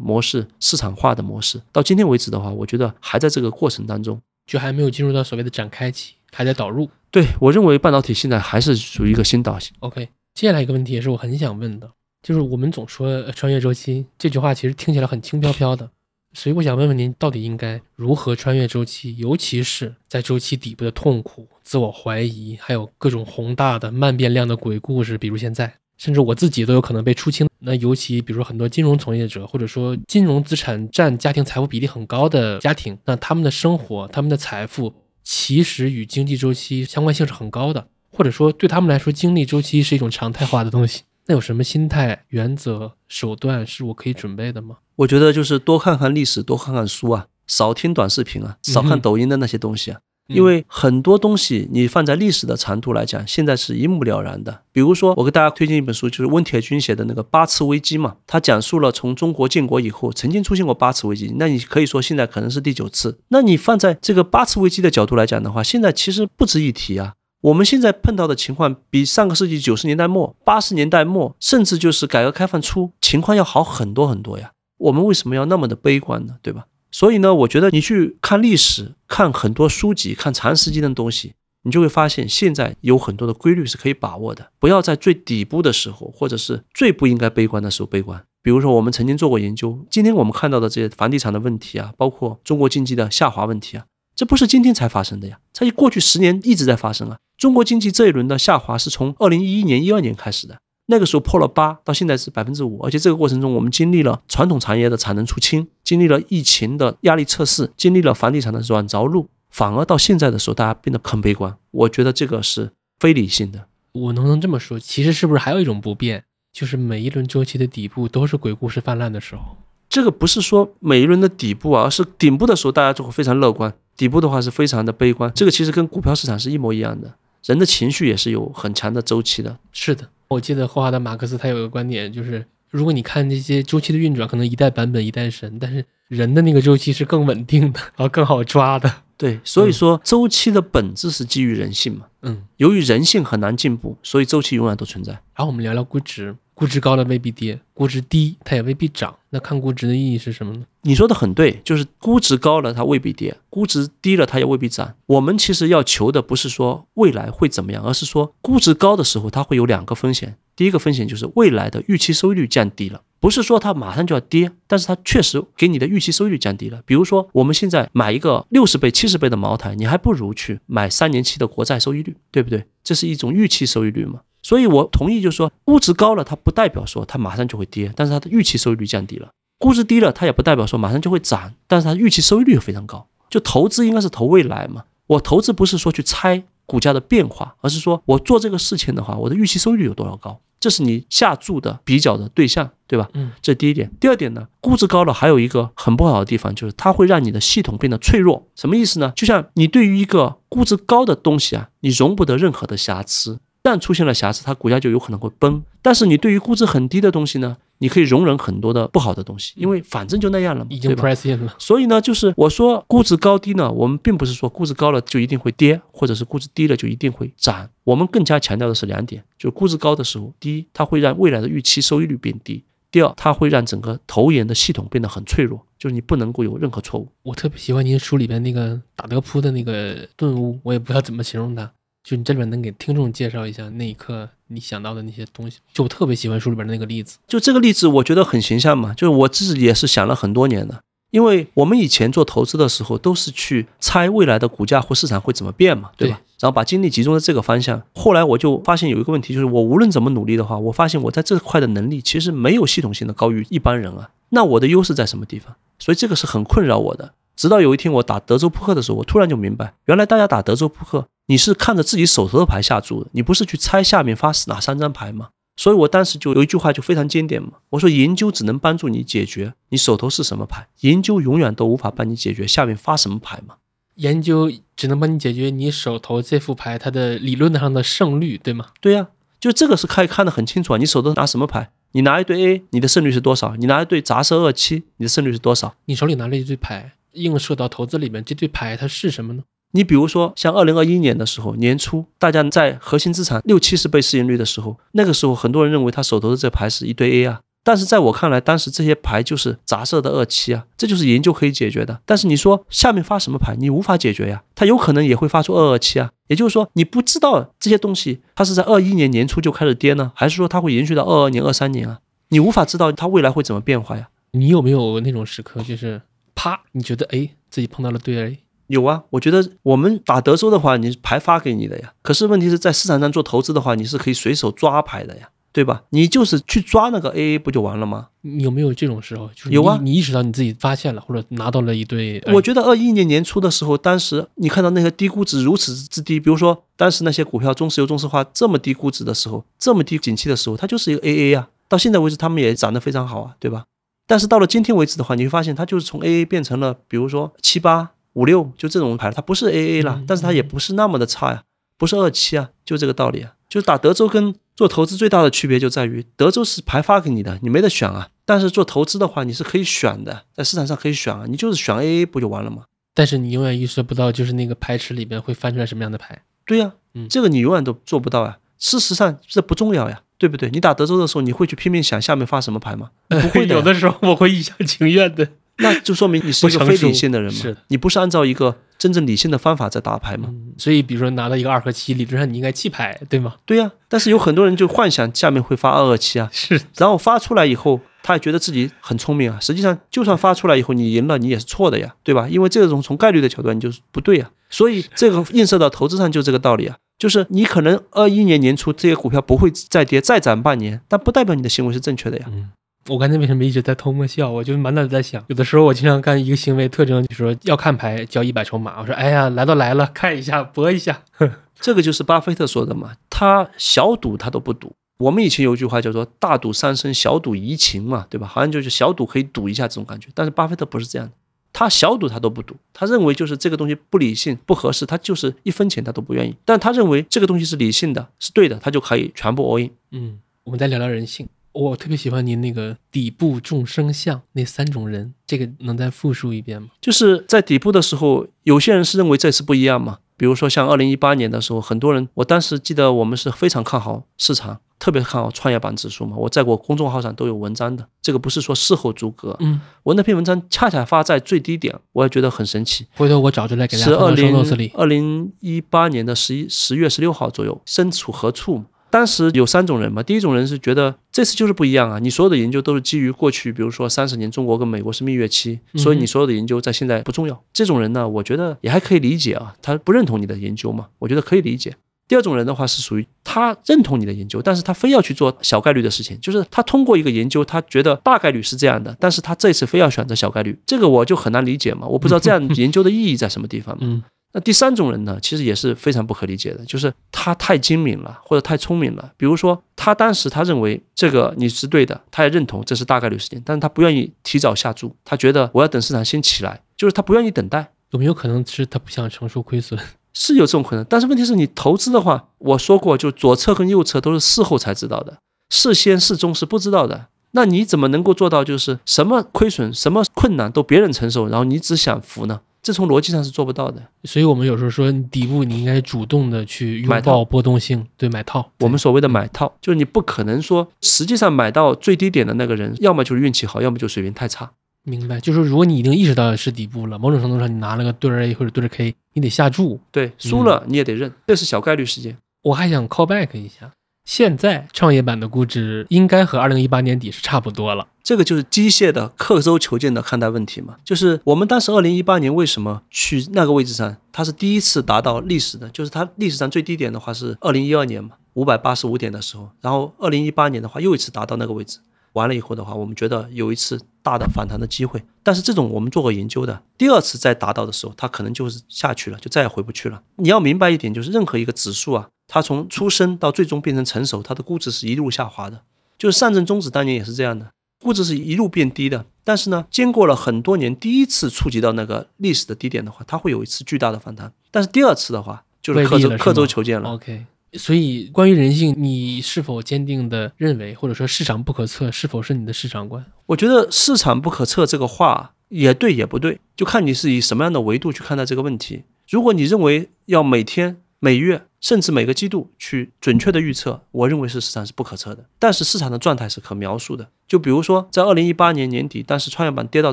[0.00, 4.20] 模式市场化的模式，到今天为止的话，我觉得还在这个过程当中。
[4.50, 6.90] 就还没有进入到所谓的展开期，还在导入。
[7.12, 9.72] 对我认为半导体现在还是属于一个新导型。
[9.78, 11.88] OK，接下来一个问题也是我很想问的，
[12.20, 15.88] 就是我们总说呃穿越周期这句话，其实听起来很轻飘飘的，
[16.32, 19.16] 所以我想问问您，到底应该如何穿越周期？
[19.18, 27.48] 尤其是在周期底部的痛苦、自我怀疑，还有各种宏大的、慢变量的鬼故事，比如现在，甚至我自己都有可能被出清。
[27.60, 41.02] 那尤其比如说很多金融从业者，或者说金融资产占家庭财富比例很高的家庭，那他们的生活、他们的财富其实与经济周期相关性是很高的，或者说对他们来说，经历周期是一种常态化的东西。
[41.26, 44.78] 那有什么心态、原则、手段是我可以准备的吗？
[44.96, 49.98] 我觉得就是多看看历史，多看看书啊，少听短视频啊，少看嗯抖音的那些东西啊。
[49.98, 50.02] 嗯
[50.34, 54.62] 因为很多东西你放在历史的长度来讲，现在是一目了然的。
[54.72, 63.18] 比如说，我给大家推荐一本书，就是温铁军写的那个八次危机嘛，他讲述了从中国建国以后曾经出现过八次危机，那你可以说现在可能是第九次。
[63.28, 67.14] 那你放在这个八次危机的角度来讲的话，现在其实不值一提啊。
[67.42, 74.52] 我们现在碰到的情况比上个世纪九十年代末、八十年代末，甚至就是改革开放初情况要好很多很多呀。
[74.76, 76.34] 我们为什么要那么的悲观呢？
[76.42, 76.66] 对吧？
[76.90, 84.50] 所以呢，我觉得你去看历史、看很多书籍、看长时间的东西，你就会发现现在有很多的规律是可以把握的。
[84.58, 88.24] 不要在最底部的时候，或者是最不应该悲观的时候悲观。
[88.42, 93.84] 比如说，我们曾经做过研究，今天我们看到的这些房地产的问题啊，包括中国经济的下滑问题啊，
[94.16, 97.18] 这不是今天才发生的呀，它过去十年一直在发生啊。
[97.36, 100.58] 中国经济这一轮的下滑是从二零一一年、一二年开始的，
[100.90, 111.56] 那个时候破了八，到现在是百分之五，而且这个过程中我们经历了传统产业的产能出清，经历了疫情的压力测试，经历了房地产的软着陆，反而到现在的时候，大家变得很悲观。
[111.70, 113.66] 我觉得这个是非理性的。
[113.92, 114.78] 我能不能这么说？
[114.78, 119.56] 其实是不是还有一种不变，就是每一轮周期的底部都是鬼故事泛滥的时候？
[119.88, 125.30] 这个不是说每一轮的底部啊，而是顶部的时候大家就会非常乐观，底部的话是非常的悲观。
[125.34, 127.14] 这个其实跟股票市场是一模一样的，
[127.44, 129.58] 人的情绪也是有很强的周期的。
[129.72, 138.92] 是的，我记得霍华德·马克思他有个观点，就是如果你看这些周期的运转，可能一代版本一代神，但是人的那个周期是更稳定的， 然后更好抓的。
[139.16, 142.06] 对，所以说周期的本质是基于人性嘛。
[142.22, 145.12] 嗯，由于人性很难进步，所以周期永远都存在。
[145.12, 149.14] 然后我们聊聊估值，估值高了未必跌，估值低它也未必涨。
[149.28, 150.64] 那看估值的意义是什么呢？
[150.82, 154.94] 你说的很对，就是估值高了它未必跌，估值低了它也未必涨。
[155.06, 160.36] 我们其实要求的不是说未来会怎么样，而是说估值高的时候它会有两个风险。
[160.60, 166.82] 第一个风险就是未来的预期收益率降低了，不是说它马上就要跌，但是它确实给你的预期收益率降低了。
[166.84, 172.66] 比如说我们现在买一个六十倍、七十倍的茅台，你还不如去买三年期的国债收益率，对不对？
[172.84, 174.20] 这是一种预期收益率嘛。
[174.42, 179.30] 所以我同意，就是说估值高了，它不代表说它马上就会跌，但是它的预期收益率降低了。
[179.56, 183.08] 估值低了，它也不代表说马上就会涨，但是它预期收益率非常高。
[183.30, 193.08] 就投资应该是投未来嘛，我投资不是说去猜股价的变化，而是说我做这个事情的话，我的预期收益率有多少高，这是你下注的比较的对象，对吧？
[193.14, 193.90] 嗯，这第一点。
[193.98, 198.46] 第二点呢，估值高了还有一个很不好的地方，就是它会让你的系统变得脆弱。
[198.54, 199.12] 什么意思呢？
[199.16, 203.40] 就像你对于一个估值高的东西啊，你容不得任何的瑕疵。
[203.62, 205.62] 一旦出现了瑕疵，它股价就有可能会崩。
[205.82, 211.54] 但是你对于估值很低的东西呢，你可以容忍很多的不好的东西，因为反正就那样了嘛，已经？price in 了。
[211.58, 217.68] 所以呢，就是我说估值高低呢，我们并不是说估值高了就一定会跌，或者是估值低了就一定会涨。
[217.84, 227.08] 我们更加强调的是两点，就是估值高的时候，第一，它会让未来的预期收益率变低；第二，它会让整个投研的系统变得很脆弱，就是你不能够有任何错误。
[227.24, 231.70] 我特别喜欢您书里边那个打德扑的那个顿悟，我也不知道怎么形容它。
[232.02, 235.58] 就你这里边能给听众介绍一下那一刻你想到的那些东西？
[235.72, 237.18] 就我特别喜欢书里边的那个例子。
[237.26, 240.82] 就这个例子，我觉得很形象嘛，就是我自己也是想了很多年的。
[241.10, 246.20] 因为我们以前做投资的时候，都是去猜未来的股价或市场会怎么变嘛，对吧？
[246.38, 247.82] 然后把精力集中在这个方向。
[247.94, 254.10] 后来我就发现有一个问题，就是我无论怎么努力的话，我发现我在这块的能力其实没有系统性的高于一般人啊。
[254.28, 255.56] 那我的优势在什么地方？
[255.80, 257.12] 所以这个是很困扰我的。
[257.40, 265.30] 直到有一天我打德州扑克的时候，我突然就明白，原来大家打德州扑克，你是看着自己手头的牌下注的，你不是去猜下面发哪三张牌吗？
[265.56, 273.54] 所以我当时就有一句话就非常经典嘛，我说研究只能帮助你解决你手头是什么牌，研究永远都无法帮你解决下面发什么牌嘛。
[273.94, 278.66] 研究只能帮你解决你手头这副牌它的理论上的胜率，对吗？
[278.82, 279.08] 对呀、
[279.40, 283.56] 就这个是可以看得很清楚啊，你手头拿什么牌，你拿一对 A，你的胜率是多少？
[283.56, 285.74] 你拿一对杂色二七，你的胜率是多少？
[285.86, 289.42] 你手里拿了一对牌，映射到投资里面，这对牌它是什么呢？
[289.72, 302.00] 你比如说，像二零二一年的时候，年初大家在核心资产六七十倍市盈率的时候，那个时候很多人认为他手头的这牌是一堆 A 啊，但是在我看来，当时这些牌就是杂色的二七啊，这就是研究可以解决的。
[302.04, 312.00] 但是你说下面发什么牌，你无法解决呀，它有可能也会发出二二七啊，也就是说你不知道这些东西它是在二一年年初就开始跌呢，还是说它会延续到二二年、二三年啊？
[312.30, 314.08] 你无法知道它未来会怎么变化呀。
[314.32, 316.00] 你有没有那种时刻，就是
[316.34, 318.38] 啪，你觉得哎自己碰到了对 A？
[318.68, 321.92] 有啊，我觉得我们打德州的话，你牌发给你的呀。
[322.02, 325.82] 可是问题是在市场上做投资的话，你是可以随手抓牌的呀，对吧？
[325.90, 328.10] 你就是去抓那个 AA 不就完了吗？
[328.20, 329.28] 你有没有这种时候？
[329.34, 341.48] 就是有啊你你意识到你自己发现了，或者拿到了一堆我觉得二一年年初的时候，当时你看到那个低估值如此之低，比如说当时那些股票中石油、中石化这么低估值的时候，这么低景气的时候，它就是一个 AA 啊。
[341.66, 343.64] 到现在为止，他们也涨得非常好啊，对吧？
[344.10, 351.44] 但是到了今天为止的话，你会发现它就是从 AA 变成了，比如说七八、五六，就这种牌，它不是 AA 了嗯，但是它也不是那么的差呀，
[351.78, 353.34] 不是二七啊，就这个道理啊。
[353.48, 358.08] 就是打德州跟做投资最大的区别就在于，德州是牌发给你的，你没得选啊。
[358.24, 362.64] 但是做投资的话，你是可以选的，在市场上可以选啊，你就是选 AA 不就完了吗？
[362.92, 366.24] 但是你永远预测不到，就是那个牌池里边会翻出来什么样的牌。
[366.44, 368.38] 对呀、嗯这个你永远都做不到呀。
[368.60, 370.48] 事实上这不重要呀，对不对？
[370.50, 372.90] 你打德州的时候，你会去拼命想下面发什么牌吗？
[373.08, 375.26] 不会的呀 有的时候我会一厢情愿的。
[375.62, 380.28] 那就说明你是一个非理性的人是的，嘛你不是按照一个真正理性的方法在打牌嘛？
[380.30, 383.34] 嗯，所以比如说拿到一个二和七，理论上你应该弃牌，对吗？
[383.44, 389.38] 对呀、但是有很多人就幻想下面会发二二七啊，是，然后发出来以后，他也觉得自己很聪明啊。
[389.38, 392.26] 实际上，就算发出来以后你赢了，你也是错的呀，对吧？
[392.26, 394.30] 因为这种从概率的角度，你就是不对呀。
[394.48, 402.26] 所以这个映射到投资上就这个道理啊，就是你可能二一年年初这些股票不会再跌，再涨半年，但不代表你的行为是正确的呀。
[402.28, 402.50] 嗯。
[402.88, 404.30] 我刚才为什么一直在偷摸笑？
[404.30, 408.80] 我就满脑子在想，有的时候我经常干一个行为特征，就是说要看牌交一百筹码。
[408.80, 411.02] 我说，哎呀，来都来了，看一下，搏一下。
[411.60, 414.72] 这个就是巴菲特说的嘛，他小赌他都不赌。
[414.98, 418.26] 我们以前有句话叫做“大赌伤身，小赌怡情”嘛，对吧？
[418.26, 420.08] 好像就是小赌可以赌一下这种感觉。
[420.14, 421.12] 但是巴菲特不是这样的，
[421.52, 426.34] 他小赌他都不赌，他认为就是这个东西不理性、不合适，他就是一分钱他都不愿意。
[426.44, 429.70] 但他认为这个东西是理性的，是对的，他就可以全部 all in。
[429.90, 431.28] 嗯，我们再聊聊人性。
[431.52, 436.68] 我特别喜欢您那个底部众生相那三种人，这个能再复述一遍吗？
[436.80, 439.98] 就是在底部的时候，有些人是认为这次不一样嘛。
[440.16, 446.16] 比如说像二零一八年的时候，很多人，我当时记得我们是非常看好市场，特别看好创业板指数嘛。
[446.16, 449.36] 我在我公众号上都有文章的，这个不是说事后诸葛。
[449.38, 454.70] 嗯，我那篇文章恰恰发在最低点，我也觉得很神奇，回头我找出来给大家放到 show 二零。
[454.74, 458.64] 二零一八年的十一十月十六号左右，身处何处嘛？
[458.88, 467.40] 当时有三种人嘛，第一种人是觉得这次就是不一样啊，你所有的研究都是基于过去，比如说三十年中国跟美国是蜜月期，所以你所有的研究在现在不重要。
[467.52, 471.76] 这种人呢，我觉得也还可以理解啊，他不认同你的研究嘛，我觉得可以理解。
[472.10, 483.78] 第二种人的话是属于他认同你的研究，但是他非要去做小概率的事情，就是他通过一个研究，他觉得大概率是这样的，但是他这次非要选择小概率，这个我就很难理解嘛，我不知道这样研究的意义在什么地方。
[483.80, 489.12] 嗯那第三种人呢，其实也是非常不可理解的，就是他太精明了，或者太聪明了。
[489.16, 497.72] 比如说，他当时他认为这个你是对的，他也认同这是大概率事件，但是他不愿意提早下注，他觉得我要等市场先起来，就是他不愿意等待。
[497.90, 499.78] 有没有可能是他不想承受亏损？
[500.12, 505.18] 是有这种可能，但是问题是你投资的话，我说过，就左侧跟右侧都是事后才知道的，
[505.50, 507.06] 事先事中是不知道的。
[507.32, 512.40] 那你怎么能够做到，就是什么亏损、什么困难都别人承受，然后你只享福呢？
[512.62, 513.80] 这从逻辑上是做不到的。
[514.04, 518.50] 所以我们有时候说，底部你应该主动的去拥抱波动性，对，买套。
[518.58, 524.50] 我们所谓的买套，就是你不可能说，实际上买到最低点的那个人，要么就是运气好，要么就水平太差。
[524.82, 529.78] 明白，就是如果你已经意识到是底部了，某种程度上你拿了个对儿 A 或者对儿 K，你得下注。
[529.92, 532.16] 对，输了你也得认，这是小概率事件。
[532.42, 533.70] 我还想 call back 一下，
[534.04, 537.86] 现在创业板的估值应该和二零一八年底是差不多了。
[538.02, 540.76] 这个就是机械的、刻舟求剑的看待问题嘛。
[540.82, 551.78] 就是我们当时二零一八年为什么去那个位置上，它是第一次达到历史的，就是它历史上最低点的话是二零一二年嘛，五百八十五点的时候，然后二零一八年的话又一次达到那个位置。
[552.12, 560.02] 完了以后的话，我们觉得有一次大的反弹的机会，但是这种我们做过研究的，第二次再达到的时候，它可能就是下去了，就再也回不去了。
[560.16, 565.62] 你要明白一点，就是任何一个指数啊，它从出生到最终变成成熟，它的估值是一路下滑的。
[565.98, 567.50] 就是上证综指当年也是这样的，
[567.82, 569.04] 估值是一路变低的。
[569.22, 574.32] 但是呢，经过了很多年，第一次触及到那个历史的低点的话，它会有一次巨大的反弹。
[574.50, 576.90] 但是第二次的话，就是刻舟刻舟求剑了。
[576.94, 583.04] OK，所以关于人性，你是否坚定的认为，或者说市场不可测，是否是你的市场观？
[583.26, 588.84] 我觉得市场不可测这个话也对也不对，就看你是以什么样的维度去看待这个问题。
[589.08, 595.24] 如果你认为要每天、每月甚至每个季度去准确的预测，我认为是市场是不可测的。
[595.38, 597.08] 但是市场的状态是可描述的。
[597.26, 599.92] 就比如说在二零一八年年底，当时创业板跌到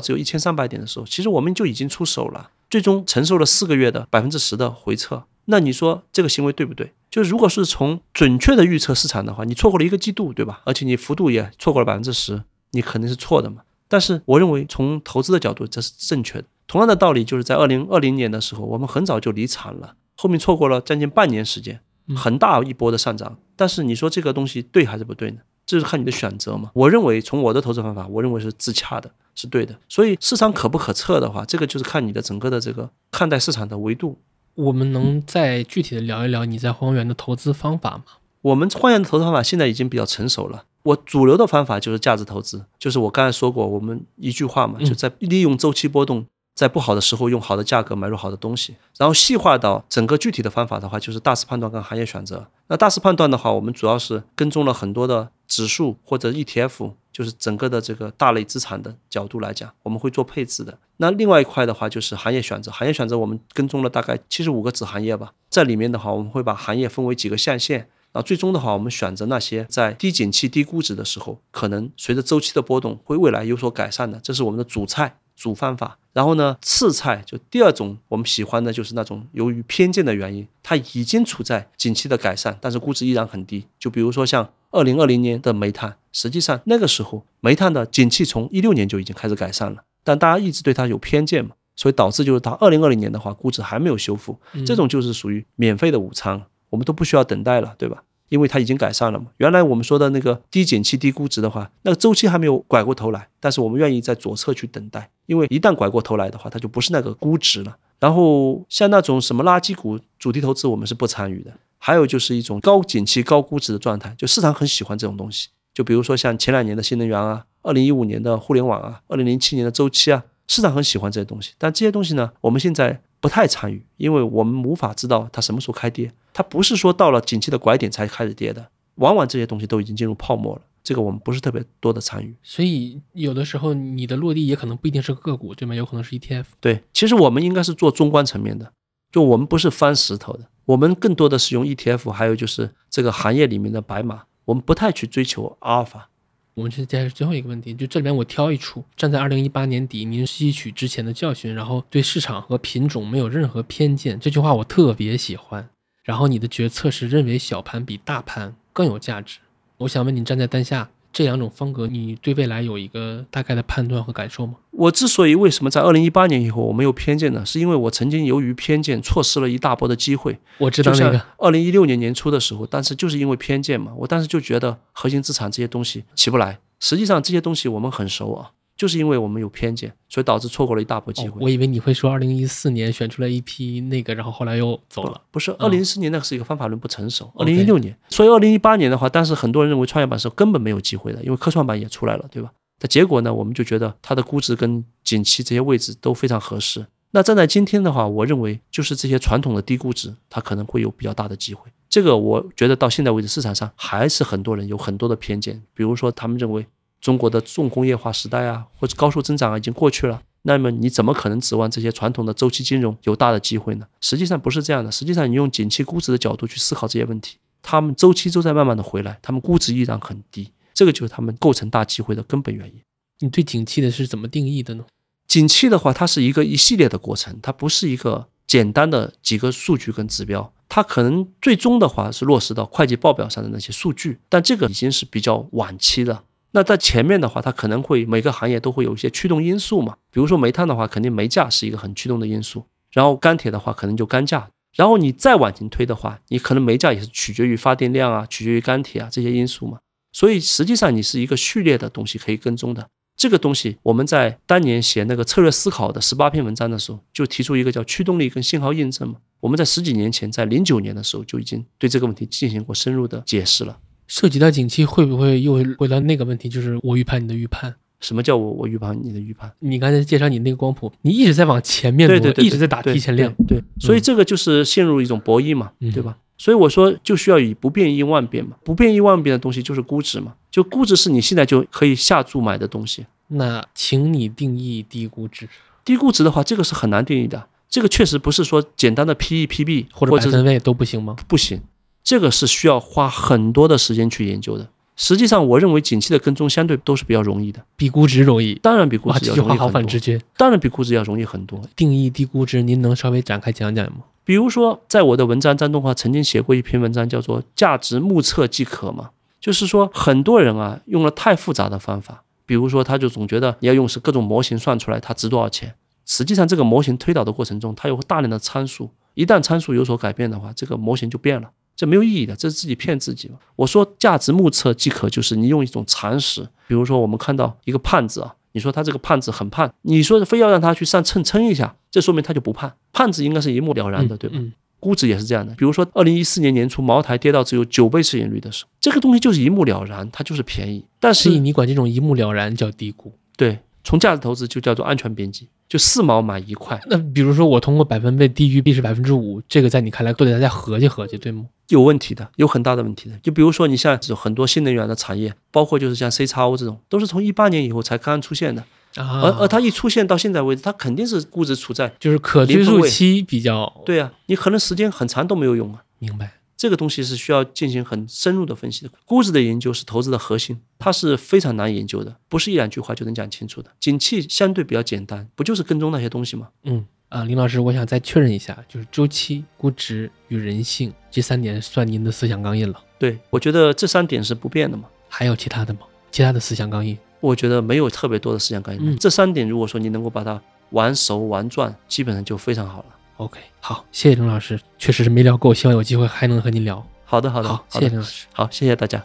[0.00, 5.24] 只有一千三百点的时候，其实我们就已经出手了，最终承受了四个月的百分之十的回撤。
[5.46, 6.92] 那你说这个行为对不对？
[7.10, 10.60] 就是如果是从准确的预测市场的话，你错过了一个季度，对吧？
[10.64, 13.62] 而且你幅度也错过了百分之十，你肯定是错的嘛。
[13.88, 16.44] 但是我认为从投资的角度，这是正确的。
[16.66, 21.80] 同样的道理，就是在二零二零年的时候，我们很早就离场了，后面错过了将近半年时间，
[22.14, 23.38] 很大一波的上涨。
[23.56, 25.38] 但是你说这个东西对还是不对呢？
[25.64, 26.70] 这是看你的选择嘛。
[26.74, 29.78] 我认为从我的投资方法，我认为是自洽的，是对的。
[29.88, 34.18] 所以市场可不可测的话，这个就是看你的整个的这个看待市场的维度。
[34.58, 38.04] 我们能再具体的聊一聊你在荒原的投资方法吗？
[38.42, 40.64] 我们荒原的投资方法现在已经比较成熟了。
[40.82, 46.26] 我主流的方法就是价值投资，就是我刚才说过，我们一句话嘛，就在利用周期波动，
[46.58, 48.74] 在不好的时候用好的价格买入好的东西。
[48.96, 52.48] 然后细化到整个具体的方法的话，就是大势判断跟行业选择。
[52.66, 60.76] 那大势判断的话，我们主要是跟踪了很多的指数或者 ETF，就是整个的这个大类资产的角度来讲，我们会做配置的。
[60.96, 67.88] 那另外一块的话就是行业选择，行业选择我们跟踪了大概七十五个子行业吧，在里面的话，我们会把行业分为几个象限。
[68.14, 75.98] 那最终的话，我们选择那些在低景气、低估值的时候，可能随着周期的波动会未来有所改善的，这是我们的主菜、主方法。
[76.18, 83.66] 然后呢，次菜就第二种我们喜欢的就是那种由于偏见的原因，它已经处在景气的改善，但是估值依然很低。
[83.78, 94.36] 就比如说像二零二零年的煤炭，实际上那个时候煤炭的景气从一六年就已经开始改善了，但大家一直对它有偏见嘛，所以导致就是它二零二零年的话，估值还没有修复，
[94.66, 96.42] 这种就是属于免费的午餐。
[96.70, 98.02] 我们都不需要等待了，对吧？
[98.28, 99.26] 因为它已经改善了嘛。
[99.38, 107.76] 原来我们说的那个低景气、低估值的话，那个周期还没有拐过头来，但是我们愿意在左侧去等待，因为一旦拐过头来的话，它就不是那个估值了。
[107.98, 111.52] 然后像那种什么垃圾股、主题投资，我们是不参与的。
[111.78, 115.48] 还有就是一种高景气、高估值的状态，就市场很喜欢这种东西。
[115.74, 121.52] 就比如说像前两年的新能源啊，二零一五年的互联网啊，二零零七年的周期啊，市场很喜欢这些东西。
[121.58, 123.00] 但这些东西呢，我们现在。
[123.20, 126.08] 不太参与，因为我们无法知道它什么时候开跌。
[126.38, 130.62] 它不是说到了景气的拐点才开始跌的，往往这些东西都已经进入泡沫了。
[130.84, 132.32] 这个我们不是特别多的参与。
[132.44, 135.74] 所以有的时候你的落地也可能不一定是个股，对吗？
[135.74, 136.44] 有可能是 ETF。
[136.60, 138.72] 对，其实我们应该是做中观层面的，
[139.10, 146.08] 就我们不是翻石头的，我们更多的是用 ETF，还有就是这个行业里面的白马，我们不太去追求阿尔法。
[146.54, 155.68] 我们接下来最后一个问题，就这里面我挑一处，站在二零一八年底，您吸取之前的教训，然后对市场和品种没有任何偏见，这句话我特别喜欢。
[156.08, 159.40] 然后你的决策是认为小盘比大盘更有价值。
[159.76, 164.54] 我想问你，站在当下这两种风格，你对未来有一个大概的判断和感受吗？
[164.70, 167.44] 我之所以为什么在二零一八年以后我没有偏见呢？
[167.44, 170.38] 是因为我曾经由于偏见错失了一大波的机会。
[170.56, 176.58] 我知道那个二零一六年年初的时候，但是就是因为偏见嘛，我当时就觉得核心资产这些东西起不来。
[176.80, 181.38] 实际上这些东西我们很熟啊，就是因为我们有偏见，所以导致错过了一大波机会。
[181.42, 185.20] 我以为你会说二零一四年选出来一批那个，然后后来又走了。
[185.32, 187.30] 不是，二零一四年那个是一个方法论不成熟。
[187.34, 192.52] 二零一六年，所以二零一八年的话，但是很多人认为创业板是根本没有机会的，因为科创板也出来了，对吧？
[192.78, 196.86] 但结果呢，我们就觉得它的估值跟景气这些位置都非常合适。
[197.10, 201.68] 那站在今天的话，我认为就是这些传统的低估值，它可能会有比较大的机会。
[201.88, 206.66] 这个我觉得到现在为止，市场上还是很多人有很多的偏见，比如说他们认为
[207.00, 213.86] 中国的重工业化时代啊，或者高速增长啊已经过去了，那么你怎么可能指望这些传统的周期金融有大的机会呢？
[214.00, 214.90] 实际上不是这样的。
[214.90, 222.74] 实际上，你用景气估值的角度去思考这些问题，他们周期都在慢慢的回来，他们估值依然很低，这个就是他们构成大机会的根本原因。
[223.20, 224.84] 你对景气的是怎么定义的呢？
[225.26, 236.24] 景气的话，它是一个一系列的过程，它不是一个简单的几个数据跟指标，它可能最终的话是落实到会计报表上的那些数据，但这个已经是比较晚期的。
[236.52, 249.78] 那在前面的话，它可能会每个行业都会有一些驱动因素嘛，比如说煤炭的话，肯定煤价是一个很驱动的因素，然后钢铁的话，可能就钢价，然后你再往前推的话，你可能煤价也是取决于发电量啊，取决于钢铁啊这些因素嘛，
[250.12, 252.88] 所以实际上你是一个序列的东西可以跟踪的。
[253.16, 259.16] 这个东西，我们在当年写那个策略思考的十八篇文章的时候，就提出一个叫驱动力跟信号验证嘛。
[259.40, 263.78] 我们在十几年前，在零九年的时候就已经对这个问题进行过深入的解释了。
[264.08, 266.48] 涉及到景气，会不会又回到那个问题？
[266.48, 267.72] 就是我预判你的预判。
[268.00, 269.52] 什么叫我我预判你的预判？
[269.58, 273.34] 你刚才介绍你那个光谱，你一直在往前面对对对，一直在打提前量。
[273.46, 276.16] 对，所以这个就是陷入一种博弈嘛，对吧？
[276.36, 283.04] 所以我说就需要以不变应万变嘛，不变应万变的东西就是估值嘛，就估值是你现在就可以下注买的东西。
[283.26, 285.48] 那请你定义低估值。
[285.84, 291.16] 低估值的话，这个是很难定义的，这个确实不是说简单的 P E P B 或者百分位都不行吗？
[291.26, 291.60] 不行，
[292.08, 294.66] 这个是需要花很多的时间去研究的。
[294.96, 299.66] 实际上，我认为景气的跟踪相对都是比较容易的，比估值容易，当然比估值要容易很多。
[299.66, 301.60] 好反直觉，当然比估值要容易很多。
[301.76, 304.04] 定义低估值，您能稍微展开讲讲吗？
[304.24, 315.74] 比如说，在我的文章，张东华曾经写过一篇文章，叫做“价值目测即可”嘛，就是说很多人啊用了太复杂的方法，比如说他就总觉得你要用是各种模型算出来它值多少钱，
[316.06, 321.50] 实际上这个模型推导的过程中，它有大量的参数，一旦参数有所改变的话，这个模型就变了。
[321.78, 323.36] 这没有意义的，这是自己骗自己嘛。
[323.54, 332.72] 我说价值目测即可，就是你用一种常识，比如说我们看到一个胖子啊，你说他这个胖子很胖，你说非要让他去上秤称一下，这说明他就不胖。
[332.92, 334.36] 胖子应该是一目了然的，对吧？
[334.40, 335.52] 嗯估值也是这样的。
[335.56, 340.84] 比如说二零一四年年初茅台跌到只有九倍市盈率的时候，这个东西就是一目了然，它就是便宜。
[341.00, 343.12] 但是你管这种一目了然叫低估。
[343.36, 343.58] 对，
[343.88, 346.78] 从价值投资就叫做安全边际，就四毛买一块。
[346.90, 351.46] 那比如说我通过百分倍低于 B 是百分之五，这个在你看来都得大家合计合计，对吗？
[351.68, 353.16] 有问题的，有很大的问题的。
[353.22, 358.62] 就比如说，你像这种很多新能源的产业，包括就是像 C 叉 O 这种，都是从一八年以后才刚刚出现的。
[358.96, 365.82] 啊，而而它一出现到现在为止，它肯定是估值处在就是可追溯期比较对啊，你可能时间很长都没有用啊。
[365.98, 366.32] 明白。
[366.58, 368.90] 这个东西是需要进行很深入的分析的。
[369.06, 373.70] 估值的研究是投资的核心，它是非常难研究的，不是一两句话就能讲清楚的。
[373.78, 376.48] 景气相对比较简单，不就是跟踪那些东西吗？
[376.64, 384.84] 嗯啊，林老师，我想再确认一下，就是周期、估值与人性这三点算您的思想钢印了，对，我觉得这三点是不变的嘛。
[385.08, 385.80] 还有其他的吗？
[386.10, 386.98] 其他的思想钢印？
[387.20, 388.80] 我觉得没有特别多的思想钢印。
[388.82, 392.97] 嗯这三点如果说你能够把它玩熟玩转，基本上就非常好了。
[393.18, 396.84] OK，好，谢谢林老师，确实是没聊够，希望有机会还能和您聊。
[397.04, 398.26] 好的，好的，好，谢谢林老师。
[398.32, 399.02] 好，谢谢大家。